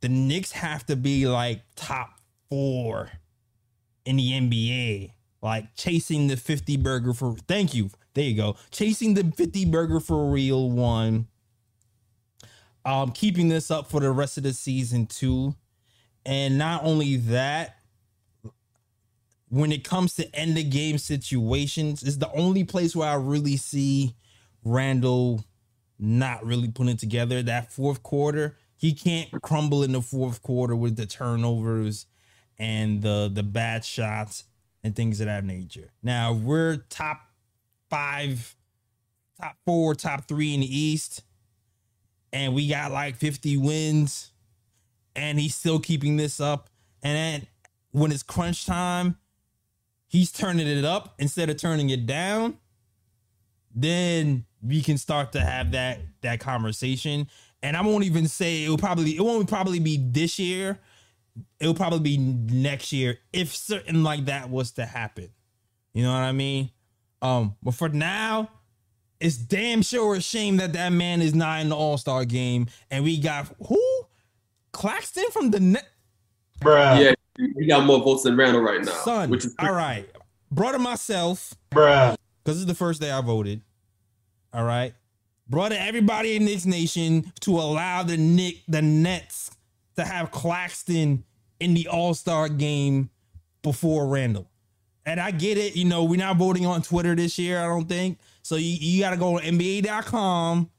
the 0.03 0.11
Knicks 0.11 0.53
have 0.53 0.85
to 0.89 0.95
be 0.95 1.27
like 1.27 1.63
top 1.75 2.21
four 2.51 3.13
in 4.05 4.17
the 4.17 4.33
NBA. 4.33 5.13
Like 5.41 5.75
chasing 5.75 6.27
the 6.27 6.37
50 6.37 6.77
burger 6.77 7.15
for 7.15 7.35
thank 7.49 7.73
you. 7.73 7.89
There 8.13 8.25
you 8.25 8.37
go. 8.37 8.57
Chasing 8.71 9.15
the 9.15 9.33
50 9.39 9.65
burger 9.65 9.99
for 9.99 10.31
real 10.31 10.71
one. 10.71 11.29
Um, 12.85 13.11
keeping 13.13 13.49
this 13.49 13.71
up 13.71 13.91
for 13.91 14.01
the 14.01 14.11
rest 14.11 14.37
of 14.37 14.43
the 14.43 14.53
season 14.53 15.07
too. 15.07 15.55
And 16.27 16.59
not 16.59 16.85
only 16.85 17.17
that, 17.17 17.77
when 19.49 19.73
it 19.73 19.83
comes 19.83 20.13
to 20.17 20.37
end 20.37 20.59
of 20.59 20.69
game 20.69 20.99
situations, 20.99 22.03
is 22.03 22.19
the 22.19 22.31
only 22.33 22.65
place 22.65 22.95
where 22.95 23.09
I 23.09 23.15
really 23.15 23.57
see 23.57 24.15
Randle 24.63 25.43
not 25.99 26.45
really 26.45 26.69
putting 26.69 26.97
together. 26.97 27.43
That 27.43 27.73
fourth 27.73 28.03
quarter, 28.03 28.57
he 28.77 28.93
can't 28.93 29.31
crumble 29.43 29.83
in 29.83 29.93
the 29.93 30.03
fourth 30.03 30.43
quarter 30.43 30.77
with 30.77 30.97
the 30.97 31.07
turnovers 31.07 32.07
and 32.59 33.03
the 33.03 33.31
the 33.33 33.43
bad 33.43 33.85
shots 33.85 34.45
and 34.83 34.95
things 34.95 35.21
of 35.21 35.27
that 35.27 35.45
nature. 35.45 35.93
Now 36.03 36.33
we're 36.33 36.77
top 36.89 37.21
five, 37.91 38.55
top 39.41 39.57
four, 39.65 39.95
top 39.95 40.29
three 40.29 40.55
in 40.55 40.61
the 40.61 40.79
East, 40.79 41.23
and 42.33 42.55
we 42.55 42.69
got 42.69 42.93
like 42.93 43.17
50 43.17 43.57
wins, 43.57 44.31
and 45.15 45.39
he's 45.39 45.55
still 45.55 45.79
keeping 45.79 46.17
this 46.17 46.41
up. 46.41 46.69
And 47.03 47.17
then 47.17 47.47
when 47.93 48.13
it's 48.13 48.23
crunch 48.23 48.67
time, 48.67 49.17
he's 50.07 50.31
turning 50.33 50.67
it 50.67 50.85
up 50.85 51.15
instead 51.19 51.51
of 51.51 51.57
turning 51.57 51.91
it 51.91 52.07
down. 52.07 52.59
Then 53.75 54.47
we 54.63 54.83
can 54.83 54.99
start 54.99 55.33
to 55.33 55.41
have 55.41 55.73
that 55.73 56.01
that 56.23 56.41
conversation. 56.41 57.29
And 57.63 57.77
I 57.77 57.83
won't 57.83 58.05
even 58.05 58.29
say 58.29 58.65
it 58.65 58.69
will 58.69 58.79
probably 58.79 59.17
it 59.17 59.23
won't 59.23 59.49
probably 59.49 59.81
be 59.81 59.99
this 59.99 60.39
year. 60.39 60.79
It'll 61.61 61.75
probably 61.75 62.01
be 62.01 62.19
next 62.19 62.93
year 62.93 63.19
if 63.33 63.55
certain 63.55 64.03
like 64.03 64.27
that 64.27 64.49
was 64.51 64.73
to 64.73 64.87
happen. 64.87 65.29
You 65.93 66.03
know 66.03 66.13
what 66.13 66.23
I 66.23 66.33
mean? 66.33 66.71
Um, 67.23 67.57
but 67.63 67.75
for 67.75 67.89
now, 67.89 68.51
it's 69.21 69.37
damn 69.37 69.83
sure 69.83 70.15
a 70.15 70.21
shame 70.21 70.59
that 70.59 70.75
that 70.75 70.91
man 70.91 71.23
is 71.23 71.35
not 71.35 71.61
in 71.61 71.69
the 71.69 71.77
All 71.77 71.99
Star 71.99 72.25
game. 72.25 72.67
And 72.91 73.05
we 73.05 73.19
got 73.19 73.55
who? 73.67 73.81
Claxton 74.73 75.25
from 75.31 75.51
the 75.51 75.61
net. 75.61 75.89
Yeah, 76.65 77.15
we 77.39 77.67
got 77.67 77.85
more 77.85 78.03
votes 78.03 78.23
than 78.25 78.37
Randle 78.37 78.63
right 78.63 78.83
now. 78.83 78.93
Son, 78.93 79.31
which 79.31 79.45
is 79.45 79.55
all 79.59 79.73
right. 79.73 80.09
Brother 80.51 80.79
myself, 80.79 81.55
Bruh. 81.71 82.17
because 82.45 82.61
it's 82.61 82.67
the 82.67 82.75
first 82.75 83.01
day 83.01 83.11
I 83.11 83.21
voted. 83.21 83.63
All 84.57 84.65
right. 84.65 84.95
Brought 85.51 85.73
everybody 85.73 86.35
in 86.35 86.47
Knicks 86.47 86.65
Nation 86.65 87.31
to 87.41 87.51
allow 87.59 88.03
the 88.03 88.17
Nick 88.17 88.63
the 88.67 88.81
Nets 88.81 89.51
to 89.97 90.05
have 90.05 90.31
Claxton 90.31 91.25
in 91.61 91.75
the 91.75 91.89
All-Star 91.89 92.49
game 92.49 93.11
before 93.63 94.07
Randle. 94.07 94.49
And 95.05 95.21
I 95.21 95.31
get 95.31 95.59
it, 95.59 95.77
you 95.77 95.85
know, 95.85 96.05
we're 96.05 96.19
not 96.19 96.39
voting 96.39 96.65
on 96.65 96.81
Twitter 96.81 97.15
this 97.15 97.39
year, 97.39 97.61
I 97.61 97.67
don't 97.67 97.87
think. 97.87 98.19
So 98.43 98.57
you, 98.57 98.77
you 98.81 99.01
gotta 99.01 99.19
go 99.19 99.39
to 99.39 99.45
NBA.com 99.45 100.71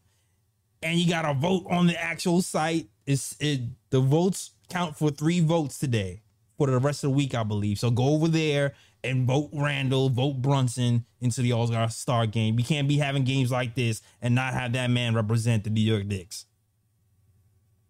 and 0.81 0.99
you 0.99 1.07
gotta 1.07 1.35
vote 1.35 1.67
on 1.69 1.85
the 1.85 2.01
actual 2.01 2.41
site. 2.41 2.89
It's 3.05 3.37
it 3.39 3.61
the 3.91 3.99
votes 3.99 4.51
count 4.69 4.97
for 4.97 5.11
three 5.11 5.39
votes 5.39 5.77
today 5.77 6.23
for 6.57 6.65
the 6.65 6.79
rest 6.79 7.03
of 7.03 7.11
the 7.11 7.15
week, 7.15 7.35
I 7.35 7.43
believe. 7.43 7.77
So 7.77 7.91
go 7.91 8.15
over 8.15 8.27
there 8.27 8.73
and 9.07 9.25
vote 9.25 9.49
Randle, 9.53 10.09
vote 10.09 10.41
Brunson 10.41 11.05
into 11.21 11.41
the 11.41 11.51
All 11.51 11.67
Star 11.89 12.27
game. 12.27 12.55
We 12.55 12.63
can't 12.63 12.87
be 12.87 12.97
having 12.97 13.23
games 13.23 13.51
like 13.51 13.75
this 13.75 14.01
and 14.21 14.35
not 14.35 14.53
have 14.53 14.73
that 14.73 14.89
man 14.89 15.15
represent 15.15 15.63
the 15.63 15.69
New 15.69 15.81
York 15.81 16.05
Knicks. 16.05 16.45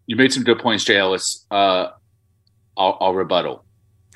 You 0.06 0.16
made 0.16 0.32
some 0.32 0.42
good 0.42 0.58
points, 0.58 0.84
Jay 0.84 0.96
Ellis. 0.96 1.44
Uh, 1.50 1.88
I'll, 2.76 2.96
I'll 3.00 3.14
rebuttal. 3.14 3.64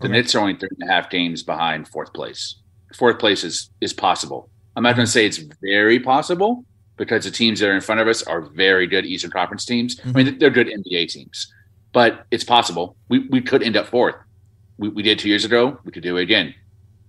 The 0.00 0.06
Okay. 0.06 0.12
Knicks 0.12 0.34
are 0.34 0.40
only 0.40 0.56
three 0.56 0.68
and 0.80 0.88
a 0.88 0.92
half 0.92 1.10
games 1.10 1.42
behind 1.42 1.86
fourth 1.86 2.12
place. 2.14 2.56
Fourth 2.94 3.18
place 3.18 3.44
is 3.44 3.70
is 3.80 3.92
possible. 3.92 4.48
I'm 4.76 4.82
not 4.82 4.96
going 4.96 5.06
to 5.06 5.10
say 5.12 5.26
it's 5.26 5.38
very 5.62 6.00
possible 6.00 6.64
because 6.96 7.24
the 7.24 7.30
teams 7.30 7.60
that 7.60 7.68
are 7.68 7.74
in 7.74 7.80
front 7.80 8.00
of 8.00 8.08
us 8.08 8.22
are 8.22 8.40
very 8.40 8.86
good 8.86 9.04
Eastern 9.04 9.30
Conference 9.30 9.64
teams. 9.64 10.00
I 10.04 10.12
mean, 10.12 10.38
they're 10.38 10.50
good 10.50 10.68
NBA 10.68 11.08
teams, 11.08 11.52
but 11.92 12.26
it's 12.30 12.44
possible. 12.44 12.96
We, 13.08 13.26
we 13.28 13.40
could 13.42 13.62
end 13.62 13.76
up 13.76 13.86
fourth. 13.86 14.14
We, 14.78 14.88
we 14.88 15.02
did 15.02 15.18
two 15.18 15.28
years 15.28 15.44
ago. 15.44 15.78
We 15.84 15.92
could 15.92 16.02
do 16.02 16.16
it 16.16 16.22
again. 16.22 16.54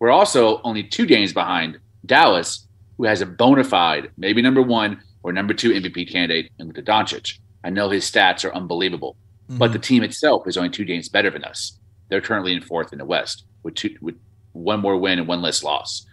We're 0.03 0.11
also 0.11 0.59
only 0.65 0.83
two 0.83 1.05
games 1.05 1.31
behind 1.31 1.79
Dallas, 2.05 2.67
who 2.97 3.05
has 3.05 3.21
a 3.21 3.25
bona 3.25 3.63
fide, 3.63 4.11
maybe 4.17 4.41
number 4.41 4.61
one 4.61 5.01
or 5.23 5.31
number 5.31 5.53
two 5.53 5.69
MVP 5.69 6.11
candidate 6.11 6.51
in 6.59 6.67
Luka 6.67 6.81
Doncic. 6.81 7.39
I 7.63 7.69
know 7.69 7.87
his 7.87 8.03
stats 8.03 8.43
are 8.43 8.53
unbelievable, 8.53 9.15
but 9.47 9.71
the 9.71 9.79
mhm. 9.79 9.83
team 9.83 10.03
itself 10.03 10.45
is 10.45 10.57
only 10.57 10.71
two 10.71 10.83
games 10.83 11.07
better 11.07 11.29
than 11.29 11.45
us. 11.45 11.79
They're 12.09 12.19
currently 12.19 12.51
in 12.51 12.59
fourth 12.59 12.91
in 12.91 12.99
the 12.99 13.05
West 13.05 13.45
with 13.63 13.75
two 13.75 13.95
with 14.01 14.15
one 14.51 14.81
more 14.81 14.97
win 14.97 15.19
and 15.19 15.27
one 15.29 15.41
less 15.41 15.63
loss. 15.63 16.05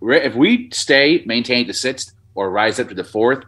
If 0.00 0.34
we 0.34 0.70
stay 0.72 1.22
maintain 1.26 1.66
the 1.66 1.74
sixth 1.74 2.14
or 2.34 2.50
rise 2.50 2.80
up 2.80 2.88
to 2.88 2.94
the 2.94 3.04
fourth, 3.04 3.44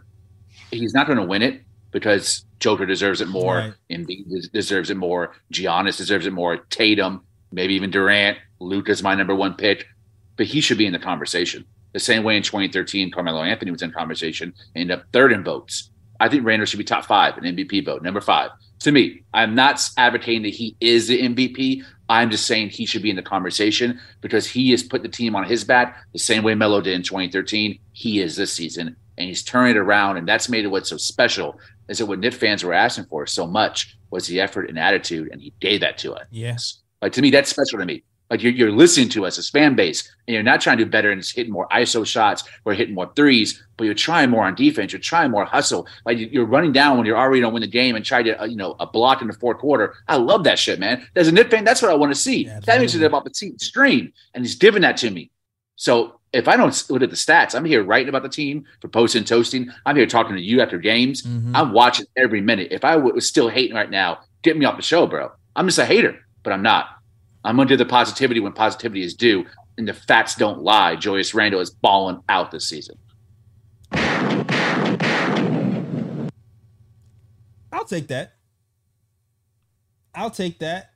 he's 0.69 0.93
not 0.93 1.07
going 1.07 1.17
to 1.17 1.25
win 1.25 1.41
it 1.41 1.63
because 1.89 2.45
Joker 2.59 2.85
deserves 2.85 3.21
it 3.21 3.27
more, 3.27 3.55
Right. 3.55 3.73
Embiid 3.89 4.51
deserves 4.51 4.91
it 4.91 4.97
more, 4.97 5.33
Giannis 5.51 5.97
deserves 5.97 6.27
it 6.27 6.33
more, 6.33 6.57
Tatum, 6.57 7.23
maybe 7.51 7.73
even 7.73 7.89
Durant. 7.89 8.37
Luka's 8.59 9.03
my 9.03 9.15
number 9.15 9.35
one 9.35 9.53
pick, 9.53 9.85
but 10.35 10.45
he 10.45 10.61
should 10.61 10.77
be 10.77 10.85
in 10.85 10.93
the 10.93 10.99
conversation. 10.99 11.65
The 11.93 11.99
same 11.99 12.23
way 12.23 12.37
in 12.37 12.43
2013, 12.43 13.11
Carmelo 13.11 13.43
Anthony 13.43 13.71
was 13.71 13.81
in 13.81 13.91
conversation, 13.91 14.53
ended 14.75 14.99
up 14.99 15.05
third 15.11 15.31
in 15.31 15.43
votes. 15.43 15.89
I 16.19 16.29
think 16.29 16.45
Randle 16.45 16.65
should 16.65 16.77
be 16.77 16.83
top 16.83 17.05
five 17.05 17.37
in 17.37 17.55
MVP 17.55 17.85
vote, 17.85 18.03
number 18.03 18.21
five. 18.21 18.51
To 18.79 18.91
me, 18.91 19.23
I'm 19.33 19.55
not 19.55 19.81
advocating 19.97 20.43
that 20.43 20.53
he 20.53 20.75
is 20.79 21.07
the 21.07 21.21
MVP. 21.21 21.83
I'm 22.07 22.31
just 22.31 22.45
saying 22.45 22.69
he 22.69 22.85
should 22.85 23.01
be 23.01 23.09
in 23.09 23.15
the 23.15 23.21
conversation 23.21 23.99
because 24.21 24.47
he 24.47 24.71
has 24.71 24.83
put 24.83 25.03
the 25.03 25.09
team 25.09 25.35
on 25.35 25.43
his 25.43 25.63
back 25.63 25.97
the 26.13 26.19
same 26.19 26.43
way 26.43 26.55
Melo 26.55 26.81
did 26.81 26.93
in 26.93 27.03
2013. 27.03 27.79
He 27.91 28.21
is 28.21 28.35
this 28.35 28.53
season, 28.53 28.95
and 29.17 29.27
he's 29.27 29.43
turning 29.43 29.75
it 29.75 29.77
around, 29.77 30.17
and 30.17 30.27
that's 30.27 30.49
made 30.49 30.65
it 30.65 30.69
what's 30.69 30.89
so 30.89 30.97
special. 30.97 31.59
Is 31.87 31.97
that 31.97 32.05
what 32.05 32.19
Knick 32.19 32.33
fans 32.33 32.63
were 32.63 32.73
asking 32.73 33.05
for 33.05 33.25
so 33.25 33.47
much 33.47 33.97
was 34.11 34.27
the 34.27 34.39
effort 34.39 34.69
and 34.69 34.79
attitude, 34.79 35.29
and 35.31 35.41
he 35.41 35.53
gave 35.59 35.81
that 35.81 35.97
to 35.99 36.13
us. 36.13 36.25
Yes. 36.31 36.81
Like 37.01 37.13
to 37.13 37.21
me, 37.21 37.31
that's 37.31 37.49
special 37.49 37.79
to 37.79 37.85
me. 37.85 38.03
Like 38.29 38.43
you're, 38.43 38.51
you're 38.53 38.71
listening 38.71 39.09
to 39.09 39.25
us 39.25 39.37
as 39.39 39.49
fan 39.49 39.75
base, 39.75 40.07
and 40.27 40.33
you're 40.35 40.43
not 40.43 40.61
trying 40.61 40.77
to 40.77 40.85
do 40.85 40.89
better 40.89 41.09
and 41.11 41.19
just 41.19 41.35
hitting 41.35 41.51
more 41.51 41.67
ISO 41.71 42.05
shots 42.05 42.43
or 42.65 42.73
hitting 42.73 42.93
more 42.93 43.11
threes, 43.15 43.63
but 43.77 43.85
you're 43.85 43.93
trying 43.95 44.29
more 44.29 44.45
on 44.45 44.53
defense. 44.53 44.91
You're 44.93 44.99
trying 45.01 45.31
more 45.31 45.45
hustle. 45.45 45.87
Like 46.05 46.17
you- 46.19 46.29
you're 46.31 46.45
running 46.45 46.71
down 46.71 46.97
when 46.97 47.07
you're 47.07 47.17
already 47.17 47.41
going 47.41 47.51
to 47.51 47.53
win 47.55 47.61
the 47.61 47.67
game 47.67 47.95
and 47.95 48.05
try 48.05 48.21
to, 48.21 48.39
uh, 48.41 48.45
you 48.45 48.55
know, 48.55 48.75
a 48.79 48.85
block 48.85 49.21
in 49.21 49.27
the 49.27 49.33
fourth 49.33 49.57
quarter. 49.57 49.95
I 50.07 50.17
love 50.17 50.43
that 50.43 50.59
shit, 50.59 50.79
man. 50.79 51.07
As 51.15 51.27
a 51.27 51.31
Knick 51.31 51.49
fan, 51.49 51.63
that's 51.63 51.81
what 51.81 51.89
I 51.91 51.95
want 51.95 52.11
to 52.13 52.19
see. 52.19 52.45
Yeah, 52.45 52.59
that 52.65 52.79
makes 52.79 52.93
it 52.93 53.03
about 53.03 53.23
the 53.23 53.29
team 53.31 53.57
stream, 53.57 54.13
and 54.35 54.45
he's 54.45 54.55
giving 54.55 54.83
that 54.83 54.97
to 54.97 55.09
me. 55.09 55.31
So 55.75 56.19
if 56.31 56.47
I 56.47 56.55
don't 56.57 56.83
look 56.91 57.01
at 57.01 57.09
the 57.09 57.15
stats, 57.15 57.55
I'm 57.55 57.65
here 57.65 57.83
writing 57.83 58.09
about 58.09 58.21
the 58.21 58.29
team 58.29 58.65
for 58.81 58.89
posting, 58.89 59.23
toasting. 59.23 59.71
I'm 59.87 59.95
here 59.95 60.05
talking 60.05 60.35
to 60.35 60.41
you 60.41 60.61
after 60.61 60.77
games. 60.77 61.23
Mhm. 61.23 61.51
I'm 61.55 61.71
watching 61.73 62.05
every 62.15 62.41
minute. 62.41 62.67
If 62.71 62.85
I 62.85 62.93
w- 62.95 63.15
was 63.15 63.27
still 63.27 63.49
hating 63.49 63.75
right 63.75 63.89
now, 63.89 64.19
get 64.43 64.55
me 64.55 64.65
off 64.65 64.75
the 64.75 64.83
show, 64.83 65.07
bro. 65.07 65.31
I'm 65.55 65.65
just 65.65 65.79
a 65.79 65.85
hater, 65.85 66.19
but 66.43 66.53
I'm 66.53 66.61
not. 66.61 66.89
I'm 67.43 67.59
under 67.59 67.77
the 67.77 67.85
positivity 67.85 68.39
when 68.39 68.53
positivity 68.53 69.03
is 69.03 69.13
due, 69.13 69.45
and 69.77 69.87
the 69.87 69.93
facts 69.93 70.35
don't 70.35 70.61
lie. 70.61 70.95
Julius 70.95 71.33
Randle 71.33 71.61
is 71.61 71.69
balling 71.69 72.21
out 72.27 72.51
this 72.51 72.67
season. 72.67 72.97
I'll 77.71 77.85
take 77.85 78.07
that. 78.07 78.33
I'll 80.13 80.31
take 80.31 80.59
that. 80.59 80.91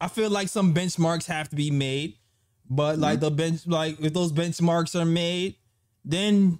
I 0.00 0.08
feel 0.08 0.30
like 0.30 0.48
some 0.48 0.74
benchmarks 0.74 1.26
have 1.26 1.48
to 1.48 1.56
be 1.56 1.70
made. 1.70 2.14
But 2.70 2.98
like 2.98 3.20
mm-hmm. 3.20 3.24
the 3.24 3.30
bench, 3.30 3.66
like 3.66 3.98
if 4.00 4.12
those 4.12 4.30
benchmarks 4.30 4.94
are 5.00 5.06
made, 5.06 5.56
then 6.04 6.58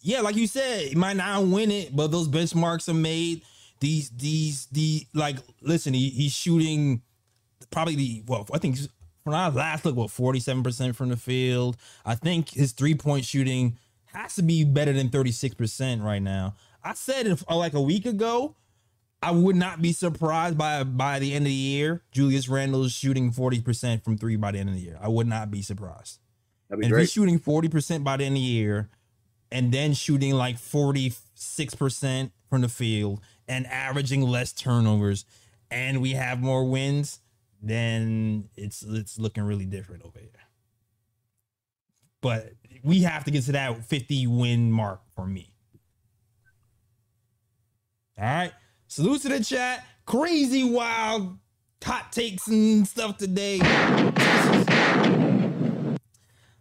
yeah, 0.00 0.20
like 0.20 0.36
you 0.36 0.46
said, 0.46 0.88
he 0.88 0.94
might 0.94 1.16
not 1.16 1.44
win 1.44 1.72
it, 1.72 1.96
but 1.96 2.12
those 2.12 2.28
benchmarks 2.28 2.88
are 2.88 2.94
made. 2.94 3.42
These, 3.80 4.10
these, 4.10 4.66
the 4.66 5.04
like, 5.14 5.36
listen, 5.60 5.94
he, 5.94 6.10
he's 6.10 6.32
shooting 6.32 7.02
probably 7.70 7.96
the 7.96 8.22
well, 8.26 8.46
I 8.52 8.58
think 8.58 8.78
when 9.24 9.34
I 9.34 9.48
last 9.48 9.84
look, 9.84 9.96
what 9.96 10.10
forty 10.10 10.40
seven 10.40 10.62
percent 10.62 10.96
from 10.96 11.10
the 11.10 11.16
field. 11.16 11.76
I 12.04 12.14
think 12.14 12.50
his 12.50 12.72
three 12.72 12.94
point 12.94 13.24
shooting 13.24 13.78
has 14.06 14.34
to 14.36 14.42
be 14.42 14.64
better 14.64 14.92
than 14.92 15.08
thirty 15.08 15.32
six 15.32 15.54
percent 15.54 16.02
right 16.02 16.22
now. 16.22 16.54
I 16.82 16.94
said 16.94 17.26
if, 17.26 17.44
uh, 17.48 17.56
like 17.56 17.74
a 17.74 17.80
week 17.80 18.06
ago, 18.06 18.56
I 19.22 19.32
would 19.32 19.56
not 19.56 19.82
be 19.82 19.92
surprised 19.92 20.56
by 20.56 20.84
by 20.84 21.18
the 21.18 21.34
end 21.34 21.44
of 21.44 21.50
the 21.50 21.52
year, 21.52 22.02
Julius 22.12 22.48
Randle 22.48 22.84
is 22.84 22.92
shooting 22.92 23.30
forty 23.30 23.60
percent 23.60 24.04
from 24.04 24.16
three 24.16 24.36
by 24.36 24.52
the 24.52 24.58
end 24.58 24.68
of 24.68 24.74
the 24.74 24.80
year. 24.80 24.98
I 25.00 25.08
would 25.08 25.26
not 25.26 25.50
be 25.50 25.62
surprised. 25.62 26.18
Be 26.70 26.84
And 26.84 26.92
if 26.92 26.98
he's 26.98 27.12
shooting 27.12 27.38
forty 27.38 27.68
percent 27.68 28.04
by 28.04 28.16
the 28.16 28.24
end 28.24 28.36
of 28.36 28.42
the 28.42 28.46
year, 28.46 28.88
and 29.50 29.72
then 29.72 29.92
shooting 29.92 30.34
like 30.34 30.58
forty 30.58 31.12
six 31.34 31.74
percent 31.74 32.32
from 32.48 32.62
the 32.62 32.68
field 32.68 33.20
and 33.46 33.66
averaging 33.66 34.22
less 34.22 34.52
turnovers, 34.52 35.24
and 35.70 36.00
we 36.00 36.12
have 36.12 36.40
more 36.40 36.64
wins, 36.64 37.20
then 37.62 38.48
it's 38.56 38.82
it's 38.82 39.18
looking 39.18 39.44
really 39.44 39.66
different 39.66 40.04
over 40.04 40.18
here. 40.18 40.30
But 42.20 42.52
we 42.82 43.02
have 43.02 43.24
to 43.24 43.30
get 43.30 43.44
to 43.44 43.52
that 43.52 43.84
fifty 43.84 44.26
win 44.26 44.70
mark 44.70 45.02
for 45.14 45.26
me. 45.26 45.54
All 48.18 48.24
right. 48.24 48.52
Salute 48.86 49.22
to 49.22 49.28
the 49.28 49.44
chat. 49.44 49.84
Crazy 50.06 50.64
wild 50.64 51.38
hot 51.84 52.12
takes 52.12 52.46
and 52.48 52.86
stuff 52.86 53.16
today. 53.18 53.58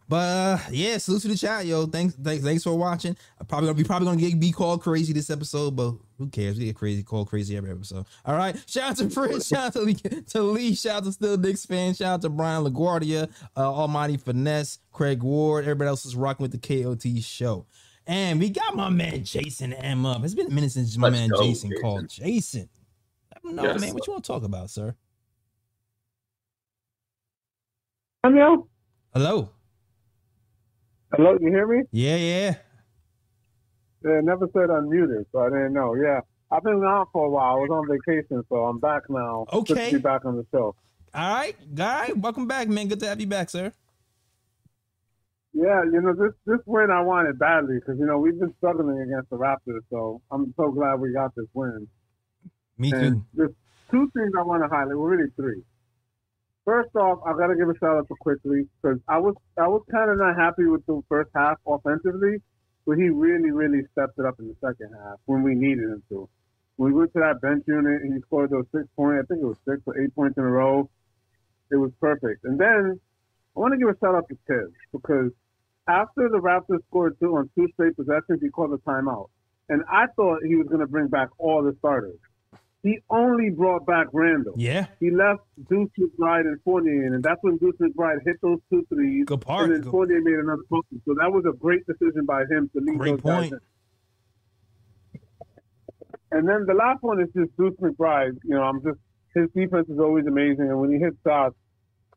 But 0.10 0.16
uh, 0.16 0.58
yeah, 0.72 0.98
salute 1.00 1.24
to 1.24 1.28
the 1.28 1.38
chat, 1.38 1.66
yo. 1.66 1.86
Thanks, 1.86 2.16
thanks, 2.16 2.44
thanks 2.44 2.64
for 2.64 2.78
watching. 2.78 3.18
I 3.42 3.44
probably 3.44 3.68
gonna 3.68 3.78
be 3.78 3.84
probably 3.84 4.08
gonna 4.08 4.22
get 4.22 4.40
be 4.40 4.52
called 4.52 4.82
crazy 4.82 5.12
this 5.12 5.30
episode, 5.30 5.76
but 5.76 5.96
who 6.18 6.28
cares? 6.30 6.58
We 6.58 6.66
get 6.66 6.76
crazy, 6.76 7.04
called 7.04 7.30
crazy 7.30 7.56
every 7.58 7.72
episode. 7.72 8.06
All 8.26 8.36
right. 8.36 8.56
Shout 8.68 8.92
out 8.92 8.98
to 8.98 9.10
Fritz, 9.10 9.48
shout 9.48 9.68
out 9.68 9.74
to 9.74 9.82
Lee, 9.82 9.94
to 9.94 10.42
Lee, 10.42 10.74
shout 10.76 10.98
out 10.98 11.04
to 11.06 11.12
Still 11.12 11.38
Knicks 11.38 11.66
fan, 11.66 11.94
shout 11.94 12.14
out 12.16 12.22
to 12.24 12.30
Brian 12.30 12.64
LaGuardia, 12.64 13.30
uh, 13.56 13.60
Almighty 13.74 14.18
Finesse, 14.18 14.80
Craig 14.92 15.22
Ward, 15.24 15.64
everybody 15.66 15.90
else 15.90 16.06
is 16.06 16.16
rocking 16.16 16.44
with 16.44 16.60
the 16.60 16.84
KOT 16.84 17.22
show. 17.24 17.66
And 18.08 18.40
we 18.40 18.50
got 18.50 18.76
my 18.76 18.90
man 18.90 19.24
Jason 19.26 19.74
M 19.74 20.06
up. 20.06 20.24
It's 20.24 20.34
been 20.34 20.48
a 20.48 20.50
minute 20.50 20.72
since 20.72 20.98
my 20.98 21.10
Let's 21.10 21.20
man 21.20 21.30
go, 21.30 21.42
Jason, 21.44 21.70
Jason. 21.72 21.82
called. 21.84 22.08
Jason. 22.10 22.70
Let 23.34 23.44
me 23.44 23.54
know, 23.54 23.64
Yes. 23.64 23.82
man. 23.82 23.94
What 23.94 24.08
you 24.08 24.14
want 24.14 24.24
to 24.24 24.28
talk 24.32 24.44
about, 24.44 24.70
sir? 24.70 24.96
Hello? 28.24 28.68
Hello. 29.14 29.50
Hello, 31.14 31.38
you 31.40 31.50
hear 31.50 31.68
me? 31.68 31.84
Yeah, 31.92 32.16
yeah. 32.18 32.56
Yeah, 34.08 34.22
never 34.22 34.48
said 34.54 34.70
unmuted, 34.70 35.26
so 35.32 35.40
I 35.40 35.50
didn't 35.50 35.74
know. 35.74 35.96
Yeah. 35.96 36.22
I've 36.50 36.64
been 36.64 36.80
gone 36.80 37.06
for 37.12 37.26
a 37.26 37.30
while. 37.30 37.56
I 37.56 37.60
was 37.60 37.70
on 37.70 37.88
vacation, 37.90 38.42
so 38.48 38.56
I'm 38.66 38.80
back 38.80 39.04
now. 39.10 39.46
Good 39.52 39.72
Okay. 39.72 39.90
to 39.92 39.98
be 39.98 40.02
back 40.02 40.24
on 40.24 40.38
the 40.38 40.46
show. 40.52 40.76
All 41.14 41.34
right, 41.36 41.56
guy. 41.76 42.12
Welcome 42.16 42.48
back, 42.48 42.70
man. 42.70 42.88
Good 42.88 43.02
to 43.02 43.08
have 43.08 43.20
you 43.20 43.28
back, 43.28 43.50
sir. 43.50 43.74
Yeah, 45.54 45.84
you 45.86 46.00
know, 46.02 46.14
this 46.14 46.34
this 46.46 46.60
win 46.66 46.92
I 46.92 47.02
wanted 47.02 47.40
badly 47.40 47.76
because, 47.80 47.98
you 48.00 48.06
know, 48.06 48.20
we've 48.20 48.40
been 48.40 48.54
struggling 48.58 49.02
against 49.02 49.30
the 49.30 49.38
Raptors, 49.38 49.82
so 49.90 50.22
I'm 50.32 50.54
so 50.56 50.72
glad 50.72 51.00
we 51.00 51.12
got 51.12 51.34
this 51.36 51.48
win. 51.54 51.88
Me 52.78 52.92
And 52.94 53.16
too. 53.16 53.26
there's 53.34 53.52
two 53.90 54.10
things 54.16 54.32
I 54.38 54.44
want 54.44 54.62
to 54.64 54.70
highlight. 54.70 54.96
Well, 54.96 55.08
really 55.08 55.30
three. 55.36 55.64
First 56.64 56.96
off, 56.96 57.20
I 57.26 57.32
got 57.34 57.48
to 57.48 57.56
give 57.56 57.70
a 57.70 57.74
shout 57.80 57.98
out 57.98 58.08
to 58.08 58.16
Quickley 58.22 58.68
because 58.82 59.00
I 59.08 59.18
was 59.18 59.36
I 59.58 59.68
was 59.68 59.82
kind 59.92 60.12
of 60.12 60.18
not 60.20 60.36
happy 60.38 60.66
with 60.66 60.86
the 60.86 61.02
first 61.10 61.32
half 61.36 61.58
offensively, 61.66 62.38
but 62.88 62.98
he 62.98 63.10
really 63.10 63.52
really 63.52 63.84
stepped 63.92 64.18
it 64.18 64.26
up 64.26 64.40
in 64.40 64.48
the 64.48 64.56
second 64.62 64.96
half 64.98 65.20
when 65.26 65.44
we 65.44 65.54
needed 65.54 65.84
him 65.84 66.02
to. 66.10 66.28
When 66.78 66.94
we 66.94 67.00
went 67.00 67.14
to 67.14 67.20
that 67.20 67.42
bench 67.42 67.66
unit 67.68 68.02
and 68.02 68.14
he 68.14 68.22
scored 68.22 68.50
those 68.50 68.66
six 68.74 68.88
points, 68.96 69.26
I 69.26 69.26
think 69.28 69.44
it 69.44 69.46
was 69.46 69.58
six 69.68 69.82
or 69.86 70.00
eight 70.00 70.16
points 70.16 70.38
in 70.38 70.44
a 70.44 70.48
row. 70.50 70.90
It 71.70 71.76
was 71.76 71.92
perfect. 72.00 72.46
And 72.46 72.58
then 72.58 73.00
I 73.56 73.60
want 73.60 73.74
to 73.74 73.78
give 73.78 73.90
a 73.90 73.98
shout 74.00 74.16
out 74.16 74.30
to 74.30 74.38
Thibs 74.48 74.78
because 74.94 75.32
after 75.88 76.30
the 76.30 76.40
Raptors 76.40 76.86
scored 76.88 77.18
two 77.20 77.36
on 77.36 77.50
two 77.56 77.68
straight 77.74 77.96
possessions, 77.98 78.40
he 78.42 78.50
called 78.50 78.72
a 78.72 78.78
timeout. 78.78 79.28
And 79.70 79.84
I 79.92 80.06
thought 80.16 80.40
he 80.48 80.56
was 80.56 80.68
going 80.68 80.80
to 80.80 80.88
bring 80.88 81.08
back 81.08 81.30
all 81.40 81.64
the 81.64 81.76
starters. 81.80 82.20
He 82.88 83.00
only 83.10 83.50
brought 83.50 83.86
back 83.86 84.08
Randle. 84.14 84.54
Yeah, 84.56 84.86
He 85.02 85.12
left 85.12 85.42
Deuce 85.70 85.90
McBride 86.00 86.46
and 86.48 86.58
Fournier 86.64 87.06
in, 87.08 87.14
and 87.16 87.22
that's 87.24 87.40
when 87.42 87.58
Deuce 87.58 87.76
McBride 87.82 88.20
hit 88.26 88.38
those 88.42 88.60
two 88.70 88.86
threes. 88.88 89.26
good 89.26 89.42
part. 89.42 89.66
And 89.66 89.74
then 89.74 89.82
Good- 89.82 89.92
Fournier 89.92 90.22
made 90.22 90.36
another 90.40 90.62
post. 90.70 90.88
So 91.06 91.14
that 91.20 91.30
was 91.30 91.44
a 91.46 91.52
great 91.58 91.86
decision 91.86 92.26
by 92.26 92.44
him 92.50 92.70
to 92.74 92.80
leave 92.82 92.98
Great 92.98 93.12
those 93.12 93.22
guys 93.24 93.50
point. 93.50 93.54
in. 93.54 93.60
And 96.32 96.48
then 96.48 96.66
the 96.66 96.74
last 96.74 97.02
one 97.04 97.20
is 97.22 97.28
just 97.36 97.56
Deuce 97.58 97.76
McBride. 97.82 98.38
You 98.46 98.56
know, 98.56 98.64
I'm 98.64 98.82
just 98.82 99.00
his 99.36 99.50
defense 99.56 99.88
is 99.90 100.00
always 100.00 100.26
amazing, 100.26 100.70
and 100.70 100.80
when 100.80 100.92
he 100.92 100.98
hits 100.98 101.18
shots, 101.26 101.56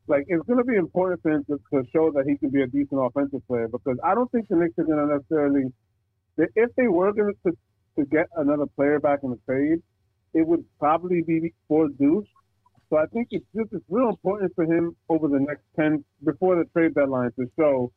like 0.07 0.23
it's 0.27 0.45
going 0.47 0.57
to 0.57 0.63
be 0.65 0.75
important 0.75 1.21
for 1.21 1.31
him 1.31 1.43
to, 1.49 1.59
to 1.73 1.83
show 1.93 2.11
that 2.11 2.23
he 2.27 2.37
can 2.37 2.49
be 2.49 2.61
a 2.61 2.67
decent 2.67 2.99
offensive 2.99 3.45
player 3.47 3.67
because 3.67 3.97
I 4.03 4.15
don't 4.15 4.31
think 4.31 4.47
the 4.47 4.55
Knicks 4.55 4.77
are 4.79 4.85
going 4.85 4.97
to 5.07 5.15
necessarily. 5.15 5.63
If 6.37 6.73
they 6.75 6.87
were 6.87 7.11
going 7.11 7.33
to 7.45 7.51
to 7.97 8.05
get 8.05 8.27
another 8.37 8.65
player 8.77 8.99
back 9.01 9.19
in 9.23 9.31
the 9.31 9.39
trade, 9.45 9.79
it 10.33 10.47
would 10.47 10.63
probably 10.79 11.21
be 11.21 11.53
for 11.67 11.87
Deuce. 11.89 12.27
So 12.89 12.97
I 12.97 13.05
think 13.07 13.29
it's 13.31 13.45
just 13.55 13.71
it's 13.71 13.85
real 13.89 14.09
important 14.09 14.53
for 14.55 14.65
him 14.65 14.95
over 15.09 15.27
the 15.27 15.39
next 15.39 15.63
ten 15.75 16.03
before 16.23 16.55
the 16.55 16.65
trade 16.73 16.93
deadline 16.93 17.31
to 17.39 17.49
show 17.57 17.91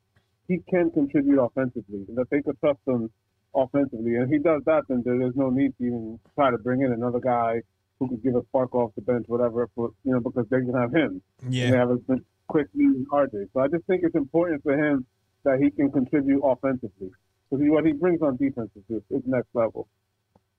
he 0.46 0.58
can 0.68 0.90
contribute 0.90 1.42
offensively 1.42 2.04
and 2.08 2.16
that 2.16 2.30
they 2.30 2.42
could 2.42 2.58
trust 2.60 2.78
him 2.86 3.10
offensively. 3.54 4.16
And 4.16 4.24
if 4.24 4.30
he 4.30 4.38
does 4.38 4.62
that, 4.66 4.82
then 4.88 5.02
there 5.04 5.20
is 5.22 5.32
no 5.34 5.50
need 5.50 5.76
to 5.78 5.84
even 5.84 6.20
try 6.34 6.50
to 6.50 6.58
bring 6.58 6.82
in 6.82 6.92
another 6.92 7.20
guy 7.20 7.60
who 7.98 8.08
could 8.08 8.22
give 8.22 8.36
a 8.36 8.42
spark 8.48 8.74
off 8.74 8.92
the 8.94 9.02
bench, 9.02 9.24
whatever. 9.26 9.68
For 9.74 9.90
you 10.04 10.12
know, 10.12 10.20
because 10.20 10.46
they 10.50 10.60
can 10.60 10.74
have 10.74 10.92
him 10.92 11.22
and 11.66 11.72
they 11.72 11.76
have 11.76 11.90
a 11.90 11.98
quick, 11.98 12.22
Quickley 12.48 12.84
and 12.84 13.08
RJ. 13.10 13.48
So 13.52 13.60
I 13.60 13.68
just 13.68 13.84
think 13.86 14.02
it's 14.04 14.14
important 14.14 14.62
for 14.62 14.78
him 14.78 15.06
that 15.44 15.58
he 15.60 15.70
can 15.70 15.90
contribute 15.90 16.40
offensively 16.40 17.10
because 17.50 17.64
what 17.68 17.84
he 17.84 17.92
brings 17.92 18.22
on 18.22 18.36
defense 18.36 18.70
is 18.76 18.82
just 18.88 19.04
it's 19.10 19.26
next 19.26 19.48
level. 19.54 19.88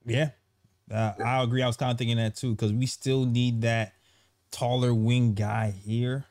yeah. 0.06 0.30
Uh, 0.92 1.14
I 1.24 1.44
agree. 1.44 1.64
I 1.64 1.68
was 1.68 1.78
kind 1.78 1.92
of 1.92 1.98
thinking 1.98 2.18
that 2.18 2.36
too 2.36 2.52
because 2.52 2.72
we 2.72 2.86
still 2.86 3.26
need 3.26 3.62
that 3.62 3.94
taller 4.52 4.94
wing 4.94 5.34
guy 5.34 5.72
here. 5.72 6.26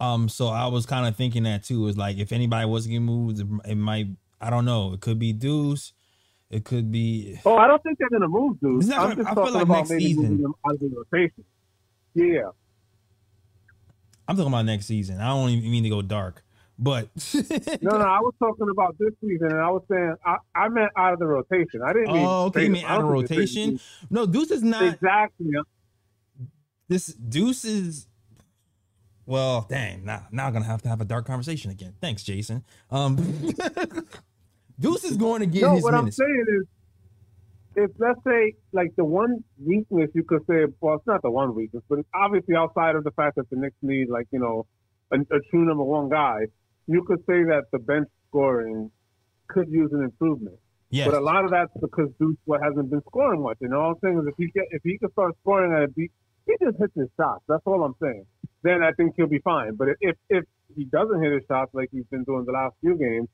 Um, 0.00 0.28
so 0.28 0.48
I 0.48 0.66
was 0.66 0.86
kind 0.86 1.06
of 1.06 1.16
thinking 1.16 1.44
that 1.44 1.64
too. 1.64 1.86
Is 1.88 1.96
like 1.96 2.18
if 2.18 2.32
anybody 2.32 2.66
was 2.66 2.86
getting 2.86 3.04
moved, 3.04 3.40
it, 3.64 3.74
might. 3.76 4.08
I 4.40 4.50
don't 4.50 4.64
know. 4.64 4.92
It 4.92 5.00
could 5.00 5.18
be 5.18 5.32
Deuce. 5.32 5.92
It 6.50 6.64
could 6.64 6.90
be. 6.92 7.38
Oh, 7.46 7.56
I 7.56 7.66
don't 7.66 7.82
think 7.82 7.98
they're 7.98 8.10
going 8.10 8.22
to 8.22 8.28
move, 8.28 8.58
not 8.60 9.10
I'm 9.10 9.16
just 9.16 9.28
I 9.28 9.34
feel 9.34 9.44
talking 9.44 9.54
like 9.54 9.62
about 9.62 9.76
next 9.78 9.90
maybe 9.90 10.04
season. 10.04 10.22
moving 10.22 10.42
them 10.42 10.54
out 10.66 10.74
of 10.74 10.80
the 10.80 11.04
rotation. 11.10 11.44
Yeah. 12.14 12.50
I'm 14.28 14.36
talking 14.36 14.52
about 14.52 14.66
next 14.66 14.86
season. 14.86 15.20
I 15.20 15.28
don't 15.28 15.48
even 15.50 15.70
mean 15.70 15.82
to 15.84 15.88
go 15.88 16.02
dark, 16.02 16.44
but 16.82 17.08
No, 17.80 17.96
no, 17.96 18.04
I 18.04 18.18
was 18.18 18.34
talking 18.40 18.66
about 18.68 18.96
this 18.98 19.12
season, 19.20 19.52
and 19.52 19.60
I 19.60 19.70
was 19.70 19.82
saying 19.88 20.16
I, 20.26 20.36
I 20.54 20.68
meant 20.68 20.90
out 20.96 21.12
of 21.12 21.20
the 21.20 21.26
rotation. 21.26 21.80
I 21.80 21.92
didn't 21.92 22.12
mean. 22.12 22.26
Oh, 22.26 22.46
okay, 22.46 22.64
you 22.64 22.70
mean 22.70 22.84
out 22.84 23.00
of 23.00 23.08
don't 23.08 23.16
think 23.18 23.28
they 23.28 23.34
traded 23.36 23.54
rotation? 23.54 23.80
No, 24.10 24.26
Deuce 24.26 24.50
is 24.50 24.62
not. 24.64 24.82
Exactly. 24.82 25.52
This 26.88 27.06
Deuce 27.06 27.64
is. 27.64 28.08
Well, 29.26 29.64
dang. 29.70 30.04
Now, 30.04 30.26
now 30.32 30.46
I'm 30.48 30.52
gonna 30.52 30.64
have 30.64 30.82
to 30.82 30.88
have 30.88 31.00
a 31.00 31.04
dark 31.04 31.24
conversation 31.24 31.70
again. 31.70 31.94
Thanks, 32.00 32.24
Jason. 32.24 32.64
Um, 32.90 33.16
Deuce 34.80 35.04
is 35.04 35.16
going 35.16 35.40
to 35.40 35.46
get 35.46 35.60
his. 35.60 35.62
No, 35.62 35.74
his 35.76 35.84
what 35.84 35.94
I'm 35.94 36.10
saying 36.10 36.44
is, 36.48 36.66
if 37.76 37.90
let's 37.98 38.18
say 38.26 38.54
like 38.72 38.94
the 38.96 39.04
one 39.04 39.44
weakness 39.64 40.10
you 40.14 40.24
could 40.24 40.44
say, 40.50 40.64
well, 40.80 40.96
it's 40.96 41.06
not 41.06 41.22
the 41.22 41.30
one 41.30 41.54
weakness, 41.54 41.84
but 41.88 42.00
it's 42.00 42.08
obviously 42.12 42.56
outside 42.56 42.96
of 42.96 43.04
the 43.04 43.12
fact 43.12 43.36
that 43.36 43.48
the 43.50 43.56
Knicks 43.56 43.76
need 43.82 44.08
like 44.08 44.26
you 44.32 44.40
know 44.40 44.66
a, 45.12 45.20
a 45.20 45.40
true 45.50 45.64
number 45.64 45.84
one 45.84 46.08
guy, 46.08 46.46
you 46.86 47.04
could 47.04 47.20
say 47.20 47.44
that 47.44 47.64
the 47.72 47.78
bench 47.78 48.08
scoring 48.28 48.90
could 49.48 49.68
use 49.68 49.90
an 49.92 50.02
improvement. 50.02 50.56
Yes. 50.90 51.08
But 51.08 51.16
a 51.16 51.20
lot 51.20 51.44
of 51.44 51.50
that's 51.50 51.72
because 51.80 52.10
Deuce 52.20 52.36
what 52.44 52.62
hasn't 52.62 52.90
been 52.90 53.02
scoring 53.08 53.42
much. 53.42 53.56
And 53.60 53.72
all 53.74 53.92
I'm 53.92 53.96
saying 54.02 54.18
is 54.18 54.26
if 54.26 54.34
he 54.36 54.48
get 54.54 54.64
if 54.70 54.82
he 54.84 54.98
can 54.98 55.10
start 55.12 55.34
scoring 55.42 55.72
at 55.72 55.82
a 55.82 55.88
beat, 55.88 56.12
he 56.46 56.54
just 56.62 56.78
hits 56.78 56.92
his 56.94 57.08
shots. 57.16 57.42
That's 57.48 57.62
all 57.64 57.82
I'm 57.82 57.94
saying. 58.02 58.26
Then 58.62 58.82
I 58.82 58.92
think 58.92 59.14
he'll 59.16 59.26
be 59.26 59.38
fine. 59.38 59.74
But 59.74 59.88
if 60.00 60.16
if 60.28 60.44
he 60.76 60.84
doesn't 60.84 61.22
hit 61.22 61.32
his 61.32 61.42
shots 61.48 61.70
like 61.72 61.88
he's 61.92 62.04
been 62.10 62.24
doing 62.24 62.44
the 62.44 62.52
last 62.52 62.74
few 62.82 62.96
games, 62.96 63.28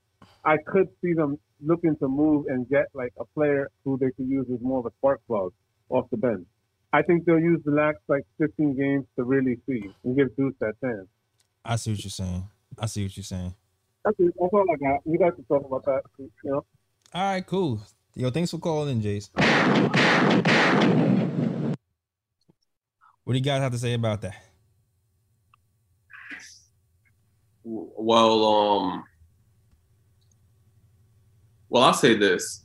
I 0.44 0.56
could 0.66 0.88
see 1.02 1.14
them 1.14 1.38
looking 1.60 1.96
to 1.96 2.08
move 2.08 2.46
and 2.48 2.68
get 2.68 2.86
like 2.94 3.12
a 3.18 3.24
player 3.24 3.68
who 3.84 3.98
they 3.98 4.10
could 4.16 4.28
use 4.28 4.46
as 4.52 4.60
more 4.60 4.78
of 4.80 4.86
a 4.86 4.90
spark 4.98 5.20
plug 5.26 5.52
off 5.88 6.08
the 6.10 6.16
bench. 6.16 6.46
I 6.92 7.02
think 7.02 7.24
they'll 7.24 7.40
use 7.40 7.60
the 7.64 7.72
next 7.72 8.00
like 8.08 8.22
15 8.38 8.76
games 8.76 9.04
to 9.16 9.24
really 9.24 9.58
see 9.66 9.90
and 10.04 10.16
give 10.16 10.34
Deuce 10.36 10.54
that 10.60 10.74
chance. 10.80 11.06
I 11.64 11.76
see 11.76 11.90
what 11.90 12.04
you're 12.04 12.10
saying. 12.10 12.48
I 12.80 12.86
see 12.86 13.04
what 13.04 13.16
you're 13.16 13.24
saying. 13.24 13.54
That's, 14.04 14.18
it. 14.20 14.34
That's 14.38 14.52
all 14.52 14.64
I 14.70 14.76
got. 14.76 15.00
You 15.04 15.18
guys 15.18 15.32
can 15.34 15.44
talk 15.44 15.64
about 15.64 15.84
that. 15.84 16.02
You 16.18 16.30
know. 16.44 16.64
All 17.14 17.32
right, 17.32 17.46
cool. 17.46 17.80
Yo, 18.14 18.30
thanks 18.30 18.50
for 18.50 18.58
calling 18.58 18.96
in, 18.96 19.02
Jace. 19.02 19.30
What 23.24 23.32
do 23.32 23.38
you 23.38 23.44
guys 23.44 23.60
have 23.60 23.72
to 23.72 23.78
say 23.78 23.94
about 23.94 24.22
that? 24.22 24.42
Well, 27.64 28.44
um, 28.46 29.04
well, 31.68 31.82
I'll 31.82 31.92
say 31.92 32.14
this: 32.14 32.64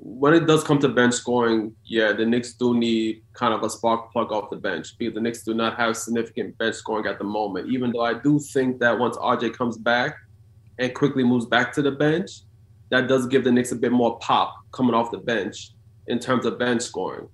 when 0.00 0.32
it 0.32 0.46
does 0.46 0.62
come 0.62 0.78
to 0.78 0.88
bench 0.88 1.14
scoring, 1.14 1.74
yeah, 1.84 2.12
the 2.12 2.24
Knicks 2.24 2.52
do 2.52 2.76
need 2.76 3.22
kind 3.32 3.52
of 3.52 3.64
a 3.64 3.70
spark 3.70 4.12
plug 4.12 4.30
off 4.30 4.48
the 4.48 4.56
bench 4.56 4.96
because 4.96 5.14
the 5.14 5.20
Knicks 5.20 5.42
do 5.42 5.54
not 5.54 5.76
have 5.76 5.96
significant 5.96 6.56
bench 6.56 6.76
scoring 6.76 7.06
at 7.06 7.18
the 7.18 7.24
moment. 7.24 7.68
Even 7.68 7.90
though 7.92 8.02
I 8.02 8.14
do 8.14 8.38
think 8.38 8.78
that 8.78 8.96
once 8.96 9.16
RJ 9.16 9.56
comes 9.56 9.76
back 9.76 10.14
and 10.78 10.94
Quickley 10.94 11.24
moves 11.24 11.46
back 11.46 11.72
to 11.72 11.82
the 11.82 11.90
bench, 11.90 12.30
that 12.90 13.08
does 13.08 13.26
give 13.26 13.42
the 13.42 13.50
Knicks 13.50 13.72
a 13.72 13.76
bit 13.76 13.90
more 13.90 14.18
pop 14.20 14.54
coming 14.72 14.94
off 14.94 15.10
the 15.10 15.18
bench 15.18 15.72
in 16.06 16.20
terms 16.20 16.46
of 16.46 16.58
bench 16.58 16.82
scoring. 16.82 17.28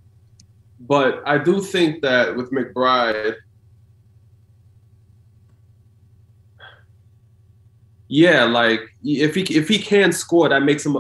But 0.81 1.23
I 1.27 1.39
do 1.39 1.61
think 1.61 2.01
that 2.03 2.35
with 2.35 2.51
McBride, 2.51 3.37
yeah, 8.09 8.45
like 8.45 8.81
if 9.03 9.35
he 9.35 9.43
if 9.43 9.69
he 9.69 9.79
can 9.79 10.13
score, 10.13 10.49
that 10.49 10.63
makes 10.63 10.85
him 10.85 10.97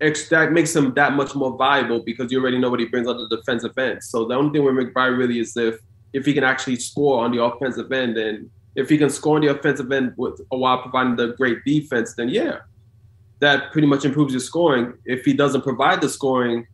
that 0.00 0.52
makes 0.52 0.74
him 0.74 0.94
that 0.94 1.14
much 1.14 1.34
more 1.34 1.56
valuable 1.56 2.02
because 2.04 2.30
you 2.30 2.40
already 2.40 2.58
know 2.58 2.70
what 2.70 2.80
he 2.80 2.86
brings 2.86 3.06
on 3.06 3.16
the 3.16 3.36
defensive 3.36 3.76
end. 3.78 4.02
So 4.02 4.24
the 4.24 4.34
only 4.34 4.52
thing 4.52 4.64
with 4.64 4.74
McBride 4.74 5.16
really 5.16 5.38
is 5.40 5.56
if 5.56 5.78
if 6.12 6.26
he 6.26 6.34
can 6.34 6.44
actually 6.44 6.76
score 6.76 7.24
on 7.24 7.32
the 7.32 7.42
offensive 7.42 7.90
end 7.90 8.18
and 8.18 8.50
if 8.74 8.88
he 8.88 8.98
can 8.98 9.10
score 9.10 9.36
on 9.36 9.42
the 9.42 9.48
offensive 9.48 9.90
end 9.90 10.12
with 10.16 10.40
while 10.48 10.78
providing 10.82 11.16
the 11.16 11.28
great 11.34 11.64
defense, 11.64 12.14
then 12.14 12.28
yeah, 12.28 12.58
that 13.40 13.72
pretty 13.72 13.86
much 13.86 14.04
improves 14.04 14.32
your 14.32 14.40
scoring. 14.40 14.94
If 15.04 15.24
he 15.24 15.32
doesn't 15.32 15.62
provide 15.62 16.00
the 16.00 16.08
scoring, 16.08 16.66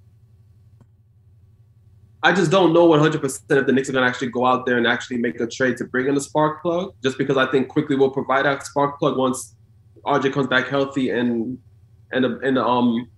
I 2.23 2.33
just 2.33 2.51
don't 2.51 2.73
know 2.73 2.89
100% 2.89 3.25
if 3.25 3.67
the 3.67 3.73
Knicks 3.73 3.89
are 3.89 3.93
going 3.93 4.05
to 4.05 4.09
actually 4.09 4.31
go 4.31 4.45
out 4.45 4.67
there 4.67 4.77
and 4.77 4.87
actually 4.87 5.19
make 5.19 5.41
a 5.41 5.47
trade 5.47 5.77
to 5.77 5.85
bring 5.85 6.09
in 6.09 6.17
a 6.17 6.21
spark 6.21 6.63
plug. 6.63 6.95
Just 7.03 7.17
because 7.17 7.37
I 7.37 7.47
think 7.47 7.69
Quickley 7.69 7.97
we'll 7.97 8.11
provide 8.11 8.45
that 8.45 8.67
spark 8.67 8.99
plug 8.99 9.17
once 9.17 9.55
RJ 10.05 10.33
comes 10.33 10.49
back 10.49 10.69
healthy 10.69 11.11
and 11.11 11.59
and 12.13 12.25
the, 12.25 12.39
and 12.41 12.57
the, 12.57 12.65
um 12.65 13.09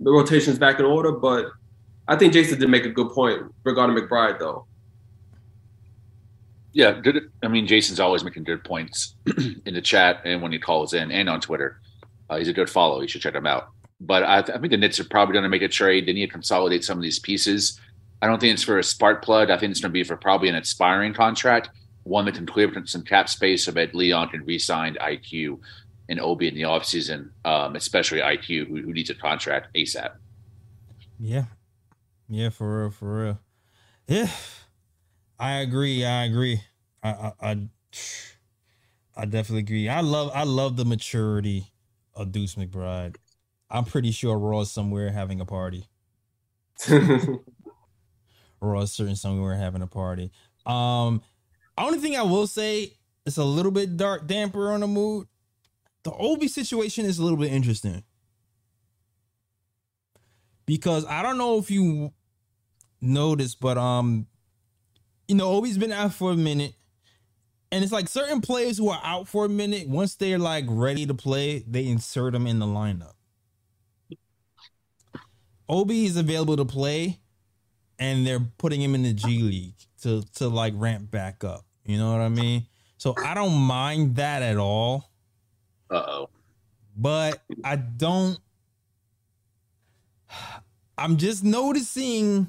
the 0.00 0.10
rotation's 0.10 0.58
back 0.58 0.78
in 0.78 0.84
order. 0.84 1.12
But 1.12 1.46
I 2.08 2.16
think 2.16 2.32
Jason 2.32 2.58
did 2.58 2.68
make 2.68 2.84
a 2.84 2.90
good 2.90 3.10
point 3.10 3.42
regarding 3.64 3.96
McBride, 3.96 4.38
though. 4.38 4.66
Yeah, 6.72 6.92
good. 6.92 7.30
I 7.42 7.48
mean, 7.48 7.66
Jason's 7.66 8.00
always 8.00 8.24
making 8.24 8.44
good 8.44 8.64
points 8.64 9.14
in 9.66 9.74
the 9.74 9.80
chat 9.80 10.22
and 10.24 10.40
when 10.40 10.52
he 10.52 10.58
calls 10.58 10.94
in 10.94 11.10
and 11.10 11.28
on 11.28 11.40
Twitter. 11.40 11.80
Uh, 12.28 12.38
he's 12.38 12.48
a 12.48 12.52
good 12.52 12.70
follow. 12.70 13.00
You 13.00 13.08
should 13.08 13.22
check 13.22 13.34
him 13.34 13.46
out. 13.46 13.70
But 14.00 14.22
I, 14.22 14.40
th- 14.40 14.56
I 14.56 14.60
think 14.60 14.70
the 14.70 14.76
Knicks 14.76 15.00
are 15.00 15.04
probably 15.04 15.32
going 15.32 15.42
to 15.42 15.48
make 15.48 15.62
a 15.62 15.68
trade. 15.68 16.06
They 16.06 16.12
need 16.12 16.26
to 16.26 16.32
consolidate 16.32 16.84
some 16.84 16.96
of 16.96 17.02
these 17.02 17.18
pieces. 17.18 17.78
I 18.22 18.26
don't 18.26 18.38
think 18.38 18.54
it's 18.54 18.62
for 18.62 18.78
a 18.78 18.84
spark 18.84 19.22
plug. 19.22 19.50
I 19.50 19.58
think 19.58 19.72
it's 19.72 19.80
going 19.80 19.90
to 19.90 19.92
be 19.92 20.04
for 20.04 20.16
probably 20.16 20.48
an 20.48 20.54
expiring 20.54 21.12
contract, 21.12 21.70
one 22.04 22.24
that 22.26 22.36
can 22.36 22.46
clear 22.46 22.70
some 22.86 23.02
cap 23.02 23.28
space 23.28 23.64
so 23.64 23.72
that 23.72 23.94
Leon 23.94 24.28
can 24.28 24.44
re-sign 24.44 24.96
IQ 25.00 25.58
and 26.10 26.20
Obi 26.20 26.48
in 26.48 26.54
the 26.54 26.62
offseason, 26.62 27.30
um, 27.44 27.76
especially 27.76 28.18
IQ, 28.18 28.66
who, 28.66 28.82
who 28.82 28.92
needs 28.92 29.08
a 29.10 29.14
contract 29.14 29.72
ASAP. 29.74 30.10
Yeah. 31.18 31.44
Yeah, 32.28 32.50
for 32.50 32.82
real, 32.82 32.90
for 32.90 33.22
real. 33.24 33.38
Yeah. 34.08 34.28
I 35.38 35.60
agree. 35.60 36.04
I 36.04 36.24
agree. 36.24 36.60
I, 37.02 37.10
I 37.10 37.32
I 37.40 37.68
I 39.16 39.24
definitely 39.24 39.60
agree. 39.60 39.88
I 39.88 40.00
love 40.00 40.30
I 40.34 40.42
love 40.44 40.76
the 40.76 40.84
maturity 40.84 41.72
of 42.14 42.32
Deuce 42.32 42.56
McBride. 42.56 43.16
I'm 43.70 43.84
pretty 43.84 44.10
sure 44.10 44.36
Raw's 44.36 44.70
somewhere 44.70 45.12
having 45.12 45.40
a 45.40 45.46
party. 45.46 45.86
Raw's 48.60 48.92
certain 48.92 49.16
somewhere 49.16 49.56
having 49.56 49.80
a 49.80 49.86
party. 49.86 50.30
Um 50.66 51.22
only 51.78 51.98
thing 51.98 52.16
I 52.16 52.22
will 52.22 52.46
say 52.46 52.92
it's 53.24 53.38
a 53.38 53.44
little 53.44 53.72
bit 53.72 53.96
dark 53.96 54.26
damper 54.26 54.72
on 54.72 54.80
the 54.80 54.86
mood. 54.86 55.26
The 56.02 56.12
Obi 56.12 56.48
situation 56.48 57.04
is 57.04 57.18
a 57.18 57.22
little 57.22 57.38
bit 57.38 57.52
interesting. 57.52 58.02
Because 60.66 61.04
I 61.06 61.22
don't 61.22 61.38
know 61.38 61.58
if 61.58 61.70
you 61.70 62.12
noticed, 63.00 63.60
but 63.60 63.76
um 63.78 64.26
you 65.28 65.36
know, 65.36 65.52
Obi's 65.52 65.78
been 65.78 65.92
out 65.92 66.12
for 66.12 66.32
a 66.32 66.36
minute. 66.36 66.74
And 67.70 67.84
it's 67.84 67.92
like 67.92 68.08
certain 68.08 68.40
players 68.40 68.78
who 68.78 68.88
are 68.88 69.00
out 69.04 69.28
for 69.28 69.44
a 69.44 69.48
minute, 69.48 69.88
once 69.88 70.16
they're 70.16 70.40
like 70.40 70.64
ready 70.66 71.06
to 71.06 71.14
play, 71.14 71.64
they 71.68 71.86
insert 71.86 72.32
them 72.32 72.48
in 72.48 72.58
the 72.58 72.66
lineup. 72.66 73.12
Obi 75.68 76.04
is 76.04 76.16
available 76.16 76.56
to 76.56 76.64
play, 76.64 77.20
and 77.96 78.26
they're 78.26 78.44
putting 78.58 78.82
him 78.82 78.96
in 78.96 79.04
the 79.04 79.12
G 79.12 79.42
League 79.42 79.76
to 80.02 80.24
to 80.34 80.48
like 80.48 80.74
ramp 80.76 81.12
back 81.12 81.44
up. 81.44 81.64
You 81.84 81.96
know 81.96 82.10
what 82.10 82.20
I 82.20 82.28
mean? 82.28 82.66
So 82.96 83.14
I 83.24 83.34
don't 83.34 83.54
mind 83.54 84.16
that 84.16 84.42
at 84.42 84.56
all, 84.56 85.09
Uh 85.90 86.04
oh. 86.06 86.28
but 86.96 87.42
I 87.64 87.76
don't. 87.76 88.38
I'm 90.98 91.16
just 91.16 91.42
noticing 91.42 92.48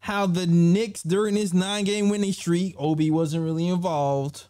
how 0.00 0.26
the 0.26 0.46
Knicks 0.46 1.02
during 1.02 1.34
this 1.34 1.52
nine 1.52 1.84
game 1.84 2.08
winning 2.08 2.32
streak, 2.32 2.74
Obi 2.78 3.10
wasn't 3.10 3.44
really 3.44 3.68
involved. 3.68 4.48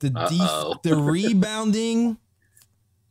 The 0.00 0.10
def- 0.10 0.82
the 0.82 0.96
rebounding, 0.96 2.18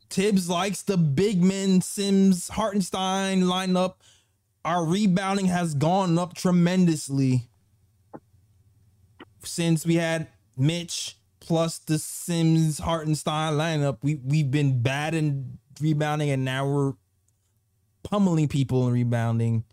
Thibs 0.10 0.50
likes 0.50 0.84
the 0.84 0.98
big 0.98 1.44
men 1.44 1.82
Sims 1.82 2.50
Hartenstein 2.50 3.42
lineup. 3.44 3.96
Our 4.64 4.86
rebounding 4.86 5.48
has 5.48 5.74
gone 5.74 6.18
up 6.18 6.34
tremendously 6.34 7.50
since 9.44 9.86
we 9.86 9.96
had 9.96 10.28
Mitch 10.56 11.17
plus 11.48 11.80
the 11.80 11.98
Sims 11.98 12.78
Hartenstein 12.78 13.54
lineup. 13.54 14.00
We 14.04 14.16
we've 14.16 14.52
been 14.52 14.82
bad 14.82 15.16
in 15.16 15.58
rebounding, 15.80 16.30
and 16.30 16.44
now 16.44 16.68
we're 16.68 16.94
pummeling 18.04 18.50
people 18.50 18.86
in 18.88 18.94
rebounding. 18.94 19.64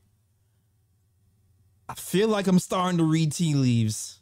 I 1.89 1.95
feel 1.95 2.29
like 2.29 2.47
I'm 2.47 2.61
starting 2.61 2.99
to 2.99 3.05
read 3.05 3.33
tea 3.33 3.55
leaves. 3.55 4.21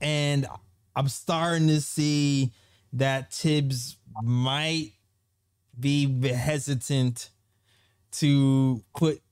And 0.00 0.46
I'm 0.94 1.08
starting 1.08 1.68
to 1.68 1.80
see 1.80 2.52
that 2.92 3.32
Thibs 3.32 3.96
might 4.22 4.92
be 5.78 6.06
hesitant 6.28 7.30
to 8.12 8.84
put 8.94 9.22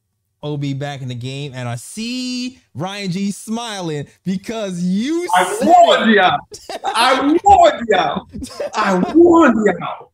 Obi 0.44 0.74
back 0.74 1.02
in 1.02 1.08
the 1.08 1.14
game. 1.14 1.52
And 1.54 1.68
I 1.68 1.74
see 1.74 2.60
Ryan 2.74 3.10
G 3.10 3.30
smiling 3.32 4.06
because 4.24 4.82
you 4.82 5.26
I 5.34 5.58
warned 5.62 6.14
y'all. 6.14 6.38
I 6.84 7.38
warned 7.42 7.88
y'all. 7.88 8.28
I 8.74 9.12
warned 9.14 9.66
y'all. 9.66 10.12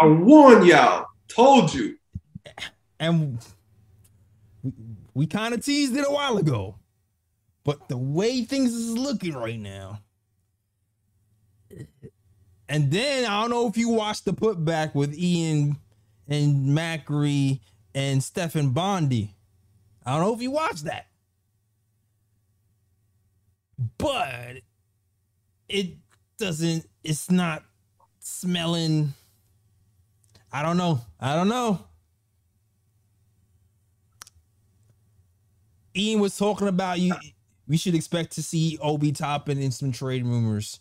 I 0.00 0.06
warned 0.06 0.66
y'all. 0.66 1.06
Told 1.26 1.74
you. 1.74 1.96
and 3.00 3.38
we, 4.62 4.72
we 5.12 5.26
kind 5.26 5.52
of 5.52 5.64
teased 5.64 5.96
it 5.96 6.06
a 6.08 6.10
while 6.10 6.38
ago. 6.38 6.76
But 7.64 7.88
the 7.88 7.98
way 7.98 8.44
things 8.44 8.72
is 8.72 8.96
looking 8.96 9.34
right 9.34 9.58
now. 9.58 10.00
And 12.68 12.90
then 12.90 13.24
I 13.24 13.40
don't 13.40 13.50
know 13.50 13.66
if 13.66 13.76
you 13.76 13.88
watched 13.88 14.24
the 14.24 14.32
putback 14.32 14.94
with 14.94 15.14
Ian 15.14 15.76
and 16.28 16.66
Macri 16.68 17.60
and 17.94 18.22
Stefan 18.22 18.70
Bondy. 18.70 19.34
I 20.04 20.12
don't 20.12 20.22
know 20.22 20.34
if 20.34 20.42
you 20.42 20.50
watched 20.50 20.84
that. 20.84 21.06
But 23.98 24.62
it 25.68 25.96
doesn't, 26.38 26.86
it's 27.04 27.30
not 27.30 27.64
smelling. 28.20 29.12
I 30.52 30.62
don't 30.62 30.76
know. 30.76 31.00
I 31.20 31.34
don't 31.34 31.48
know. 31.48 31.80
Ian 35.96 36.20
was 36.20 36.36
talking 36.36 36.68
about 36.68 37.00
you. 37.00 37.14
We 37.66 37.76
should 37.76 37.94
expect 37.94 38.32
to 38.32 38.42
see 38.42 38.78
Obi 38.80 39.12
Toppin 39.12 39.58
in 39.58 39.70
some 39.70 39.92
trade 39.92 40.24
rumors 40.24 40.80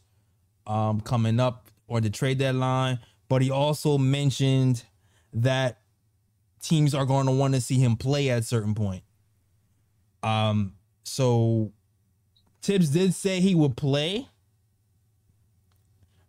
um, 0.66 1.01
coming 1.01 1.39
up 1.39 1.68
or 1.88 1.99
the 1.99 2.10
trade 2.10 2.38
deadline. 2.38 2.99
But 3.28 3.41
he 3.41 3.51
also 3.51 3.97
mentioned 3.97 4.84
that 5.34 5.82
teams 6.68 6.93
are 6.93 7.05
going 7.05 7.26
to 7.26 7.32
want 7.32 7.53
to 7.53 7.61
see 7.61 7.76
him 7.76 7.95
play 7.95 8.30
at 8.30 8.39
a 8.39 8.43
certain 8.43 8.76
point. 8.76 9.03
Um, 10.24 10.74
so 11.03 11.72
Thibs 12.61 12.89
did 12.89 13.13
say 13.13 13.39
he 13.39 13.55
would 13.55 13.78
play, 13.78 14.28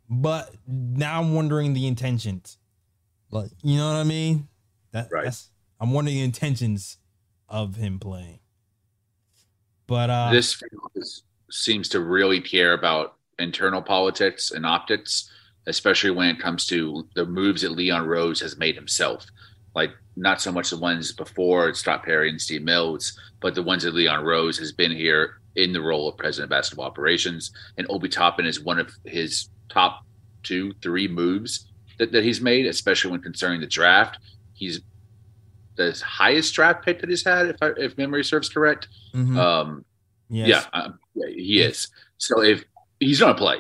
but 0.09 0.55
now 0.67 1.21
I'm 1.21 1.35
wondering 1.35 1.75
the 1.75 1.87
intentions. 1.87 2.59
Like, 3.31 3.51
you 3.63 3.77
know 3.77 3.87
what 3.89 3.99
I 3.99 4.05
mean? 4.05 4.49
That, 4.93 5.09
Right. 5.11 5.25
That's, 5.25 5.51
I'm 5.81 5.93
wondering 5.93 6.17
the 6.17 6.25
intentions 6.25 6.99
of 7.49 7.77
him 7.77 7.99
playing. 7.99 8.41
But 9.87 10.11
uh, 10.11 10.31
this 10.33 11.23
seems 11.51 11.89
to 11.91 12.01
really 12.01 12.41
care 12.41 12.75
about 12.75 13.17
internal 13.39 13.81
politics 13.81 14.51
and 14.51 14.67
optics, 14.67 15.31
especially 15.67 16.11
when 16.11 16.29
it 16.29 16.39
comes 16.39 16.67
to 16.67 17.09
the 17.15 17.25
moves 17.25 17.63
that 17.63 17.73
Leon 17.73 18.07
Rose 18.07 18.41
has 18.41 18.59
made 18.59 18.75
himself. 18.75 19.27
Like 19.75 19.91
not 20.21 20.41
so 20.41 20.51
much 20.53 20.71
the 20.71 20.77
ones 20.79 21.13
before 21.13 21.73
Scott 21.75 22.03
Perry 22.03 22.29
and 22.31 22.41
Steve 22.41 22.63
Mills, 22.63 23.19
but 23.41 23.55
the 23.55 23.63
ones 23.63 23.83
that 23.85 23.95
Leon 23.95 24.25
Rose 24.25 24.59
has 24.59 24.73
been 24.73 24.91
here 24.91 25.41
in 25.57 25.73
the 25.73 25.81
role 25.81 26.09
of 26.09 26.17
president 26.17 26.45
of 26.47 26.51
basketball 26.57 26.87
operations. 26.87 27.51
And 27.77 27.87
Obi 27.91 28.09
Toppin 28.09 28.47
is 28.47 28.61
one 28.61 28.79
of 28.79 28.91
his 29.05 29.49
top 29.69 30.01
two, 30.43 30.73
three 30.83 31.09
moves 31.09 31.69
that, 31.99 32.13
that 32.13 32.25
he's 32.25 32.41
made, 32.41 32.67
especially 32.67 33.11
when 33.13 33.23
concerning 33.23 33.61
the 33.61 33.67
draft. 33.67 34.19
He's 34.55 34.81
the 35.77 36.01
highest 36.05 36.55
draft 36.55 36.85
pick 36.85 37.01
that 37.01 37.09
he's 37.11 37.25
had, 37.25 37.47
if 37.47 37.57
I, 37.63 37.71
if 37.77 37.97
memory 37.97 38.25
serves 38.25 38.49
correct. 38.49 38.89
Mhm. 39.15 39.37
Um, 39.37 39.85
Yes. 40.31 40.49
yeah, 40.49 40.81
um, 40.81 40.99
yeah, 41.15 41.29
he 41.35 41.61
is. 41.63 41.89
So 42.19 42.43
if 42.43 42.63
he's 43.01 43.21
going 43.21 43.35
to 43.35 43.39
play, 43.39 43.57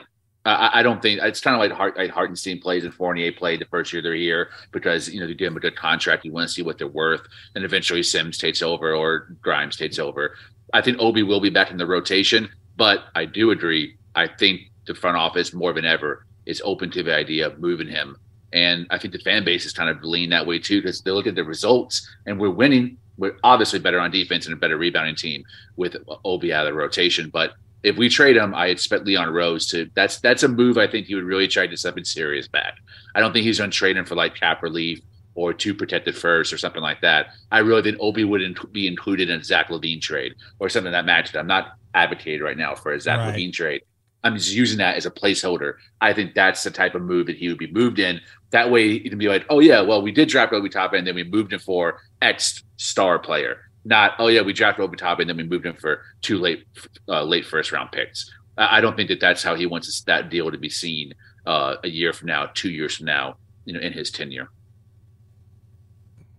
I, 0.49 0.81
I 0.81 0.83
don't 0.83 1.03
think 1.03 1.21
it's 1.23 1.41
kind 1.41 1.55
of 1.55 1.61
like 1.61 1.73
Hart, 1.73 1.97
like 1.97 2.11
Hartenstein 2.11 2.61
plays 2.61 2.85
and 2.85 2.95
Fournier 2.95 3.33
played 3.33 3.61
the 3.61 3.67
first 3.67 3.93
year 3.93 4.03
they're 4.03 4.15
here 4.15 4.51
because 4.73 5.09
you 5.09 5.21
know 5.21 5.27
they 5.27 5.35
give 5.35 5.49
him 5.49 5.57
a 5.57 5.61
good 5.61 5.77
contract. 5.77 6.25
You 6.25 6.33
want 6.33 6.49
to 6.49 6.55
see 6.55 6.63
what 6.63 6.79
they're 6.79 6.87
worth, 6.89 7.23
and 7.55 7.65
eventually 7.65 8.03
Sims 8.03 8.39
takes 8.39 8.63
over 8.63 8.95
or 8.95 9.37
Grimes 9.41 9.77
takes 9.77 9.99
over. 9.99 10.37
I 10.73 10.83
think 10.83 10.99
Obi 11.01 11.23
will 11.23 11.41
be 11.41 11.51
back 11.51 11.71
in 11.71 11.77
the 11.77 11.87
rotation, 11.87 12.49
but 12.77 13.05
I 13.15 13.25
do 13.25 13.51
agree. 13.51 13.97
I 14.15 14.27
think 14.27 14.63
the 14.87 14.95
front 14.95 15.17
office 15.17 15.53
more 15.53 15.73
than 15.73 15.85
ever 15.85 16.25
is 16.47 16.63
open 16.65 16.91
to 16.93 17.03
the 17.03 17.15
idea 17.15 17.47
of 17.47 17.59
moving 17.59 17.89
him, 17.89 18.17
and 18.53 18.87
I 18.91 18.99
think 18.99 19.13
the 19.13 19.21
fan 19.21 19.45
base 19.45 19.67
is 19.67 19.73
kind 19.73 19.91
of 19.91 20.03
leaning 20.03 20.31
that 20.31 20.47
way 20.47 20.59
too 20.59 20.81
because 20.81 21.03
they 21.03 21.11
look 21.11 21.27
at 21.27 21.35
the 21.35 21.45
results 21.45 22.09
and 22.27 22.39
we're 22.39 22.51
winning. 22.51 22.99
We're 23.17 23.37
obviously 23.43 23.81
better 23.81 23.99
on 23.99 24.13
defense 24.13 24.47
and 24.47 24.53
a 24.53 24.57
better 24.57 24.79
rebounding 24.79 25.17
team 25.17 25.45
with 25.77 25.97
Obi 26.25 26.53
out 26.53 26.67
of 26.67 26.73
the 26.73 26.79
rotation, 26.79 27.31
but 27.31 27.55
if 27.83 27.97
we 27.97 28.09
trade 28.09 28.37
him, 28.37 28.55
I 28.55 28.67
expect 28.67 29.05
Leon 29.07 29.33
Rose 29.33 29.67
to. 29.69 29.89
That's 29.95 30.19
that's 30.21 30.43
a 30.43 30.49
move 30.49 30.79
I 30.79 30.87
think 30.87 31.07
he 31.07 31.15
would 31.15 31.25
really 31.25 31.49
try 31.49 31.63
to 31.65 31.69
get 31.69 31.79
something 31.79 32.05
serious 32.05 32.49
back. 32.49 32.75
I 33.15 33.21
don't 33.21 33.33
think 33.33 33.45
he's 33.45 33.59
going 33.59 33.71
to 33.71 33.77
trade 33.77 33.97
him 33.97 34.05
for 34.05 34.15
like 34.15 34.35
cap 34.35 34.63
relief 34.63 35.01
or 35.35 35.53
two 35.53 35.73
protected 35.75 36.17
first 36.17 36.53
or 36.53 36.59
something 36.59 36.83
like 36.83 37.01
that. 37.03 37.29
I 37.53 37.61
really 37.61 37.83
think 37.83 37.99
Obi 38.01 38.25
would 38.25 38.41
inc- 38.41 38.73
be 38.73 38.89
included 38.89 39.31
in 39.31 39.41
a 39.41 39.45
Zach 39.45 39.69
LaVine 39.69 40.01
trade 40.01 40.35
or 40.59 40.69
something 40.69 40.93
that 40.93 41.07
matched. 41.07 41.37
I'm 41.37 41.47
not 41.47 41.75
advocating 41.95 42.43
right 42.43 42.57
now 42.57 42.75
for 42.75 42.93
a 42.93 43.01
Zach 43.01 43.19
Right. 43.19 43.35
LaVine 43.35 43.53
trade. 43.53 43.83
I'm 44.25 44.35
just 44.35 44.53
using 44.53 44.79
that 44.79 44.97
as 44.97 45.07
a 45.07 45.13
placeholder. 45.13 45.75
I 46.01 46.13
think 46.13 46.35
that's 46.35 46.65
the 46.65 46.73
type 46.73 46.97
of 46.97 47.03
move 47.03 47.27
that 47.27 47.37
he 47.37 47.49
would 47.49 47.59
be 47.59 47.71
moved 47.71 48.01
in. 48.01 48.21
That 48.51 48.71
way, 48.73 48.87
you 48.89 49.09
can 49.09 49.19
be 49.19 49.29
like, 49.29 49.47
oh 49.49 49.61
yeah, 49.61 49.81
well 49.81 50.03
we 50.03 50.11
did 50.11 50.29
draft 50.29 50.53
Obi 50.53 50.69
Toppin, 50.69 50.99
and 50.99 51.07
then 51.07 51.15
we 51.15 51.23
moved 51.23 51.53
him 51.53 51.61
for 51.61 52.01
X 52.21 52.65
star 52.77 53.21
player. 53.21 53.68
Not 53.89 54.13
oh 54.19 54.29
yeah, 54.29 54.43
we 54.43 54.53
drafted 54.53 54.85
Obi 54.85 54.99
Toppin, 54.99 55.23
and 55.23 55.39
then 55.39 55.45
we 55.47 55.49
moved 55.49 55.65
him 55.65 55.77
for 55.77 56.03
two 56.21 56.39
late 56.39 56.65
uh, 57.09 57.23
late 57.23 57.47
first 57.47 57.73
round 57.73 57.91
picks. 57.91 58.31
I 58.59 58.81
don't 58.81 58.97
think 58.97 59.09
that 59.09 59.21
that's 59.21 59.43
how 59.43 59.55
he 59.55 59.67
wants 59.67 60.03
that 60.03 60.29
deal 60.29 60.51
to 60.51 60.59
be 60.59 60.69
seen 60.69 61.15
uh, 61.47 61.77
a 61.83 61.89
year 61.89 62.13
from 62.13 62.27
now, 62.27 62.51
two 62.55 62.71
years 62.71 62.97
from 62.97 63.07
now, 63.07 63.37
you 63.65 63.73
know, 63.73 63.81
in 63.81 63.93
his 63.93 64.11
tenure. 64.11 64.49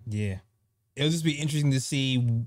Yeah. 0.05 0.39
It'll 0.95 1.09
just 1.09 1.23
be 1.23 1.31
interesting 1.31 1.71
to 1.71 1.79
see 1.79 2.45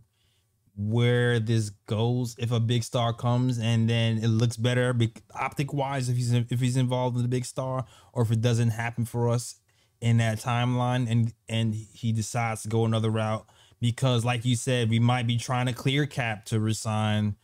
where 0.77 1.41
this 1.41 1.71
goes 1.87 2.37
if 2.39 2.53
a 2.53 2.61
big 2.61 2.85
star 2.85 3.13
comes 3.13 3.59
and 3.59 3.89
then 3.91 4.19
it 4.19 4.29
looks 4.29 4.57
better 4.57 4.97
optic 5.35 5.73
wise 5.73 6.09
if 6.09 6.17
he's 6.17 6.33
if 6.33 6.61
he's 6.61 6.79
involved 6.79 7.15
in 7.17 7.23
the 7.23 7.29
big 7.29 7.45
star 7.45 7.85
or 8.15 8.23
if 8.23 8.31
it 8.31 8.41
doesn't 8.41 8.71
happen 8.71 9.05
for 9.05 9.29
us 9.29 9.57
in 10.01 10.17
that 10.17 10.39
timeline 10.39 11.11
and 11.11 11.35
and 11.47 11.75
he 11.75 12.11
decides 12.11 12.63
to 12.63 12.69
go 12.69 12.87
another 12.87 13.11
route 13.11 13.45
because 13.83 14.25
like 14.25 14.45
you 14.45 14.55
said 14.55 14.89
we 14.89 15.01
might 15.01 15.27
be 15.27 15.37
trying 15.37 15.67
to 15.67 15.73
clear 15.73 16.07
cap 16.07 16.47
to 16.47 16.61
resign 16.61 17.35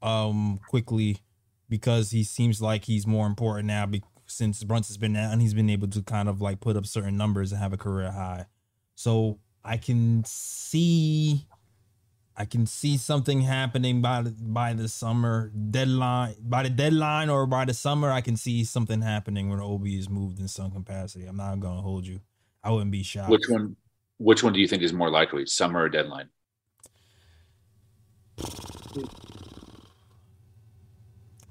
um 0.00 0.58
Quickley 0.66 1.18
because 1.68 2.10
he 2.10 2.24
seems 2.24 2.60
like 2.60 2.86
he's 2.86 3.06
more 3.06 3.26
important 3.26 3.66
now 3.66 3.86
be- 3.86 4.02
since 4.26 4.64
Brunson's 4.64 4.96
been 4.96 5.14
out 5.14 5.30
and 5.32 5.42
he's 5.42 5.54
been 5.54 5.70
able 5.70 5.88
to 5.88 6.02
kind 6.02 6.28
of 6.28 6.40
like 6.40 6.60
put 6.60 6.76
up 6.76 6.86
certain 6.86 7.16
numbers 7.16 7.52
and 7.52 7.60
have 7.60 7.72
a 7.72 7.76
career 7.76 8.10
high. 8.10 8.46
So 8.94 9.38
I 9.62 9.76
can 9.76 10.24
see 10.24 11.46
I 12.34 12.46
can 12.46 12.64
see 12.64 12.96
something 12.96 13.42
happening 13.42 14.00
by 14.00 14.22
the, 14.22 14.30
by 14.30 14.72
the 14.72 14.88
summer 14.88 15.52
deadline 15.70 16.36
by 16.40 16.62
the 16.62 16.70
deadline 16.70 17.28
or 17.28 17.46
by 17.46 17.66
the 17.66 17.74
summer 17.74 18.10
I 18.10 18.22
can 18.22 18.38
see 18.38 18.64
something 18.64 19.02
happening 19.02 19.50
when 19.50 19.60
Obi 19.60 19.98
is 19.98 20.08
moved 20.08 20.40
in 20.40 20.48
some 20.48 20.70
capacity. 20.70 21.26
I'm 21.26 21.36
not 21.36 21.60
gonna 21.60 21.82
hold 21.82 22.06
you. 22.06 22.20
I 22.64 22.70
wouldn't 22.70 22.90
be 22.90 23.02
shocked. 23.02 23.30
Which 23.30 23.48
one? 23.48 23.76
Which 24.22 24.44
one 24.44 24.52
do 24.52 24.60
you 24.60 24.68
think 24.68 24.84
is 24.84 24.92
more 24.92 25.10
likely, 25.10 25.46
summer 25.46 25.82
or 25.82 25.88
deadline? 25.88 26.28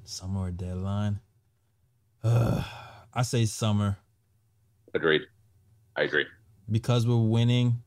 Summer 0.06 0.48
or 0.48 0.52
deadline? 0.52 1.20
Uh, 2.24 2.64
I 3.14 3.24
say 3.24 3.44
summer 3.44 3.98
Agreed. 4.94 5.24
I 5.98 6.04
agree. 6.04 6.26
because 6.70 7.06
we're 7.06 7.18
winning. 7.18 7.84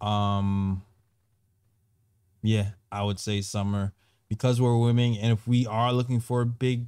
Um, 0.00 0.82
yeah, 2.42 2.70
I 2.90 3.04
would 3.04 3.20
say 3.20 3.42
summer 3.42 3.92
because 4.28 4.60
we're 4.60 4.76
winning, 4.76 5.16
and 5.18 5.30
if 5.32 5.46
we 5.46 5.66
are 5.66 5.92
looking 5.92 6.18
for 6.18 6.40
a 6.40 6.46
big 6.46 6.86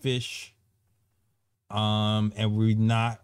fish, 0.00 0.54
um, 1.70 2.32
and 2.36 2.54
we're 2.54 2.76
not 2.76 3.23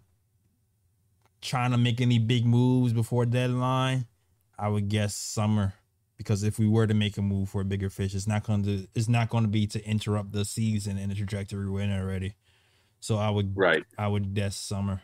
trying 1.41 1.71
to 1.71 1.77
make 1.77 2.01
any 2.01 2.19
big 2.19 2.45
moves 2.45 2.93
before 2.93 3.25
deadline, 3.25 4.05
I 4.57 4.69
would 4.69 4.89
guess 4.89 5.15
summer. 5.15 5.73
Because 6.17 6.43
if 6.43 6.59
we 6.59 6.67
were 6.67 6.85
to 6.85 6.93
make 6.93 7.17
a 7.17 7.21
move 7.21 7.49
for 7.49 7.61
a 7.61 7.65
bigger 7.65 7.89
fish, 7.89 8.13
it's 8.13 8.27
not 8.27 8.43
going 8.43 8.63
to 8.63 8.87
it's 8.93 9.09
not 9.09 9.29
going 9.29 9.43
to 9.43 9.49
be 9.49 9.65
to 9.67 9.83
interrupt 9.83 10.31
the 10.31 10.45
season 10.45 10.99
and 10.99 11.11
the 11.11 11.15
trajectory 11.15 11.67
we're 11.67 11.81
in 11.81 11.91
already. 11.91 12.35
So 12.99 13.17
I 13.17 13.31
would 13.31 13.57
Right. 13.57 13.83
I 13.97 14.07
would 14.07 14.35
guess 14.35 14.55
summer. 14.55 15.01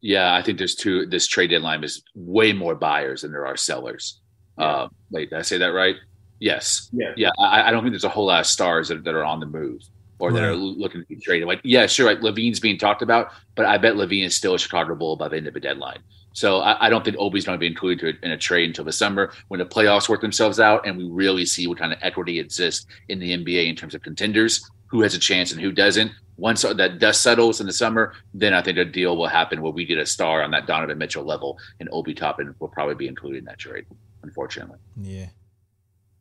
Yeah, 0.00 0.34
I 0.34 0.42
think 0.42 0.58
there's 0.58 0.74
two. 0.74 1.06
This 1.06 1.28
trade 1.28 1.50
deadline 1.50 1.84
is 1.84 2.02
way 2.14 2.52
more 2.52 2.74
buyers 2.74 3.22
than 3.22 3.30
there 3.30 3.46
are 3.46 3.56
sellers. 3.56 4.20
Uh, 4.58 4.88
wait, 5.10 5.30
did 5.30 5.38
I 5.38 5.42
say 5.42 5.58
that 5.58 5.68
right? 5.68 5.94
Yes. 6.40 6.90
Yeah. 6.92 7.12
Yeah. 7.16 7.30
I, 7.38 7.68
I 7.68 7.70
don't 7.70 7.82
think 7.82 7.92
there's 7.92 8.04
a 8.04 8.08
whole 8.08 8.26
lot 8.26 8.40
of 8.40 8.46
stars 8.46 8.88
that, 8.88 9.04
that 9.04 9.14
are 9.14 9.24
on 9.24 9.38
the 9.38 9.46
move 9.46 9.80
or 10.18 10.32
that 10.32 10.42
are 10.42 10.54
looking 10.54 11.02
to 11.02 11.06
be 11.06 11.16
traded. 11.16 11.46
Like, 11.46 11.60
yeah, 11.62 11.86
sure. 11.86 12.06
Like 12.06 12.20
LaVine's 12.20 12.60
being 12.60 12.78
talked 12.78 13.02
about, 13.02 13.32
but 13.54 13.66
I 13.66 13.78
bet 13.78 13.94
LaVine 13.94 14.24
is 14.24 14.34
still 14.34 14.54
a 14.54 14.58
Chicago 14.58 14.94
Bull 14.94 15.16
by 15.16 15.28
the 15.28 15.36
end 15.36 15.46
of 15.46 15.54
the 15.54 15.60
deadline. 15.60 15.98
So 16.32 16.58
I, 16.58 16.86
I 16.86 16.90
don't 16.90 17.04
think 17.04 17.16
Obi's 17.18 17.44
going 17.46 17.56
to 17.56 17.60
be 17.60 17.66
included 17.66 18.18
in 18.22 18.30
a 18.30 18.36
trade 18.36 18.68
until 18.68 18.84
the 18.84 18.92
summer 18.92 19.32
when 19.48 19.58
the 19.58 19.66
playoffs 19.66 20.08
work 20.08 20.20
themselves 20.20 20.60
out 20.60 20.86
and 20.86 20.96
we 20.96 21.04
really 21.04 21.46
see 21.46 21.66
what 21.66 21.78
kind 21.78 21.92
of 21.92 21.98
equity 22.02 22.38
exists 22.38 22.86
in 23.08 23.18
the 23.18 23.36
NBA 23.36 23.68
in 23.68 23.74
terms 23.74 23.94
of 23.94 24.02
contenders, 24.02 24.68
who 24.86 25.02
has 25.02 25.14
a 25.14 25.18
chance 25.18 25.52
and 25.52 25.60
who 25.60 25.72
doesn't. 25.72 26.12
Once 26.36 26.62
that 26.62 26.98
dust 26.98 27.22
settles 27.22 27.60
in 27.60 27.66
the 27.66 27.72
summer, 27.72 28.12
then 28.34 28.52
I 28.52 28.60
think 28.60 28.76
a 28.76 28.84
deal 28.84 29.16
will 29.16 29.26
happen 29.28 29.62
where 29.62 29.72
we 29.72 29.86
get 29.86 29.98
a 29.98 30.04
star 30.04 30.42
on 30.42 30.50
that 30.50 30.66
Donovan 30.66 30.98
Mitchell 30.98 31.24
level, 31.24 31.58
and 31.80 31.88
Obi 31.90 32.12
Toppin 32.12 32.54
will 32.58 32.68
probably 32.68 32.94
be 32.94 33.08
included 33.08 33.38
in 33.38 33.44
that 33.46 33.58
trade. 33.58 33.86
Unfortunately, 34.22 34.78
Yeah. 35.00 35.28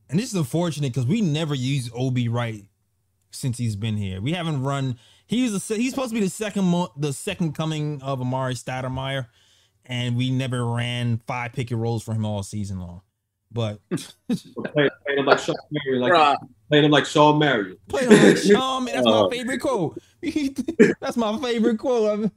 And 0.09 0.19
this 0.19 0.29
is 0.29 0.35
unfortunate 0.35 0.93
because 0.93 1.07
we 1.07 1.19
never 1.19 1.55
use 1.55 1.89
Obi 1.93 2.29
right 2.29 2.63
since 3.35 3.57
he's 3.57 3.75
been 3.75 3.97
here. 3.97 4.21
We 4.21 4.33
haven't 4.33 4.63
run. 4.63 4.97
He's 5.27 5.53
a, 5.53 5.75
he's 5.75 5.91
supposed 5.91 6.09
to 6.09 6.15
be 6.15 6.21
the 6.21 6.29
second 6.29 6.65
mo- 6.65 6.91
the 6.97 7.13
second 7.13 7.53
coming 7.53 8.01
of 8.01 8.19
Amar'e 8.19 8.53
Stoudemire, 8.61 9.27
and 9.85 10.15
we 10.15 10.29
never 10.31 10.65
ran 10.65 11.21
five 11.27 11.53
pick 11.53 11.71
and 11.71 11.81
rolls 11.81 12.03
for 12.03 12.13
him 12.13 12.25
all 12.25 12.43
season 12.43 12.79
long. 12.79 13.01
But 13.51 13.79
Playing 13.89 14.89
playing 15.05 15.19
him 15.19 15.25
like 15.25 15.39
Shawn 15.39 15.55
Marion, 15.71 16.01
like 16.01 16.37
playing 16.69 16.83
him 16.85 16.91
like 16.91 17.05
Shawn 17.05 17.39
Marion. 17.39 17.77
play 17.87 18.03
him 18.03 18.09
like 18.11 18.37
Sean, 18.43 18.83
man, 18.83 18.95
that's 18.95 19.05
my 19.05 19.11
Oh. 19.13 19.29
favorite 19.29 19.59
quote. 19.59 19.97
that's 20.99 21.15
my 21.15 21.37
favorite 21.39 21.77
quote. 21.77 22.31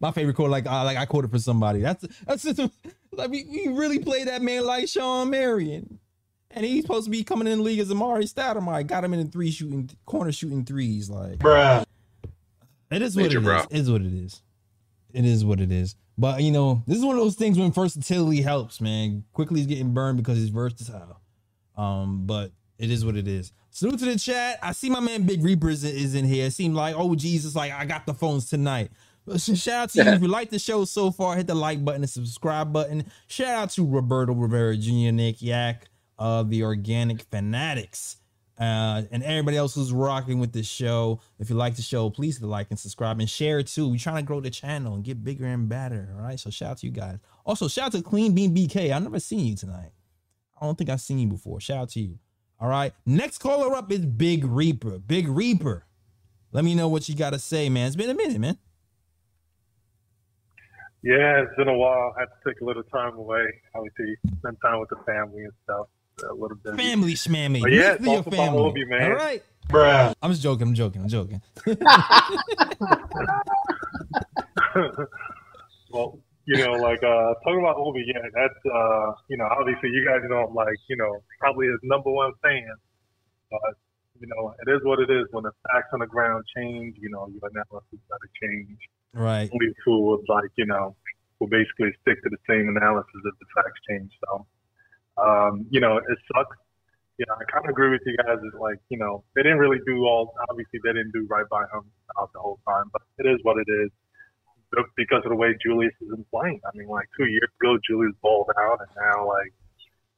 My 0.00 0.10
favorite 0.10 0.34
quote, 0.34 0.50
like 0.50 0.66
I 0.66 0.82
like 0.82 0.96
I 0.96 1.04
quoted 1.06 1.30
for 1.30 1.38
somebody. 1.38 1.80
That's 1.80 2.04
that's 2.26 2.42
just, 2.42 2.58
like 3.12 3.30
we, 3.30 3.44
we 3.44 3.68
really 3.68 3.98
play 4.00 4.24
that 4.24 4.42
man 4.42 4.64
like 4.66 4.88
Shawn 4.88 5.30
Marion. 5.30 5.99
And 6.52 6.66
he's 6.66 6.82
supposed 6.82 7.04
to 7.04 7.10
be 7.10 7.22
coming 7.22 7.46
in 7.46 7.58
the 7.58 7.64
league 7.64 7.78
as 7.78 7.90
Amar'e 7.90 8.22
Stoudemire. 8.24 8.86
Got 8.86 9.04
him 9.04 9.14
in 9.14 9.24
the 9.24 9.30
three 9.30 9.50
shooting 9.50 9.88
corner 10.04 10.32
shooting 10.32 10.64
threes. 10.64 11.08
Like 11.08 11.38
Bruh. 11.38 11.84
it 12.90 13.02
is 13.02 13.14
what 13.14 13.22
Major 13.24 13.38
it 13.38 13.42
bro. 13.44 13.58
is. 13.58 13.66
It 13.70 13.78
is 13.78 13.90
what 13.90 14.02
it 14.02 14.12
is. 14.12 14.42
It 15.12 15.24
is 15.24 15.44
what 15.44 15.60
it 15.60 15.70
is. 15.72 15.94
But 16.18 16.42
you 16.42 16.50
know, 16.50 16.82
this 16.86 16.98
is 16.98 17.04
one 17.04 17.16
of 17.16 17.22
those 17.22 17.36
things 17.36 17.58
when 17.58 17.72
versatility 17.72 18.42
helps, 18.42 18.80
man. 18.80 19.24
Quickley 19.32 19.60
he's 19.60 19.66
getting 19.66 19.94
burned 19.94 20.18
because 20.18 20.38
he's 20.38 20.50
versatile. 20.50 21.20
Um, 21.76 22.26
but 22.26 22.52
it 22.78 22.90
is 22.90 23.04
what 23.04 23.16
it 23.16 23.28
is. 23.28 23.52
Salute 23.70 24.00
to 24.00 24.04
the 24.06 24.18
chat. 24.18 24.58
I 24.62 24.72
see 24.72 24.90
my 24.90 25.00
man 25.00 25.22
Big 25.22 25.44
Reaper 25.44 25.70
is, 25.70 25.84
is 25.84 26.14
in 26.14 26.24
here. 26.24 26.46
It 26.46 26.52
seemed 26.52 26.74
like, 26.74 26.94
oh 26.98 27.14
Jesus, 27.14 27.54
like 27.54 27.72
I 27.72 27.84
got 27.84 28.06
the 28.06 28.14
phones 28.14 28.50
tonight. 28.50 28.90
But 29.26 29.40
Shout 29.40 29.68
out 29.68 29.90
to 29.90 30.04
you. 30.04 30.10
If 30.12 30.22
you 30.22 30.28
like 30.28 30.50
the 30.50 30.58
show 30.58 30.84
so 30.84 31.10
far, 31.10 31.36
hit 31.36 31.46
the 31.46 31.54
like 31.54 31.84
button, 31.84 32.00
the 32.00 32.06
subscribe 32.08 32.72
button. 32.72 33.04
Shout 33.28 33.48
out 33.48 33.70
to 33.70 33.86
Roberto 33.86 34.32
Rivera 34.32 34.76
Jr., 34.76 35.12
Nick 35.12 35.40
Yak, 35.42 35.88
uh, 36.20 36.42
the 36.42 36.62
Organic 36.62 37.22
Fanatics, 37.22 38.18
uh, 38.58 39.02
and 39.10 39.22
everybody 39.22 39.56
else 39.56 39.74
who's 39.74 39.90
rocking 39.90 40.38
with 40.38 40.52
the 40.52 40.62
show. 40.62 41.20
If 41.38 41.48
you 41.48 41.56
like 41.56 41.76
the 41.76 41.82
show, 41.82 42.10
please 42.10 42.40
like 42.42 42.66
and 42.68 42.78
subscribe 42.78 43.18
and 43.18 43.28
share 43.28 43.58
it 43.58 43.68
too. 43.68 43.88
We're 43.88 43.98
trying 43.98 44.16
to 44.16 44.22
grow 44.22 44.40
the 44.40 44.50
channel 44.50 44.94
and 44.94 45.02
get 45.02 45.24
bigger 45.24 45.46
and 45.46 45.66
better. 45.66 46.14
All 46.14 46.22
right. 46.22 46.38
So 46.38 46.50
shout 46.50 46.72
out 46.72 46.78
to 46.78 46.86
you 46.86 46.92
guys. 46.92 47.18
Also, 47.46 47.68
shout 47.68 47.86
out 47.86 47.92
to 47.92 48.02
Clean 48.02 48.34
Bean 48.34 48.54
BK. 48.54 48.92
I've 48.92 49.02
never 49.02 49.18
seen 49.18 49.46
you 49.46 49.56
tonight. 49.56 49.92
I 50.60 50.66
don't 50.66 50.76
think 50.76 50.90
I've 50.90 51.00
seen 51.00 51.18
you 51.18 51.26
before. 51.26 51.58
Shout 51.58 51.78
out 51.78 51.88
to 51.90 52.00
you. 52.00 52.18
All 52.60 52.68
right. 52.68 52.92
Next 53.06 53.38
caller 53.38 53.74
up 53.74 53.90
is 53.90 54.04
Big 54.04 54.44
Reaper. 54.44 54.98
Big 54.98 55.26
Reaper. 55.26 55.86
Let 56.52 56.64
me 56.64 56.74
know 56.74 56.88
what 56.88 57.08
you 57.08 57.14
got 57.14 57.30
to 57.30 57.38
say, 57.38 57.70
man. 57.70 57.86
It's 57.86 57.96
been 57.96 58.10
a 58.10 58.14
minute, 58.14 58.38
man. 58.38 58.58
Yeah, 61.02 61.40
it's 61.42 61.56
been 61.56 61.68
a 61.68 61.76
while. 61.76 62.12
I 62.14 62.20
had 62.20 62.26
to 62.26 62.50
take 62.50 62.60
a 62.60 62.64
little 62.64 62.82
time 62.82 63.14
away, 63.14 63.46
obviously, 63.74 64.16
spend 64.40 64.58
time 64.62 64.80
with 64.80 64.90
the 64.90 64.96
family 65.06 65.44
and 65.44 65.52
stuff. 65.64 65.86
A 66.22 66.32
little 66.32 66.56
bit. 66.56 66.76
Family 66.76 67.14
schmammy. 67.14 67.60
But 67.60 67.72
yeah, 67.72 67.96
your 68.00 68.22
family. 68.22 68.58
Obi, 68.58 68.84
man. 68.84 69.12
All 69.12 69.16
right. 69.16 69.42
Bruh. 69.68 70.14
I'm 70.22 70.30
just 70.30 70.42
joking. 70.42 70.68
I'm 70.68 70.74
joking. 70.74 71.02
I'm 71.02 71.08
joking. 71.08 71.40
well, 75.90 76.18
you 76.46 76.56
know, 76.58 76.72
like 76.72 77.02
uh 77.02 77.34
talking 77.44 77.60
about 77.60 77.76
Obi, 77.76 78.04
yeah, 78.06 78.22
that's 78.34 78.54
uh, 78.66 79.12
you 79.28 79.36
know, 79.36 79.46
obviously 79.46 79.90
you 79.90 80.04
guys 80.04 80.20
know 80.28 80.46
I'm 80.48 80.54
like, 80.54 80.76
you 80.88 80.96
know, 80.96 81.22
probably 81.38 81.66
his 81.68 81.78
number 81.82 82.10
one 82.10 82.32
fan. 82.42 82.74
But, 83.50 83.76
you 84.20 84.26
know, 84.28 84.54
it 84.66 84.70
is 84.70 84.80
what 84.84 84.98
it 85.00 85.10
is. 85.10 85.26
When 85.30 85.44
the 85.44 85.52
facts 85.70 85.88
on 85.92 86.00
the 86.00 86.06
ground 86.06 86.44
change, 86.56 86.96
you 87.00 87.10
know, 87.10 87.28
your 87.28 87.50
analysis 87.50 88.00
gotta 88.08 88.28
change. 88.42 88.78
Right. 89.12 89.50
Only 89.52 89.74
who 89.84 90.00
would 90.10 90.24
like, 90.28 90.50
you 90.56 90.66
know, 90.66 90.96
will 91.38 91.48
basically 91.48 91.92
stick 92.02 92.22
to 92.22 92.30
the 92.30 92.38
same 92.48 92.68
analysis 92.68 93.20
if 93.24 93.34
the 93.38 93.46
facts 93.54 93.80
change. 93.88 94.10
So 94.26 94.46
um, 95.20 95.66
you 95.70 95.80
know, 95.80 95.98
it 95.98 96.18
sucks. 96.34 96.56
You 97.18 97.26
know, 97.28 97.34
I 97.34 97.44
kind 97.52 97.66
of 97.66 97.70
agree 97.70 97.90
with 97.90 98.00
you 98.06 98.16
guys. 98.16 98.38
It's 98.42 98.56
like, 98.56 98.78
you 98.88 98.96
know, 98.96 99.22
they 99.36 99.42
didn't 99.42 99.58
really 99.58 99.80
do 99.86 100.04
all. 100.04 100.32
Obviously, 100.48 100.80
they 100.82 100.92
didn't 100.92 101.12
do 101.12 101.26
right 101.28 101.46
by 101.50 101.62
him 101.64 101.84
out 102.18 102.30
the 102.32 102.40
whole 102.40 102.58
time, 102.66 102.88
but 102.92 103.02
it 103.18 103.28
is 103.28 103.38
what 103.42 103.58
it 103.58 103.70
is 103.70 103.90
because 104.96 105.22
of 105.24 105.30
the 105.30 105.36
way 105.36 105.54
Julius 105.62 105.92
has 106.00 106.08
been 106.08 106.24
playing. 106.30 106.60
I 106.64 106.76
mean, 106.76 106.88
like 106.88 107.08
two 107.18 107.26
years 107.26 107.48
ago, 107.60 107.76
Julius 107.86 108.14
balled 108.22 108.48
out, 108.58 108.80
and 108.80 108.88
now, 108.96 109.28
like, 109.28 109.52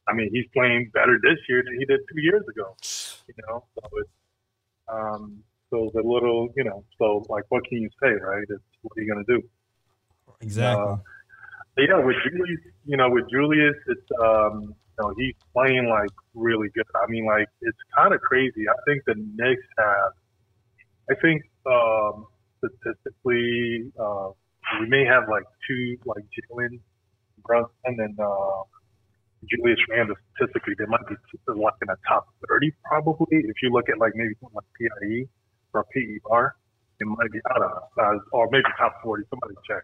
I 0.07 0.13
mean, 0.13 0.29
he's 0.31 0.45
playing 0.53 0.91
better 0.93 1.19
this 1.21 1.39
year 1.49 1.63
than 1.65 1.77
he 1.77 1.85
did 1.85 1.99
two 2.11 2.21
years 2.21 2.43
ago. 2.47 2.75
You 3.27 3.35
know, 3.47 3.63
so 3.75 3.81
it's 3.97 4.09
um, 4.87 5.43
so 5.69 5.85
it's 5.85 5.95
a 5.95 6.07
little, 6.07 6.49
you 6.55 6.63
know, 6.63 6.83
so 6.97 7.25
like, 7.29 7.45
what 7.49 7.65
can 7.65 7.81
you 7.81 7.89
say, 8.01 8.09
right? 8.09 8.43
It's 8.47 8.63
what 8.81 8.97
are 8.97 9.01
you 9.01 9.11
gonna 9.11 9.25
do? 9.27 9.41
Exactly. 10.41 10.83
Uh, 10.83 10.97
yeah, 11.77 11.99
with 11.99 12.17
Julius, 12.23 12.59
you 12.85 12.97
know, 12.97 13.09
with 13.09 13.29
Julius, 13.31 13.75
it's 13.87 14.07
um, 14.21 14.75
you 14.97 15.03
know, 15.03 15.13
he's 15.17 15.35
playing 15.53 15.87
like 15.89 16.11
really 16.33 16.69
good. 16.73 16.85
I 16.95 17.09
mean, 17.09 17.25
like 17.25 17.47
it's 17.61 17.77
kind 17.97 18.13
of 18.13 18.21
crazy. 18.21 18.65
I 18.69 18.75
think 18.85 19.03
the 19.05 19.15
Knicks 19.15 19.65
have, 19.77 20.11
I 21.09 21.15
think 21.21 21.43
um, 21.65 22.27
statistically, 22.59 23.91
uh, 23.99 24.29
we 24.79 24.87
may 24.87 25.05
have 25.05 25.23
like 25.29 25.43
two, 25.67 25.97
like 26.05 26.23
Jalen 26.29 26.79
Brunson 27.43 27.99
and 27.99 28.19
uh, 28.19 28.63
Julius 29.49 29.79
Randle. 29.89 30.15
Statistically, 30.35 30.75
they 30.77 30.85
might 30.85 31.05
be 31.07 31.15
like 31.47 31.73
in 31.81 31.87
the 31.87 31.97
top 32.07 32.27
thirty 32.47 32.73
probably. 32.85 33.27
If 33.31 33.57
you 33.61 33.69
look 33.71 33.89
at 33.89 33.97
like 33.97 34.13
maybe 34.15 34.33
something 34.39 34.55
like 34.55 34.69
PIE 34.77 35.27
or 35.73 35.85
PER, 35.93 36.55
it 36.99 37.05
might 37.07 37.31
be 37.31 37.39
out 37.51 37.61
of 37.61 37.71
uh, 37.99 38.19
or 38.31 38.49
maybe 38.51 38.65
top 38.77 38.95
forty. 39.03 39.23
Somebody 39.29 39.55
check. 39.67 39.83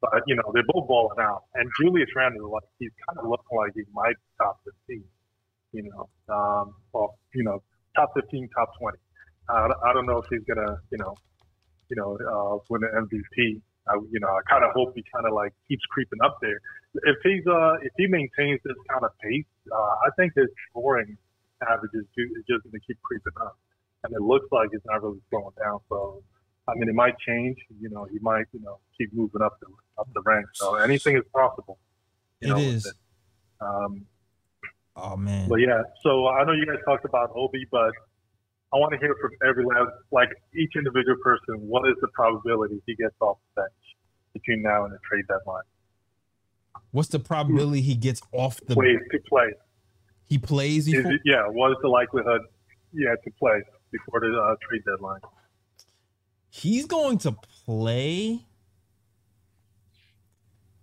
But 0.00 0.10
you 0.26 0.36
know, 0.36 0.50
they're 0.54 0.68
both 0.68 0.86
balling 0.86 1.18
out, 1.18 1.44
and 1.54 1.68
Julius 1.80 2.08
Randle, 2.14 2.52
like 2.52 2.62
he's 2.78 2.92
kind 3.08 3.18
of 3.18 3.28
looking 3.28 3.56
like 3.56 3.72
he 3.74 3.82
might 3.92 4.14
top 4.38 4.60
fifteen. 4.64 5.04
You 5.72 5.90
know, 5.90 6.08
um, 6.32 6.74
or 6.92 7.14
you 7.34 7.44
know, 7.44 7.62
top 7.96 8.10
fifteen, 8.14 8.48
top 8.54 8.70
twenty. 8.78 8.98
Uh, 9.48 9.68
I 9.84 9.92
don't 9.92 10.06
know 10.06 10.18
if 10.18 10.26
he's 10.30 10.44
gonna, 10.46 10.78
you 10.90 10.98
know, 10.98 11.14
you 11.88 11.96
know, 11.96 12.16
uh, 12.20 12.58
win 12.68 12.84
an 12.84 13.08
MVP. 13.08 13.60
I, 13.88 13.94
you 14.12 14.20
know, 14.20 14.28
I 14.28 14.40
kind 14.48 14.64
of 14.64 14.70
hope 14.72 14.92
he 14.94 15.02
kind 15.12 15.26
of 15.26 15.32
like 15.32 15.52
keeps 15.66 15.82
creeping 15.90 16.20
up 16.22 16.38
there. 16.42 16.60
If 16.94 17.16
he's 17.24 17.46
uh, 17.46 17.80
if 17.82 17.92
he 17.96 18.06
maintains 18.06 18.60
this 18.64 18.76
kind 18.88 19.04
of 19.04 19.10
pace, 19.18 19.48
uh, 19.72 19.94
I 20.04 20.10
think 20.16 20.32
his 20.36 20.48
scoring 20.70 21.16
averages 21.62 22.04
is 22.04 22.08
ju- 22.14 22.32
is 22.36 22.44
just 22.46 22.62
going 22.64 22.76
to 22.76 22.84
keep 22.86 23.00
creeping 23.02 23.32
up, 23.40 23.56
and 24.04 24.14
it 24.14 24.20
looks 24.20 24.46
like 24.52 24.68
it's 24.72 24.84
not 24.86 25.02
really 25.02 25.20
slowing 25.30 25.56
down. 25.58 25.80
So, 25.88 26.22
I 26.68 26.74
mean, 26.74 26.88
it 26.88 26.94
might 26.94 27.18
change. 27.26 27.56
You 27.80 27.88
know, 27.88 28.04
he 28.04 28.18
might, 28.20 28.44
you 28.52 28.60
know, 28.60 28.78
keep 28.96 29.12
moving 29.14 29.40
up 29.42 29.58
the 29.60 29.66
up 29.98 30.08
the 30.14 30.22
ranks. 30.26 30.50
So 30.54 30.74
anything 30.76 31.16
is 31.16 31.24
possible. 31.34 31.78
You 32.40 32.48
It 32.48 32.50
know, 32.56 32.60
is. 32.60 32.86
it. 32.86 32.94
Um, 33.60 34.06
Oh 35.00 35.16
man. 35.16 35.48
but 35.48 35.56
yeah, 35.60 35.80
so 36.02 36.26
I 36.26 36.42
know 36.44 36.52
you 36.52 36.66
guys 36.66 36.78
talked 36.84 37.04
about 37.04 37.30
Obi, 37.36 37.64
but 37.70 37.92
I 38.74 38.76
want 38.78 38.92
to 38.94 38.98
hear 38.98 39.14
from 39.20 39.30
every 39.48 39.64
last, 39.64 39.92
like 40.10 40.28
each 40.56 40.72
individual 40.76 41.16
person, 41.22 41.54
what 41.68 41.88
is 41.88 41.94
the 42.00 42.08
probability 42.08 42.82
he 42.84 42.96
gets 42.96 43.14
off 43.20 43.38
the 43.54 43.62
bench 43.62 43.96
between 44.34 44.60
now 44.62 44.84
and 44.84 44.92
the 44.92 44.98
trade 45.08 45.24
deadline? 45.28 45.62
What's 46.90 47.08
the 47.10 47.20
probability 47.20 47.80
he 47.80 47.94
gets 47.94 48.20
off 48.32 48.60
the 48.66 48.74
Plays 48.74 48.98
to 49.12 49.20
play. 49.28 49.52
he 50.28 50.36
plays 50.36 50.86
before? 50.86 51.12
it, 51.12 51.20
yeah, 51.24 51.44
what 51.46 51.70
is 51.70 51.76
the 51.80 51.88
likelihood? 51.88 52.40
Yeah, 52.92 53.14
to 53.22 53.30
play 53.38 53.62
before 53.92 54.18
the 54.20 54.36
uh, 54.36 54.56
trade 54.68 54.82
deadline. 54.84 55.20
He's 56.50 56.86
going 56.86 57.18
to 57.18 57.32
play, 57.64 58.40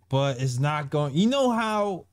but 0.10 0.40
it's 0.42 0.60
not 0.60 0.90
going. 0.90 1.16
You 1.16 1.28
know 1.28 1.52
how. 1.52 2.06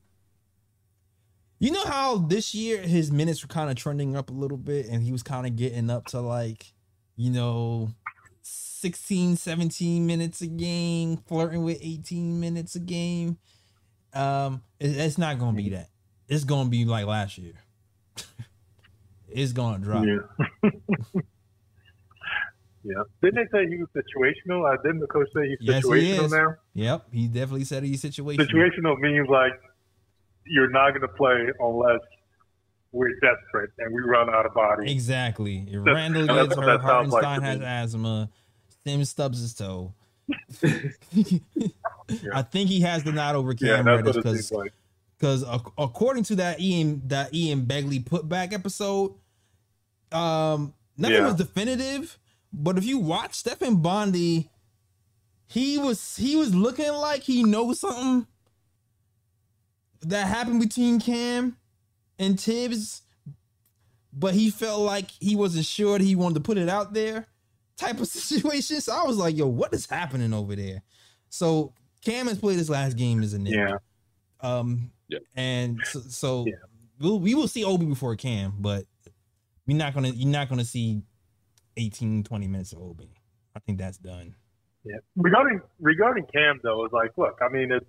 You 1.59 1.71
know 1.71 1.85
how 1.85 2.17
this 2.17 2.53
year 2.53 2.81
his 2.81 3.09
minutes 3.09 3.41
were 3.41 3.47
kind 3.47 3.69
of 3.69 3.77
trending 3.77 4.17
up 4.17 4.29
a 4.29 4.33
little 4.33 4.57
bit, 4.57 4.87
and 4.87 5.01
he 5.01 5.13
was 5.13 5.23
kind 5.23 5.47
of 5.47 5.55
getting 5.55 5.89
up 5.89 6.07
to 6.07 6.19
like, 6.19 6.73
you 7.15 7.29
know, 7.31 7.89
16, 8.41 9.37
17 9.37 10.05
minutes 10.05 10.41
a 10.41 10.47
game, 10.47 11.15
flirting 11.25 11.63
with 11.63 11.77
18 11.79 12.37
minutes 12.41 12.75
a 12.75 12.79
game. 12.79 13.37
Um, 14.13 14.61
it- 14.77 14.97
it's 14.97 15.17
not 15.17 15.39
gonna 15.39 15.55
be 15.55 15.69
that. 15.69 15.89
It's 16.27 16.43
gonna 16.43 16.67
be 16.69 16.83
like 16.83 17.05
last 17.05 17.37
year. 17.37 17.53
it's 19.29 19.53
gonna 19.53 19.79
drop. 19.81 20.03
Yeah. 20.05 20.69
yeah. 22.83 23.03
Didn't 23.21 23.35
they 23.35 23.57
say 23.57 23.67
he 23.67 23.77
was 23.77 23.89
situational? 23.95 24.71
Uh, 24.71 24.77
didn't 24.83 24.99
the 24.99 25.07
coach 25.07 25.27
say 25.35 25.47
he's 25.49 25.57
Yes, 25.61 25.83
he 25.83 25.89
situational 25.89 26.25
is. 26.25 26.31
now? 26.31 26.55
Yep, 26.73 27.05
he 27.11 27.27
definitely 27.27 27.63
said 27.65 27.83
he's 27.83 28.01
situational. 28.01 28.47
Situational 28.47 28.99
means 28.99 29.27
like 29.29 29.53
you're 30.45 30.69
not 30.69 30.89
going 30.89 31.01
to 31.01 31.07
play 31.07 31.47
unless 31.59 31.99
we're 32.91 33.13
desperate 33.21 33.71
and 33.79 33.93
we 33.93 34.01
run 34.01 34.29
out 34.29 34.45
of 34.45 34.53
body. 34.53 34.91
Exactly. 34.91 35.65
If 35.71 35.85
Randle 35.85 36.27
gets 36.27 36.55
hurt, 36.55 36.81
sounds 36.83 37.11
like 37.11 37.23
Hartenstein 37.23 37.61
has 37.61 37.93
asthma, 37.93 38.29
Sims 38.85 39.09
stubs 39.09 39.39
his 39.41 39.53
toe. 39.53 39.93
I 42.33 42.41
think 42.43 42.69
he 42.69 42.81
has 42.81 43.03
the 43.03 43.11
nod 43.11 43.35
over 43.35 43.53
Yeah, 43.59 43.77
Cam 43.77 43.85
that's 43.85 43.97
Reddish 44.03 44.15
what 44.15 44.23
because 44.23 44.51
like. 44.51 44.73
because 45.17 45.43
according 45.77 46.23
to 46.25 46.35
that 46.37 46.59
Ian 46.59 47.01
that 47.07 47.33
Ian 47.33 47.65
Begley 47.65 48.05
put 48.05 48.27
back 48.27 48.53
episode, 48.53 49.13
um, 50.11 50.73
nothing 50.97 51.17
Yeah. 51.17 51.25
was 51.25 51.35
definitive. 51.35 52.17
But 52.53 52.77
if 52.77 52.85
you 52.85 52.99
watch 52.99 53.33
Stefan 53.33 53.77
Bondy, 53.77 54.51
he 55.47 55.77
was 55.77 56.15
he 56.15 56.35
was 56.35 56.53
looking 56.53 56.91
like 56.93 57.23
he 57.23 57.43
knows 57.43 57.79
something 57.79 58.27
that 60.01 60.27
happened 60.27 60.59
between 60.59 60.99
Cam 60.99 61.57
and 62.19 62.37
Tibbs, 62.37 63.01
but 64.11 64.33
he 64.33 64.49
felt 64.49 64.81
like 64.81 65.09
he 65.19 65.35
wasn't 65.35 65.65
sure 65.65 65.97
that 65.97 66.03
he 66.03 66.15
wanted 66.15 66.35
to 66.35 66.39
put 66.41 66.57
it 66.57 66.69
out 66.69 66.93
there 66.93 67.25
type 67.77 67.99
of 67.99 68.07
situation. 68.19 68.81
So 68.81 68.93
I 68.93 69.03
was 69.03 69.17
like, 69.17 69.35
yo, 69.35 69.47
what 69.47 69.73
is 69.73 69.87
happening 69.89 70.33
over 70.33 70.55
there? 70.55 70.83
So 71.29 71.73
Cam 72.03 72.27
has 72.27 72.37
played 72.37 72.57
his 72.57 72.69
last 72.69 72.97
game 72.97 73.23
as 73.23 73.33
a 73.33 73.39
Knick. 73.39 73.53
Yeah. 73.55 73.75
Um, 74.41 74.91
Yeah. 75.07 75.19
and 75.35 75.79
so, 75.85 75.99
so 76.01 76.45
Yeah. 76.47 76.53
we'll, 76.99 77.19
we 77.19 77.33
will 77.33 77.47
see 77.47 77.63
Obi 77.63 77.85
before 77.85 78.15
Cam, 78.15 78.53
but 78.59 78.85
we're 79.65 79.77
not 79.77 79.93
gonna 79.93 80.09
you're 80.09 80.29
not 80.29 80.49
gonna 80.49 80.65
see 80.65 81.01
18, 81.77 82.23
20 82.23 82.47
minutes 82.47 82.73
of 82.73 82.79
Obi. 82.79 83.13
I 83.55 83.59
think 83.59 83.77
that's 83.77 83.97
done. 83.97 84.35
Yeah. 84.83 84.97
Regarding 85.15 85.61
regarding 85.79 86.25
Cam 86.33 86.59
though, 86.63 86.83
it's 86.83 86.93
like, 86.93 87.11
look, 87.17 87.39
I 87.41 87.51
mean, 87.51 87.71
it's 87.71 87.85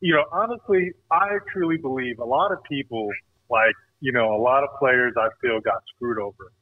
you 0.00 0.14
know, 0.14 0.24
honestly, 0.32 0.92
I 1.10 1.38
truly 1.52 1.76
believe 1.76 2.18
a 2.18 2.24
lot 2.24 2.52
of 2.52 2.58
people, 2.64 3.08
like, 3.50 3.74
you 4.00 4.12
know, 4.12 4.34
a 4.34 4.40
lot 4.40 4.62
of 4.62 4.70
players 4.78 5.14
I 5.16 5.28
feel 5.40 5.60
got 5.60 5.82
screwed 5.94 6.18
over, 6.18 6.52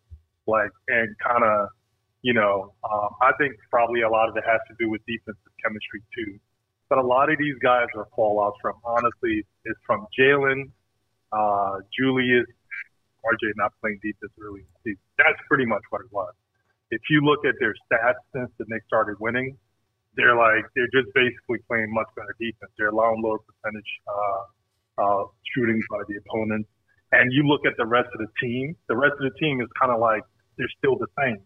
like, 0.47 0.71
and 0.89 1.15
kind 1.23 1.45
of, 1.45 1.69
you 2.23 2.33
know, 2.33 2.73
um, 2.91 3.09
I 3.21 3.33
think 3.39 3.55
probably 3.71 4.03
a 4.03 4.09
lot 4.09 4.29
of 4.29 4.37
it 4.37 4.45
has 4.47 4.61
to 4.69 4.75
do 4.81 4.91
with 4.91 5.03
defensive 5.07 5.53
chemistry 5.63 6.03
too. 6.17 6.39
But 6.89 6.99
a 6.99 7.03
lot 7.03 7.31
of 7.31 7.39
these 7.39 7.57
guys 7.63 7.87
are 7.95 8.09
fallouts 8.17 8.55
from, 8.63 8.75
honestly, 8.85 9.45
it's 9.65 9.81
from 9.87 10.07
Jalen, 10.19 10.71
uh, 11.33 11.79
Julius, 11.99 12.47
RJ 13.27 13.53
not 13.57 13.73
playing 13.81 13.99
defense 14.03 14.33
early 14.39 14.63
in 14.63 14.71
the 14.71 14.79
season. 14.95 15.05
That's 15.19 15.41
pretty 15.49 15.67
much 15.67 15.83
what 15.91 16.01
it 16.01 16.11
was. 16.13 16.33
If 16.91 17.03
you 17.11 17.21
look 17.21 17.45
at 17.45 17.59
their 17.59 17.75
stats 17.87 18.23
since 18.33 18.51
the 18.59 18.65
Knicks 18.69 18.87
started 18.87 19.19
winning, 19.19 19.59
they're 20.15 20.37
like 20.37 20.65
they're 20.75 20.91
just 20.95 21.13
basically 21.13 21.59
playing 21.69 21.93
much 21.93 22.07
better 22.17 22.35
defense. 22.39 22.73
They're 22.79 22.95
allowing 22.95 23.21
lower 23.21 23.39
percentage 23.43 23.91
uh, 24.07 24.43
uh, 25.03 25.25
shootings 25.55 25.85
by 25.91 26.03
the 26.09 26.17
opponents. 26.25 26.69
And 27.13 27.33
you 27.33 27.45
look 27.45 27.67
at 27.67 27.77
the 27.77 27.87
rest 27.87 28.09
of 28.15 28.21
the 28.21 28.31
team. 28.41 28.75
The 28.89 28.97
rest 28.97 29.15
of 29.21 29.31
the 29.31 29.37
team 29.39 29.61
is 29.61 29.69
kind 29.81 29.93
of 29.93 30.01
like 30.01 30.23
they're 30.59 30.73
still 30.79 30.97
the 30.97 31.11
same. 31.19 31.39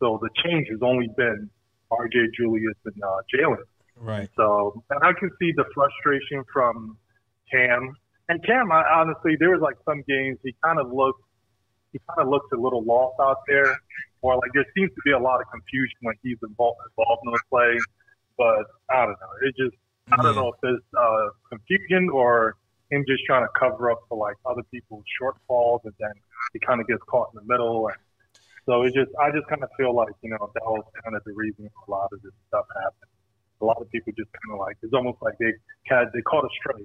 So 0.00 0.18
the 0.20 0.30
change 0.42 0.66
has 0.70 0.80
only 0.82 1.08
been 1.16 1.50
R.J. 1.90 2.18
Julius 2.36 2.74
and 2.84 3.02
uh, 3.02 3.20
Jalen. 3.30 3.62
Right. 3.96 4.28
So 4.36 4.82
and 4.90 5.00
I 5.02 5.12
can 5.18 5.30
see 5.38 5.52
the 5.56 5.64
frustration 5.74 6.44
from 6.52 6.98
Cam. 7.50 7.94
And 8.28 8.42
Cam, 8.44 8.72
I, 8.72 8.82
honestly, 8.94 9.36
there 9.38 9.50
was 9.50 9.60
like 9.60 9.76
some 9.84 10.02
games 10.08 10.38
he 10.42 10.54
kind 10.64 10.78
of 10.78 10.92
looked 10.92 11.20
he 11.92 12.00
kind 12.08 12.26
of 12.26 12.28
looks 12.28 12.50
a 12.52 12.56
little 12.56 12.82
lost 12.82 13.14
out 13.20 13.38
there, 13.46 13.78
or 14.20 14.34
like 14.36 14.50
there 14.52 14.66
seems 14.76 14.90
to 14.90 15.00
be 15.04 15.12
a 15.12 15.18
lot 15.18 15.40
of 15.40 15.46
confusion 15.50 15.96
when 16.02 16.14
he's 16.22 16.38
involved 16.42 16.78
involved 16.90 17.22
in 17.24 17.32
the 17.32 17.40
play. 17.48 17.78
But 18.36 18.66
I 18.90 19.06
don't 19.06 19.18
know. 19.20 19.32
It 19.46 19.54
just 19.56 19.76
I 20.10 20.16
don't 20.16 20.34
Yeah. 20.34 20.40
know 20.42 20.48
if 20.52 20.58
it's 20.62 20.84
uh, 20.98 21.28
confusion 21.48 22.10
or 22.10 22.56
him 22.90 23.04
just 23.06 23.24
trying 23.26 23.46
to 23.46 23.52
cover 23.58 23.90
up 23.92 24.00
for 24.08 24.18
like 24.18 24.36
other 24.44 24.62
people's 24.72 25.04
shortfalls, 25.20 25.84
and 25.84 25.94
then 26.00 26.12
he 26.52 26.58
kind 26.60 26.80
of 26.80 26.86
gets 26.88 27.02
caught 27.08 27.30
in 27.32 27.40
the 27.40 27.46
middle. 27.52 27.86
And 27.88 27.96
so 28.66 28.82
it 28.82 28.92
just, 28.94 29.10
I 29.22 29.30
just 29.30 29.46
kind 29.46 29.62
of 29.62 29.70
feel 29.76 29.94
like 29.94 30.12
you 30.22 30.30
know 30.30 30.50
that 30.52 30.64
was 30.64 30.84
kind 31.04 31.14
of 31.14 31.22
the 31.24 31.32
reason 31.34 31.70
a 31.86 31.90
lot 31.90 32.08
of 32.12 32.20
this 32.22 32.32
stuff 32.48 32.66
happened. 32.74 33.10
A 33.60 33.64
lot 33.64 33.80
of 33.80 33.88
people 33.90 34.12
just 34.18 34.30
kind 34.32 34.54
of 34.54 34.58
like 34.66 34.76
it's 34.82 34.92
almost 34.94 35.22
like 35.22 35.38
they 35.38 35.52
had 35.86 36.10
they 36.12 36.22
caught 36.22 36.44
a 36.44 36.48
stray, 36.58 36.82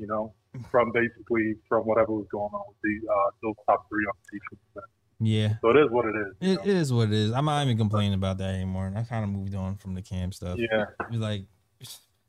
you 0.00 0.06
know, 0.06 0.32
from 0.70 0.90
basically 0.92 1.54
from 1.68 1.82
whatever 1.84 2.12
was 2.12 2.26
going 2.32 2.50
on 2.52 2.62
with 2.68 2.76
the 2.82 3.12
uh, 3.12 3.30
those 3.42 3.54
top 3.66 3.86
three 3.88 4.04
on 4.06 4.14
defense. 4.32 4.90
Yeah. 5.20 5.54
So 5.60 5.70
it 5.70 5.76
is 5.76 5.90
what 5.90 6.06
it 6.06 6.14
is. 6.16 6.58
It, 6.58 6.66
it 6.66 6.76
is 6.76 6.92
what 6.92 7.08
it 7.08 7.12
is. 7.12 7.32
I'm 7.32 7.44
not 7.44 7.62
even 7.64 7.76
complaining 7.76 8.14
about 8.14 8.38
that 8.38 8.54
anymore. 8.54 8.90
I 8.96 9.02
kind 9.02 9.22
of 9.22 9.30
moved 9.30 9.54
on 9.54 9.76
from 9.76 9.94
the 9.94 10.00
camp 10.00 10.32
stuff. 10.32 10.58
Yeah. 10.58 10.86
It's 11.10 11.18
like, 11.18 11.44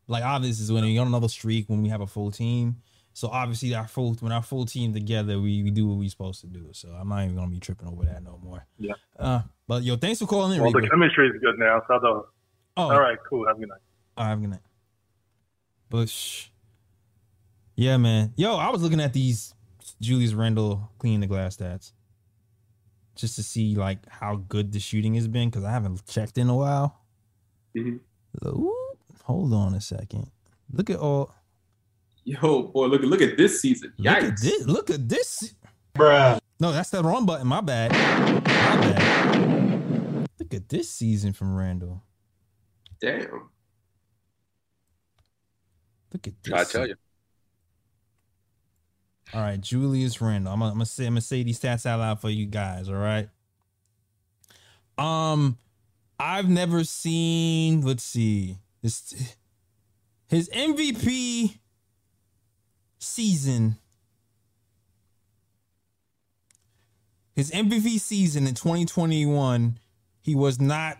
like 0.08 0.24
obviously, 0.26 0.64
is 0.64 0.72
when 0.72 0.84
you're 0.84 1.02
on 1.02 1.08
another 1.08 1.30
streak 1.30 1.70
when 1.70 1.82
we 1.82 1.88
have 1.90 2.02
a 2.02 2.08
full 2.08 2.32
team. 2.32 2.76
So 3.14 3.30
obviously, 3.30 3.74
our 3.74 3.88
full 3.88 4.14
when 4.16 4.34
our 4.34 4.44
full 4.44 4.66
team 4.66 4.94
together, 4.94 5.40
we, 5.40 5.64
we 5.64 5.72
do 5.72 5.88
what 5.88 5.98
we're 5.98 6.10
supposed 6.10 6.42
to 6.42 6.48
do. 6.48 6.70
So 6.74 6.90
I'm 6.90 7.08
not 7.08 7.24
even 7.24 7.36
gonna 7.36 7.50
be 7.50 7.60
tripping 7.60 7.88
over 7.88 8.04
that 8.06 8.24
no 8.24 8.40
more. 8.44 8.66
Yeah. 8.78 8.94
Uh, 9.18 9.42
but 9.68 9.84
yo, 9.84 9.96
thanks 9.96 10.20
for 10.20 10.28
calling 10.28 10.58
in. 10.58 10.62
Well, 10.62 10.72
the 10.72 10.88
chemistry 10.88 11.30
is 11.30 11.42
good 11.42 11.58
now. 11.58 11.82
So 11.88 12.00
the, 12.00 12.08
oh, 12.78 12.92
all 12.92 13.00
right, 13.00 13.18
cool. 13.30 13.48
Have 13.48 13.58
a 13.58 13.60
good 13.60 13.70
night. 13.70 13.80
All 14.18 14.26
right, 14.26 14.32
I'm 14.32 14.42
gonna. 14.42 14.62
But 15.90 16.10
shh. 16.10 16.51
Yeah, 17.82 17.98
man. 17.98 18.32
Yo, 18.38 18.58
I 18.58 18.70
was 18.70 18.84
looking 18.84 19.00
at 19.02 19.12
these 19.12 19.56
Julius 20.00 20.34
Randle 20.34 20.92
clean 21.00 21.20
the 21.20 21.26
glass 21.26 21.58
stats 21.58 21.94
just 23.16 23.36
to 23.38 23.44
see 23.44 23.74
like 23.74 24.08
how 24.08 24.36
good 24.36 24.72
the 24.72 24.80
shooting 24.80 25.16
has 25.16 25.28
been 25.28 25.50
because 25.50 25.64
I 25.64 25.72
haven't 25.72 26.06
checked 26.06 26.38
in 26.38 26.48
a 26.48 26.56
while. 26.56 27.02
Mhm. 27.76 28.00
Ooh, 28.46 28.94
hold 29.24 29.52
on 29.56 29.74
a 29.74 29.82
second. 29.82 30.30
Look 30.72 30.92
at 30.92 31.00
all. 31.00 31.34
Yo, 32.24 32.68
boy, 32.68 32.86
look 32.86 33.02
look 33.02 33.20
at 33.20 33.36
this 33.36 33.62
season. 33.64 33.94
Look 33.98 34.14
at 34.16 34.24
Yikes. 34.26 34.42
this. 34.42 34.68
Look 34.68 34.90
at 34.92 35.10
this. 35.10 35.56
Bruh. 35.96 36.40
No, 36.60 36.72
that's 36.72 36.92
the 36.92 37.02
wrong 37.02 37.26
button. 37.26 37.48
My 37.48 37.62
bad. 37.62 37.94
My 37.94 38.80
bad. 38.80 40.30
Look 40.38 40.54
at 40.54 40.70
this 40.70 40.92
season 40.92 41.34
from 41.34 41.56
Randle. 41.56 42.04
Damn. 43.02 43.50
Look 46.14 46.28
at 46.28 46.44
this. 46.44 46.52
Try 46.52 46.64
to 46.64 46.72
tell 46.72 46.88
you. 46.88 46.96
All 49.34 49.42
right, 49.42 49.60
Julius 49.60 50.20
Randle. 50.20 50.54
I'm 50.54 50.60
gonna, 50.60 50.86
say 50.86 51.06
I'm 51.06 51.14
gonna 51.14 51.22
say 51.22 51.44
these 51.44 51.60
stats 51.60 51.86
out 51.86 52.00
loud 52.00 52.20
for 52.20 52.30
you 52.30 52.46
guys. 52.46 52.90
All 52.90 52.96
right. 52.96 53.30
Um, 54.98 55.58
I've 56.20 56.50
never 56.50 56.84
seen. 56.84 57.82
Let's 57.82 58.04
see 58.04 58.58
this. 58.82 59.36
His 60.28 60.50
MVP 60.50 61.58
season. 63.00 63.78
His 67.34 67.52
MVP 67.52 68.00
season 68.00 68.46
in 68.46 68.54
2021, 68.54 69.80
he 70.22 70.36
was 70.36 70.60
not 70.60 70.98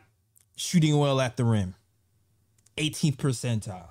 shooting 0.56 0.98
well 0.98 1.20
at 1.20 1.38
the 1.38 1.44
rim. 1.44 1.76
18th 2.78 3.18
percentile. 3.18 3.90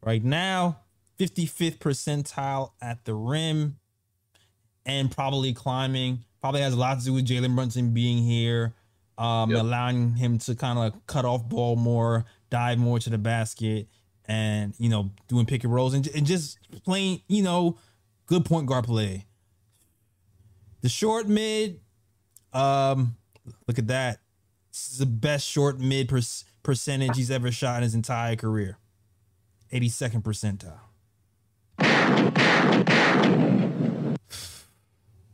Right 0.00 0.22
now, 0.22 0.78
55th 1.18 1.78
percentile 1.78 2.72
at 2.80 3.04
the 3.04 3.14
rim 3.14 3.78
and 4.86 5.10
probably 5.10 5.52
climbing. 5.52 6.24
Probably 6.40 6.60
has 6.60 6.74
a 6.74 6.76
lot 6.76 6.98
to 7.00 7.04
do 7.04 7.12
with 7.14 7.26
Jalen 7.26 7.54
Brunson 7.54 7.92
being 7.92 8.18
here, 8.18 8.74
um, 9.18 9.50
Yep. 9.50 9.60
allowing 9.60 10.14
him 10.14 10.38
to 10.38 10.54
kind 10.54 10.78
of 10.78 11.06
cut 11.06 11.24
off 11.24 11.48
ball 11.48 11.74
more, 11.76 12.24
dive 12.50 12.78
more 12.78 12.98
to 13.00 13.10
the 13.10 13.18
basket, 13.18 13.88
and 14.26 14.74
you 14.78 14.88
know 14.88 15.10
doing 15.26 15.46
pick 15.46 15.64
and 15.64 15.72
rolls 15.74 15.94
and, 15.94 16.06
and 16.08 16.26
just 16.26 16.58
playing, 16.84 17.22
you 17.28 17.42
know, 17.42 17.76
good 18.26 18.44
point 18.44 18.66
guard 18.66 18.84
play. 18.84 19.26
The 20.82 20.88
short 20.88 21.26
mid, 21.26 21.80
um, 22.52 23.16
look 23.66 23.78
at 23.80 23.88
that. 23.88 24.20
This 24.70 24.92
is 24.92 24.98
the 24.98 25.06
best 25.06 25.44
short 25.46 25.80
mid 25.80 26.08
per- 26.08 26.20
percentage 26.62 27.16
he's 27.16 27.30
ever 27.32 27.50
shot 27.50 27.78
in 27.78 27.82
his 27.82 27.94
entire 27.96 28.36
career. 28.36 28.78
82nd 29.72 30.22
percentile. 30.22 30.78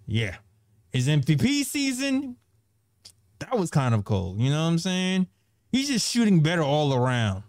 Yeah. 0.07 0.37
His 0.93 1.09
MVP 1.09 1.65
season, 1.65 2.37
that 3.41 3.59
was 3.59 3.71
kind 3.71 3.95
of 3.95 4.05
cold. 4.05 4.41
You 4.41 4.51
know 4.51 4.63
what 4.63 4.69
I'm 4.71 4.79
saying? 4.79 5.27
He's 5.73 5.89
just 5.89 6.11
shooting 6.11 6.41
better 6.41 6.63
all 6.63 6.95
around. 6.95 7.43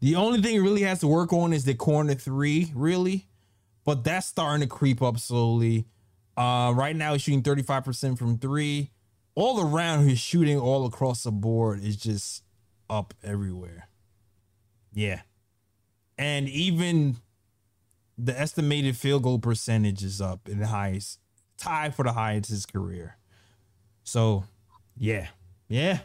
The 0.00 0.16
only 0.16 0.40
thing 0.40 0.52
he 0.52 0.58
really 0.58 0.82
has 0.82 1.00
to 1.00 1.06
work 1.06 1.32
on 1.32 1.52
is 1.52 1.64
the 1.64 1.74
corner 1.74 2.14
three, 2.14 2.72
really. 2.74 3.26
But 3.84 4.04
that's 4.04 4.26
starting 4.26 4.66
to 4.66 4.66
creep 4.66 5.02
up 5.02 5.18
slowly. 5.18 5.86
Uh, 6.36 6.72
right 6.74 6.96
now 6.96 7.12
he's 7.12 7.22
shooting 7.22 7.42
35% 7.42 8.18
from 8.18 8.38
three. 8.38 8.90
All 9.34 9.60
around, 9.60 10.08
he's 10.08 10.18
shooting 10.18 10.58
all 10.58 10.86
across 10.86 11.22
the 11.22 11.30
board 11.30 11.82
is 11.82 11.96
just 11.96 12.42
up 12.88 13.14
everywhere. 13.22 13.88
Yeah. 14.92 15.20
And 16.18 16.48
even 16.48 17.16
the 18.24 18.38
estimated 18.38 18.96
field 18.96 19.22
goal 19.22 19.38
percentage 19.38 20.02
is 20.04 20.20
up 20.20 20.48
in 20.48 20.58
the 20.58 20.66
highest, 20.66 21.18
tied 21.56 21.94
for 21.94 22.04
the 22.04 22.12
highest 22.12 22.50
in 22.50 22.54
his 22.54 22.66
career. 22.66 23.16
So, 24.04 24.44
yeah, 24.96 25.28
yeah. 25.68 26.00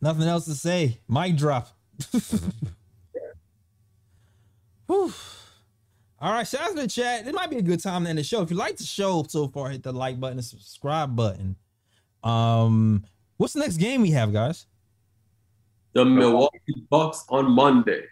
Nothing 0.00 0.28
else 0.28 0.44
to 0.46 0.54
say. 0.54 1.00
Mic 1.08 1.36
drop. 1.36 1.68
Whew. 4.86 5.12
All 6.20 6.32
right, 6.32 6.46
shout 6.46 6.62
out 6.62 6.74
to 6.74 6.82
the 6.82 6.88
chat. 6.88 7.26
It 7.26 7.34
might 7.34 7.50
be 7.50 7.58
a 7.58 7.62
good 7.62 7.80
time 7.80 8.04
to 8.04 8.10
end 8.10 8.18
the 8.18 8.24
show. 8.24 8.42
If 8.42 8.50
you 8.50 8.56
like 8.56 8.76
the 8.76 8.84
show 8.84 9.24
so 9.28 9.48
far, 9.48 9.70
hit 9.70 9.82
the 9.82 9.92
like 9.92 10.18
button 10.18 10.38
and 10.38 10.44
subscribe 10.44 11.14
button. 11.14 11.56
Um, 12.24 13.04
what's 13.36 13.52
the 13.52 13.60
next 13.60 13.76
game 13.76 14.02
we 14.02 14.10
have, 14.10 14.32
guys? 14.32 14.66
The 15.92 16.04
Milwaukee 16.04 16.86
Bucks 16.90 17.24
on 17.28 17.50
Monday. 17.50 18.02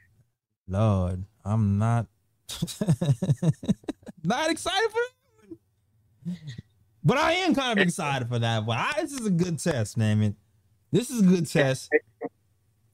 Lord, 0.68 1.24
I'm 1.47 1.78
not 1.78 2.07
not 4.24 4.51
excited 4.51 4.90
for 4.90 4.99
that. 6.26 6.36
But 7.05 7.18
I 7.18 7.32
am 7.34 7.55
kind 7.55 7.78
of 7.78 7.86
excited 7.86 8.28
for 8.28 8.40
that. 8.40 8.66
But 8.66 8.78
I, 8.78 8.92
this 9.03 9.12
is 9.12 9.26
a 9.26 9.30
good 9.30 9.61
test, 9.61 9.97
man. 9.97 10.22
it. 10.22 10.34
This 10.90 11.09
is 11.11 11.20
a 11.22 11.24
good 11.24 11.49
test. 11.49 11.88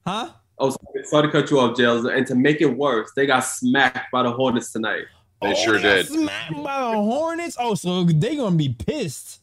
Huh? 0.05 0.29
Oh, 0.59 0.69
sorry, 0.69 1.03
sorry 1.05 1.27
to 1.27 1.31
cut 1.31 1.49
you 1.49 1.59
off, 1.59 1.75
Jails. 1.75 2.05
And 2.05 2.27
to 2.27 2.35
make 2.35 2.61
it 2.61 2.67
worse, 2.77 3.09
they 3.15 3.25
got 3.25 3.39
smacked 3.39 4.11
by 4.11 4.21
the 4.21 4.31
Hornets 4.31 4.71
tonight. 4.71 5.05
They 5.41 5.55
sure 5.55 5.77
Oh, 5.77 5.81
got 5.81 5.95
did. 5.95 6.07
Smacked 6.07 6.63
by 6.63 6.79
the 6.91 6.97
Hornets. 6.97 7.57
Oh, 7.59 7.73
so 7.73 8.03
they 8.03 8.35
gonna 8.35 8.55
be 8.55 8.69
pissed. 8.69 9.41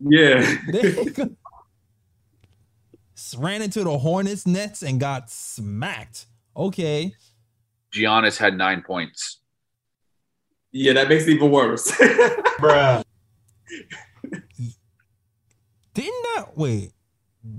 Yeah. 0.00 0.56
They 0.70 1.04
gonna- 1.06 1.30
ran 3.38 3.62
into 3.62 3.82
the 3.82 3.96
Hornets 3.98 4.46
nets 4.46 4.82
and 4.82 5.00
got 5.00 5.30
smacked. 5.30 6.26
Okay. 6.54 7.14
Giannis 7.94 8.38
had 8.38 8.56
nine 8.56 8.82
points. 8.82 9.38
yeah, 10.72 10.92
that 10.94 11.08
makes 11.08 11.24
it 11.24 11.30
even 11.30 11.50
worse. 11.50 11.90
Bruh. 12.60 13.04
Didn't 15.94 16.22
that 16.36 16.56
wait? 16.56 16.92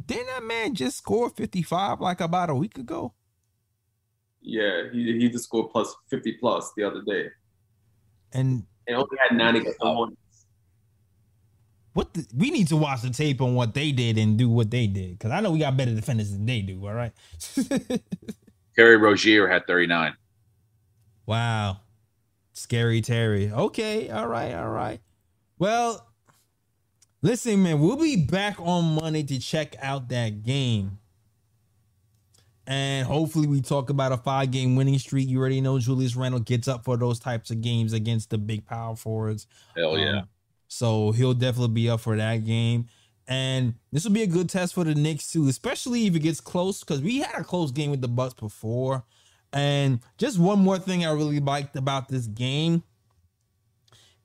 Didn't 0.06 0.28
that 0.28 0.44
man 0.44 0.74
just 0.76 0.98
score 0.98 1.30
55 1.30 2.02
like 2.02 2.22
about 2.22 2.50
a 2.50 2.56
week 2.56 2.78
ago? 2.78 3.14
yeah, 4.46 4.84
he, 4.92 5.20
he 5.20 5.30
just 5.30 5.46
scored 5.46 5.70
plus 5.72 5.96
50 6.10 6.34
plus 6.34 6.74
the 6.76 6.84
other 6.84 7.02
day. 7.02 7.28
And 8.34 8.66
And 8.88 8.98
only 8.98 9.18
had 9.30 9.38
nine 9.38 9.56
against 9.56 9.80
the 9.80 9.86
Hornets. 9.86 10.18
what 11.94 12.14
the, 12.14 12.26
we 12.36 12.50
need 12.50 12.68
to 12.70 12.76
watch 12.76 13.04
the 13.04 13.10
tape 13.10 13.40
on 13.42 13.56
what 13.56 13.74
they 13.74 13.92
did 13.94 14.18
and 14.18 14.38
do 14.38 14.50
what 14.50 14.70
they 14.72 14.88
did. 14.88 15.18
Cause 15.20 15.32
I 15.32 15.40
know 15.40 15.52
we 15.52 15.60
got 15.60 15.78
better 15.78 15.94
defenders 15.96 16.32
than 16.32 16.46
they 16.46 16.62
do, 16.62 16.86
all 16.86 16.94
right? 16.94 17.14
Terry 18.76 18.98
Rozier 18.98 19.48
had 19.48 19.66
39. 19.68 20.14
Wow. 21.26 21.78
Scary 22.54 23.02
Terry. 23.02 23.52
Okay, 23.52 24.10
all 24.10 24.28
right, 24.28 24.54
all 24.54 24.70
right. 24.70 25.00
Well, 25.58 26.08
listen, 27.22 27.64
man, 27.64 27.80
we'll 27.80 27.98
be 27.98 28.16
back 28.16 28.60
on 28.60 28.96
Monday 28.96 29.24
to 29.24 29.40
check 29.40 29.76
out 29.82 30.10
that 30.10 30.44
game. 30.44 31.00
And 32.66 33.06
hopefully 33.06 33.48
we 33.48 33.62
talk 33.62 33.90
about 33.90 34.14
a 34.14 34.18
five 34.18 34.52
game 34.52 34.76
winning 34.76 34.98
streak. 35.00 35.28
You 35.28 35.40
already 35.40 35.60
know 35.60 35.80
Julius 35.80 36.16
Randle 36.16 36.40
gets 36.40 36.68
up 36.68 36.86
for 36.86 36.96
those 36.96 37.20
types 37.20 37.52
of 37.52 37.62
games 37.62 37.92
against 37.92 38.30
the 38.30 38.38
big 38.38 38.66
power 38.66 38.96
forwards. 38.96 39.48
Hell 39.76 39.98
yeah. 39.98 40.20
Um, 40.20 40.30
so 40.68 41.12
he'll 41.12 41.34
definitely 41.34 41.74
be 41.74 41.90
up 41.90 42.00
for 42.00 42.16
that 42.16 42.46
game. 42.46 42.88
And 43.28 43.76
this 43.92 44.04
will 44.04 44.12
be 44.12 44.24
a 44.24 44.28
good 44.28 44.50
test 44.50 44.74
for 44.74 44.84
the 44.84 44.96
Knicks 44.96 45.32
too, 45.32 45.48
especially 45.48 46.08
if 46.08 46.16
it 46.16 46.20
gets 46.20 46.42
close, 46.42 46.82
because 46.82 47.02
we 47.02 47.20
had 47.20 47.42
a 47.42 47.44
close 47.44 47.72
game 47.72 47.92
with 47.92 48.02
the 48.02 48.08
Bucks 48.08 48.34
before. 48.34 49.04
And 49.54 50.00
just 50.18 50.40
one 50.40 50.60
more 50.60 50.80
thing 50.80 51.06
I 51.06 51.12
really 51.12 51.40
liked 51.40 51.76
about 51.76 52.10
this 52.10 52.26
game 52.26 52.84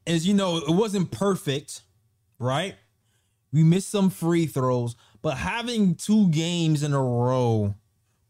is, 0.06 0.26
you 0.26 0.34
know, 0.34 0.56
it 0.56 0.70
wasn't 0.70 1.10
perfect, 1.10 1.82
right? 2.38 2.74
We 3.52 3.62
missed 3.62 3.90
some 3.90 4.10
free 4.10 4.46
throws, 4.46 4.96
but 5.20 5.36
having 5.36 5.94
two 5.94 6.28
games 6.30 6.82
in 6.82 6.94
a 6.94 7.02
row 7.02 7.74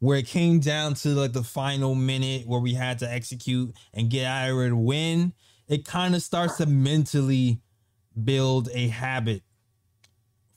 where 0.00 0.18
it 0.18 0.26
came 0.26 0.60
down 0.60 0.94
to 0.94 1.08
like 1.10 1.32
the 1.32 1.42
final 1.42 1.94
minute 1.94 2.46
where 2.46 2.60
we 2.60 2.74
had 2.74 2.98
to 3.00 3.10
execute 3.10 3.74
and 3.94 4.10
get 4.10 4.24
out 4.24 4.50
of 4.50 4.68
to 4.68 4.76
win, 4.76 5.32
it 5.68 5.84
kind 5.84 6.14
of 6.14 6.22
starts 6.22 6.56
to 6.56 6.66
mentally 6.66 7.60
build 8.24 8.68
a 8.72 8.88
habit 8.88 9.42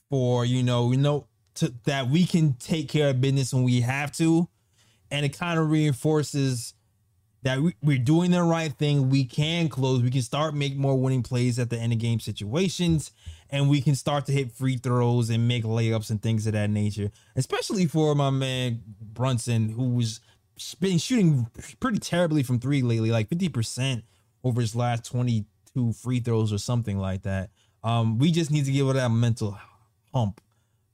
for 0.10 0.44
you 0.46 0.64
know 0.64 0.92
you 0.92 0.98
know 0.98 1.28
to, 1.56 1.74
that 1.86 2.10
we 2.10 2.26
can 2.26 2.54
take 2.54 2.90
care 2.90 3.10
of 3.10 3.22
business 3.22 3.54
when 3.54 3.64
we 3.64 3.82
have 3.82 4.12
to, 4.14 4.48
and 5.12 5.26
it 5.26 5.38
kind 5.38 5.60
of 5.60 5.70
reinforces 5.70 6.74
that 7.44 7.60
we, 7.60 7.74
we're 7.82 7.98
doing 7.98 8.32
the 8.32 8.44
right 8.44 8.72
thing. 8.72 9.10
We 9.10 9.26
can 9.26 9.68
close. 9.68 10.02
We 10.02 10.12
can 10.12 10.22
start 10.22 10.54
make 10.56 10.76
more 10.76 10.98
winning 10.98 11.24
plays 11.24 11.60
at 11.60 11.70
the 11.70 11.78
end 11.78 11.92
of 11.92 12.00
game 12.00 12.20
situations, 12.20 13.12
and 13.50 13.70
we 13.70 13.82
can 13.82 13.96
start 13.96 14.26
to 14.28 14.32
hit 14.32 14.52
free 14.52 14.78
throws 14.78 15.30
and 15.30 15.48
make 15.48 15.64
layups 15.64 16.10
and 16.10 16.22
things 16.22 16.48
of 16.48 16.54
that 16.54 16.70
nature. 16.70 17.12
Especially 17.36 17.86
for 17.86 18.16
my 18.16 18.30
man 18.30 18.82
Brunson, 19.02 19.70
who's 19.70 20.20
been 20.80 21.00
shooting 21.00 21.48
pretty 21.80 22.00
terribly 22.00 22.44
from 22.44 22.60
three 22.60 22.82
lately, 22.82 23.12
like 23.12 23.28
fifty 23.28 23.50
percent 23.50 24.04
over 24.44 24.62
his 24.62 24.76
last 24.76 25.06
twenty 25.06 25.46
two 25.74 25.94
free 25.94 26.20
throws 26.20 26.54
or 26.54 26.58
something 26.58 26.98
like 26.98 27.24
that. 27.24 27.50
Um, 27.84 28.20
we 28.20 28.32
just 28.32 28.52
need 28.52 28.66
to 28.66 28.72
give 28.72 28.88
it 28.90 28.94
that 28.94 29.10
mental 29.10 29.58
hump. 30.14 30.40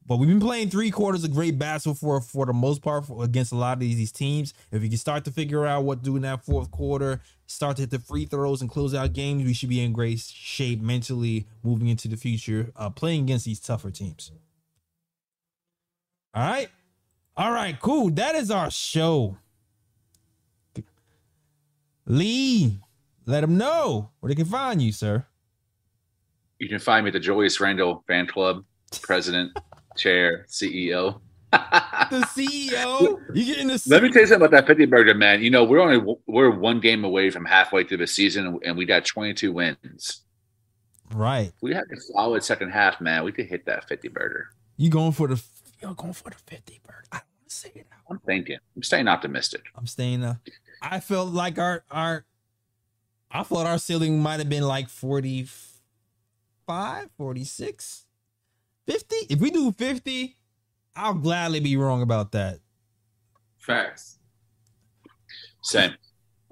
But 0.07 0.17
we've 0.17 0.29
been 0.29 0.39
playing 0.39 0.69
three 0.69 0.89
quarters 0.89 1.25
of 1.25 1.33
great 1.33 1.59
basketball 1.59 1.95
for 1.95 2.21
for 2.21 2.45
the 2.45 2.53
most 2.53 2.81
part 2.81 3.05
for, 3.05 3.23
against 3.23 3.51
a 3.51 3.57
lot 3.57 3.73
of 3.73 3.79
these, 3.81 3.97
these 3.97 4.11
teams. 4.11 4.53
If 4.71 4.81
we 4.81 4.87
can 4.87 4.97
start 4.97 5.25
to 5.25 5.31
figure 5.31 5.65
out 5.65 5.83
what 5.83 5.99
to 5.99 6.05
do 6.05 6.15
in 6.15 6.21
that 6.21 6.45
fourth 6.45 6.71
quarter, 6.71 7.21
start 7.45 7.75
to 7.75 7.83
hit 7.83 7.91
the 7.91 7.99
free 7.99 8.25
throws 8.25 8.61
and 8.61 8.69
close 8.69 8.95
out 8.95 9.11
games, 9.11 9.43
we 9.43 9.53
should 9.53 9.69
be 9.69 9.83
in 9.83 9.91
great 9.91 10.19
shape 10.19 10.81
mentally 10.81 11.45
moving 11.61 11.89
into 11.89 12.07
the 12.07 12.15
future, 12.15 12.71
uh, 12.77 12.89
playing 12.89 13.23
against 13.23 13.45
these 13.45 13.59
tougher 13.59 13.91
teams. 13.91 14.31
All 16.33 16.49
right, 16.49 16.69
all 17.35 17.51
right, 17.51 17.77
cool. 17.79 18.09
That 18.11 18.35
is 18.35 18.49
our 18.49 18.71
show. 18.71 19.37
Lee, 22.05 22.77
let 23.25 23.41
them 23.41 23.57
know 23.57 24.11
where 24.21 24.29
they 24.29 24.35
can 24.35 24.45
find 24.45 24.81
you, 24.81 24.93
sir. 24.93 25.25
You 26.59 26.69
can 26.69 26.79
find 26.79 27.03
me 27.03 27.09
at 27.09 27.13
the 27.13 27.19
Julius 27.19 27.59
Randle 27.59 28.03
Fan 28.07 28.25
Club, 28.25 28.63
President, 29.01 29.51
Chair, 29.97 30.45
CEO. 30.49 31.19
The 31.51 32.27
CEO, 32.35 33.19
you 33.33 33.45
getting 33.45 33.67
the 33.67 33.81
Let 33.87 34.03
me 34.03 34.11
tell 34.11 34.21
you 34.21 34.27
something 34.27 34.45
about 34.45 34.51
that 34.51 34.67
50 34.67 34.85
burger, 34.85 35.15
man. 35.15 35.41
You 35.41 35.49
know, 35.49 35.63
we're 35.63 35.79
only 35.79 36.15
we're 36.27 36.51
one 36.51 36.79
game 36.79 37.03
away 37.03 37.29
from 37.29 37.45
halfway 37.45 37.83
through 37.83 37.97
the 37.97 38.07
season, 38.07 38.59
and 38.65 38.77
we 38.77 38.85
got 38.85 39.05
22 39.05 39.51
wins. 39.51 40.21
right. 41.13 41.51
We 41.61 41.73
had 41.73 41.85
a 41.91 41.99
solid 41.99 42.43
second 42.43 42.71
half, 42.71 42.99
man. 43.01 43.23
We 43.23 43.31
could 43.31 43.47
hit 43.47 43.65
that 43.65 43.87
50 43.87 44.07
burger. 44.09 44.49
You 44.75 44.89
going 44.89 45.13
for 45.13 45.27
the 45.27 45.41
you're 45.81 45.93
going 45.93 46.13
for 46.13 46.29
the 46.29 46.35
50 46.35 46.81
bird. 46.85 47.05
I 47.11 47.17
don't 47.17 47.51
say 47.51 47.71
it. 47.75 47.87
Now. 47.89 47.97
I'm 48.09 48.19
thinking. 48.19 48.57
I'm 48.75 48.83
staying 48.83 49.07
optimistic. 49.07 49.63
I'm 49.75 49.87
staying 49.87 50.23
uh 50.23 50.35
I 50.81 50.99
felt 50.99 51.33
like 51.33 51.57
our 51.57 51.83
our 51.89 52.25
I 53.31 53.43
thought 53.43 53.65
our 53.65 53.77
ceiling 53.77 54.21
might 54.21 54.39
have 54.39 54.49
been 54.49 54.63
like 54.63 54.89
45, 54.89 57.09
46, 57.17 58.03
50. 58.87 59.15
If 59.29 59.39
we 59.39 59.51
do 59.51 59.71
50, 59.71 60.35
I'll 60.95 61.13
gladly 61.13 61.59
be 61.59 61.77
wrong 61.77 62.01
about 62.01 62.31
that. 62.31 62.59
Facts. 63.59 64.17
Same. 65.61 65.93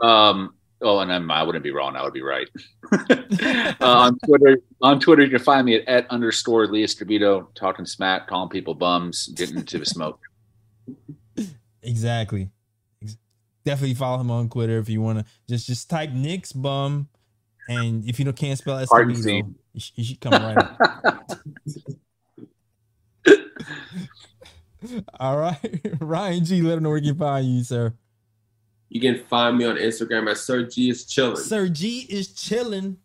Um, 0.02 0.54
oh, 0.82 1.00
and 1.00 1.12
I'm, 1.12 1.32
I 1.32 1.44
wouldn't 1.44 1.64
be 1.64 1.72
wrong. 1.72 1.96
I 1.96 2.04
would 2.04 2.14
be 2.14 2.22
right. 2.22 2.48
uh, 2.92 3.74
on 3.80 4.20
Twitter, 4.20 4.60
on 4.82 5.00
Twitter, 5.00 5.24
you 5.24 5.30
can 5.30 5.40
find 5.40 5.66
me 5.66 5.76
at, 5.76 5.88
at 5.88 6.12
underscore 6.12 6.68
Lee 6.68 6.84
Escobedo, 6.84 7.48
talking 7.56 7.86
smack, 7.86 8.28
calling 8.28 8.50
people 8.50 8.76
bums, 8.76 9.28
getting 9.30 9.58
into 9.58 9.80
the 9.80 9.86
smoke. 9.86 10.20
Exactly. 11.88 12.50
Definitely 13.64 13.94
follow 13.94 14.20
him 14.20 14.32
on 14.32 14.50
Twitter 14.50 14.80
if 14.80 14.90
you 14.90 15.02
want 15.02 15.20
to. 15.20 15.26
Just 15.48 15.68
just 15.68 15.88
type 15.88 16.10
Knicks 16.12 16.52
bum, 16.52 17.10
and 17.70 18.04
if 18.10 18.18
you 18.18 18.26
don't 18.26 18.36
can't 18.36 18.58
spell 18.58 18.84
Escobedo, 18.84 19.54
you, 19.74 20.04
should 20.04 20.20
come 20.20 20.32
right. 20.34 20.58
All 25.20 25.38
right, 25.38 25.82
Ryan 26.00 26.46
G, 26.46 26.62
let 26.62 26.78
him 26.78 26.84
know 26.84 26.90
where 26.90 27.00
you 27.00 27.12
can 27.12 27.20
find 27.20 27.46
you, 27.46 27.64
sir. 27.64 27.94
You 28.90 29.02
can 29.02 29.24
find 29.26 29.58
me 29.58 29.66
on 29.66 29.78
Instagram 29.78 30.30
at 30.30 30.38
Sir 30.38 30.64
G 30.64 30.90
is 30.90 31.06
chilling. 31.06 31.38
Sir 31.38 31.68
G 31.68 32.06
is 32.10 32.34
chilling. 32.34 32.98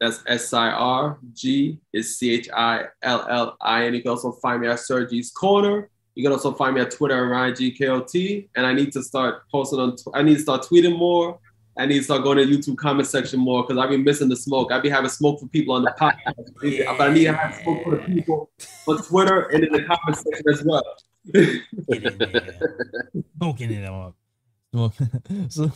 That's 0.00 0.22
S 0.26 0.52
I 0.52 0.68
R 0.68 1.18
G 1.32 1.78
is 1.92 2.18
C 2.18 2.34
H 2.34 2.48
I 2.54 2.86
L 3.02 3.26
L 3.28 3.56
I 3.60 3.86
N. 3.86 3.94
You 3.94 4.02
can 4.02 4.10
also 4.10 4.32
find 4.32 4.60
me 4.60 4.68
at 4.68 4.80
Sir 4.80 5.06
G's 5.06 5.30
Corner. 5.30 5.88
You 6.14 6.22
can 6.22 6.32
also 6.32 6.52
find 6.52 6.74
me 6.74 6.82
at 6.82 6.90
Twitter 6.90 7.16
at 7.24 7.30
Ryan 7.30 7.54
G 7.54 7.70
K 7.70 7.88
O 7.88 8.00
T. 8.00 8.48
And 8.54 8.66
I 8.66 8.74
need 8.74 8.92
to 8.92 9.02
start 9.02 9.48
posting 9.50 9.78
on. 9.78 9.96
Tw- 9.96 10.14
I 10.14 10.22
need 10.22 10.34
to 10.34 10.40
start 10.40 10.62
tweeting 10.62 10.98
more. 10.98 11.38
I 11.76 11.86
need 11.86 11.98
to 11.98 12.04
start 12.04 12.22
going 12.22 12.36
to 12.36 12.44
YouTube 12.44 12.76
comment 12.76 13.08
section 13.08 13.40
more 13.40 13.62
because 13.62 13.78
I've 13.82 13.88
been 13.88 14.04
missing 14.04 14.28
the 14.28 14.36
smoke. 14.36 14.70
I've 14.72 14.82
been 14.82 14.92
having 14.92 15.08
smoke 15.08 15.40
for 15.40 15.46
people 15.48 15.74
on 15.74 15.82
the 15.82 15.94
podcast, 15.98 16.96
but 16.98 17.08
I 17.08 17.14
need 17.14 17.24
to 17.24 17.32
have 17.32 17.54
smoke 17.62 17.84
for 17.84 17.96
the 17.96 18.02
people 18.02 18.50
on 18.86 19.02
Twitter 19.02 19.48
and 19.48 19.64
in 19.64 19.72
the 19.72 19.82
comment 19.82 20.16
section 20.16 20.48
as 20.50 20.62
well. 20.64 20.96
Get 21.32 22.02
in 22.02 22.18
there. 22.18 22.58
Smoking 23.38 23.70
it 23.70 23.84
up. 23.84 24.16
So, 25.48 25.70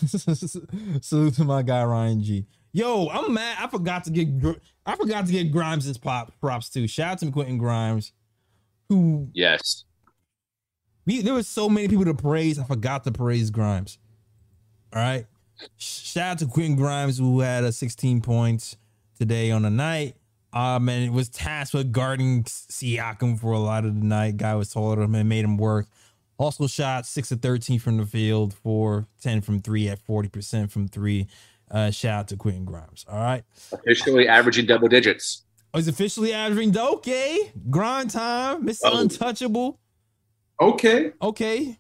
salute 1.03 1.35
to 1.35 1.45
my 1.45 1.63
guy 1.63 1.85
Ryan 1.85 2.23
G. 2.23 2.47
Yo, 2.73 3.09
I'm 3.09 3.33
mad. 3.33 3.57
I 3.61 3.69
forgot 3.69 4.05
to 4.05 4.11
get 4.11 4.39
Gr- 4.39 4.53
I 4.85 4.97
forgot 4.97 5.27
to 5.27 5.33
get 5.33 5.51
Grimes 5.53 5.85
his 5.85 5.99
pop 5.99 6.33
props 6.41 6.69
too. 6.69 6.87
Shout 6.87 7.13
out 7.13 7.19
to 7.21 7.31
Quentin 7.31 7.59
Grimes, 7.59 8.13
who 8.89 9.29
yes. 9.33 9.85
we, 11.07 11.23
there 11.23 11.35
was 11.35 11.49
so 11.49 11.69
many 11.69 11.89
people 11.89 12.05
to 12.05 12.15
praise. 12.15 12.59
I 12.59 12.65
forgot 12.65 13.05
to 13.05 13.13
praise 13.13 13.51
Grimes. 13.51 13.99
All 14.95 15.01
right. 15.01 15.27
Shout 15.77 16.33
out 16.33 16.39
to 16.39 16.47
Quentin 16.47 16.77
Grimes 16.77 17.19
who 17.19 17.41
had 17.41 17.65
a 17.65 17.73
16 17.73 18.21
points 18.21 18.77
today 19.19 19.51
on 19.51 19.63
the 19.63 19.71
night. 19.71 20.17
Um, 20.53 20.89
and 20.89 21.05
it 21.05 21.13
was 21.13 21.29
tasked 21.29 21.75
with 21.75 21.93
guarding 21.93 22.45
Siakam 22.45 23.39
for 23.39 23.53
a 23.53 23.59
lot 23.59 23.85
of 23.85 23.95
the 23.95 24.07
night. 24.07 24.39
Guy 24.39 24.55
was 24.55 24.71
taller 24.73 24.97
than 24.97 25.05
him 25.05 25.15
and 25.15 25.29
made 25.29 25.45
him 25.45 25.59
work. 25.59 25.87
Also 26.39 26.67
shot 26.67 27.07
six 27.07 27.31
of 27.31 27.41
13 27.41 27.79
from 27.79 27.97
the 27.99 28.07
field, 28.07 28.55
four, 28.55 29.07
10 29.23 29.41
from 29.41 29.61
three 29.61 29.89
at 29.89 29.99
40% 30.07 30.71
from 30.71 30.89
three. 30.89 31.27
Uh, 31.71 31.91
shout 31.91 32.21
out 32.21 32.29
to 32.29 32.37
Quentin 32.37 32.65
Grimes. 32.65 33.05
All 33.11 33.19
right. 33.19 33.43
Officially 33.73 34.29
averaging 34.29 34.67
double 34.67 34.89
digits. 34.89 35.43
Oh, 35.75 35.79
he's 35.79 35.89
officially 35.89 36.33
averaging 36.33 36.77
okay. 36.79 37.53
Grind 37.69 38.11
time, 38.11 38.65
Mr. 38.67 38.81
Oh. 38.85 39.01
Untouchable. 39.01 39.79
okay. 40.61 41.13
Okay. 41.21 41.79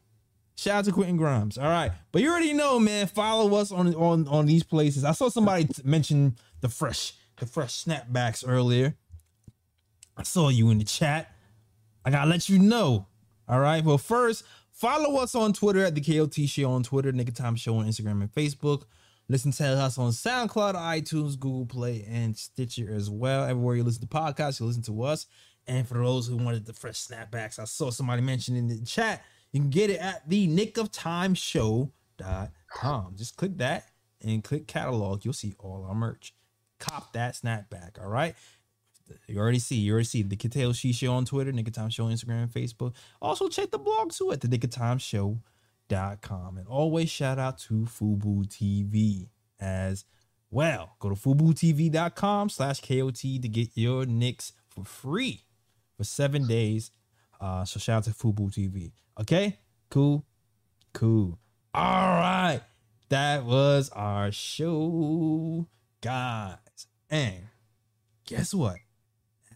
Shout 0.56 0.78
out 0.78 0.84
to 0.86 0.92
Quentin 0.92 1.18
Grimes. 1.18 1.58
All 1.58 1.68
right. 1.68 1.92
But 2.12 2.22
you 2.22 2.30
already 2.30 2.54
know, 2.54 2.80
man. 2.80 3.06
Follow 3.06 3.54
us 3.56 3.70
on 3.70 3.94
on 3.94 4.26
on 4.26 4.46
these 4.46 4.62
places. 4.62 5.04
I 5.04 5.12
saw 5.12 5.28
somebody 5.28 5.68
mention 5.84 6.36
the 6.60 6.68
fresh 6.68 7.12
the 7.38 7.46
fresh 7.46 7.84
snapbacks 7.84 8.42
earlier. 8.46 8.96
I 10.16 10.22
saw 10.22 10.48
you 10.48 10.70
in 10.70 10.78
the 10.78 10.84
chat. 10.84 11.30
I 12.04 12.10
gotta 12.10 12.30
let 12.30 12.48
you 12.48 12.58
know. 12.58 13.06
All 13.48 13.60
right. 13.60 13.84
Well, 13.84 13.98
first, 13.98 14.44
follow 14.72 15.20
us 15.20 15.34
on 15.34 15.52
Twitter 15.52 15.84
at 15.84 15.94
the 15.94 16.00
KOT 16.00 16.48
Show 16.48 16.70
on 16.70 16.82
Twitter, 16.82 17.12
Knick 17.12 17.28
of 17.28 17.34
Time 17.34 17.56
Show 17.56 17.76
on 17.76 17.86
Instagram 17.86 18.22
and 18.22 18.32
Facebook. 18.32 18.84
Listen 19.28 19.50
to 19.50 19.64
us 19.66 19.98
on 19.98 20.12
SoundCloud, 20.12 20.74
iTunes, 20.74 21.38
Google 21.38 21.66
Play, 21.66 22.06
and 22.08 22.36
Stitcher 22.36 22.88
as 22.90 23.10
well. 23.10 23.44
Everywhere 23.44 23.74
you 23.74 23.82
listen 23.82 24.02
to 24.02 24.06
podcasts, 24.06 24.60
you 24.60 24.66
listen 24.66 24.82
to 24.82 25.02
us. 25.02 25.26
And 25.66 25.86
for 25.86 25.94
those 25.94 26.28
who 26.28 26.36
wanted 26.36 26.64
the 26.64 26.72
fresh 26.72 27.06
snapbacks, 27.06 27.58
I 27.58 27.64
saw 27.64 27.90
somebody 27.90 28.22
mention 28.22 28.54
in 28.54 28.68
the 28.68 28.80
chat. 28.84 29.24
You 29.56 29.62
can 29.62 29.70
get 29.70 29.88
it 29.88 30.00
at 30.00 30.28
the 30.28 30.46
knick 30.46 30.76
of 30.76 30.92
time 30.92 31.32
show.com. 31.32 33.14
Just 33.16 33.38
click 33.38 33.56
that 33.56 33.86
and 34.22 34.44
click 34.44 34.66
catalog. 34.66 35.24
You'll 35.24 35.32
see 35.32 35.54
all 35.58 35.86
our 35.88 35.94
merch. 35.94 36.34
Cop 36.78 37.14
that 37.14 37.36
snapback. 37.36 37.98
All 37.98 38.10
right. 38.10 38.34
You 39.26 39.38
already 39.38 39.58
see, 39.58 39.76
you 39.76 39.92
already 39.92 40.04
see 40.04 40.20
the 40.20 40.36
KOT 40.36 40.94
Show 40.94 41.10
on 41.10 41.24
Twitter, 41.24 41.52
Knick 41.52 41.68
of 41.68 41.72
Time 41.72 41.88
Show 41.88 42.04
Instagram 42.04 42.42
and 42.42 42.52
Facebook. 42.52 42.92
Also 43.22 43.48
check 43.48 43.70
the 43.70 43.78
blog 43.78 44.12
too 44.12 44.30
at 44.30 44.42
the 44.42 44.48
Knick 44.48 44.64
of 44.64 44.68
Time 44.68 44.98
Show.com. 44.98 46.58
And 46.58 46.68
always 46.68 47.08
shout 47.08 47.38
out 47.38 47.56
to 47.60 47.86
Fubo 47.86 48.46
TV 48.46 49.30
as 49.58 50.04
well. 50.50 50.96
Go 50.98 51.08
to 51.08 51.14
FuboTV.com 51.14 52.50
slash 52.50 52.82
KOT 52.82 53.20
to 53.20 53.48
get 53.48 53.70
your 53.72 54.04
Knicks 54.04 54.52
for 54.68 54.84
free 54.84 55.44
for 55.96 56.04
seven 56.04 56.46
days. 56.46 56.90
Uh, 57.40 57.64
so 57.64 57.78
shout 57.78 57.98
out 57.98 58.04
to 58.04 58.10
Fubo 58.10 58.50
TV. 58.50 58.92
Okay, 59.20 59.58
cool, 59.90 60.24
cool. 60.92 61.38
All 61.74 61.82
right, 62.16 62.60
that 63.08 63.44
was 63.44 63.90
our 63.90 64.32
show, 64.32 65.66
guys. 66.00 66.56
And 67.10 67.44
guess 68.26 68.52
what? 68.54 68.76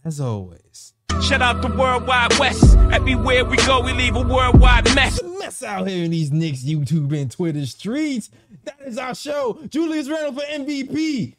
As 0.03 0.19
always, 0.19 0.93
Shout 1.21 1.41
out 1.43 1.61
the 1.61 1.67
Worldwide 1.67 2.37
West. 2.39 2.75
Everywhere 2.91 3.45
we 3.45 3.55
go, 3.57 3.81
we 3.81 3.93
leave 3.93 4.15
a 4.15 4.21
worldwide 4.21 4.85
mess. 4.95 5.19
a 5.21 5.27
mess 5.37 5.61
out 5.61 5.87
here 5.87 6.03
in 6.03 6.09
these 6.11 6.31
Knicks 6.31 6.63
YouTube 6.63 7.15
and 7.15 7.29
Twitter 7.29 7.65
streets. 7.67 8.31
That 8.63 8.79
is 8.85 8.97
our 8.97 9.13
show. 9.13 9.59
Julius 9.69 10.09
Randle 10.09 10.33
for 10.33 10.41
MVP. 10.47 11.35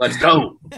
Let's 0.00 0.16
go. 0.16 0.58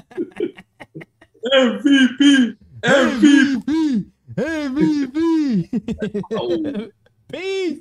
MVP. 1.55 2.57
MVP. 2.85 3.65
MVP. 3.65 4.11
Oh. 6.33 6.89
Peace. 7.33 7.81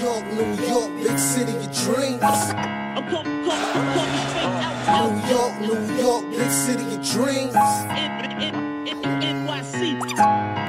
York, 0.00 0.24
New 0.32 0.54
York, 0.66 0.90
big 1.02 1.18
city 1.18 1.56
of 1.56 1.72
dreams. 1.74 2.22
I'm 2.22 3.04
coming, 3.10 3.44
coming, 3.44 3.94
coming 3.94 4.18
straight 4.28 4.44
out, 4.44 4.88
out. 4.88 5.10
New 5.10 5.34
York, 5.34 5.54
New 5.60 6.02
York, 6.02 6.24
big 6.30 6.50
city 6.50 6.84
of 6.94 7.02
dreams. 7.10 7.54
N- 7.56 8.24
N- 8.24 8.86
N- 8.86 9.04
N- 9.04 9.46
NYC. 9.46 10.63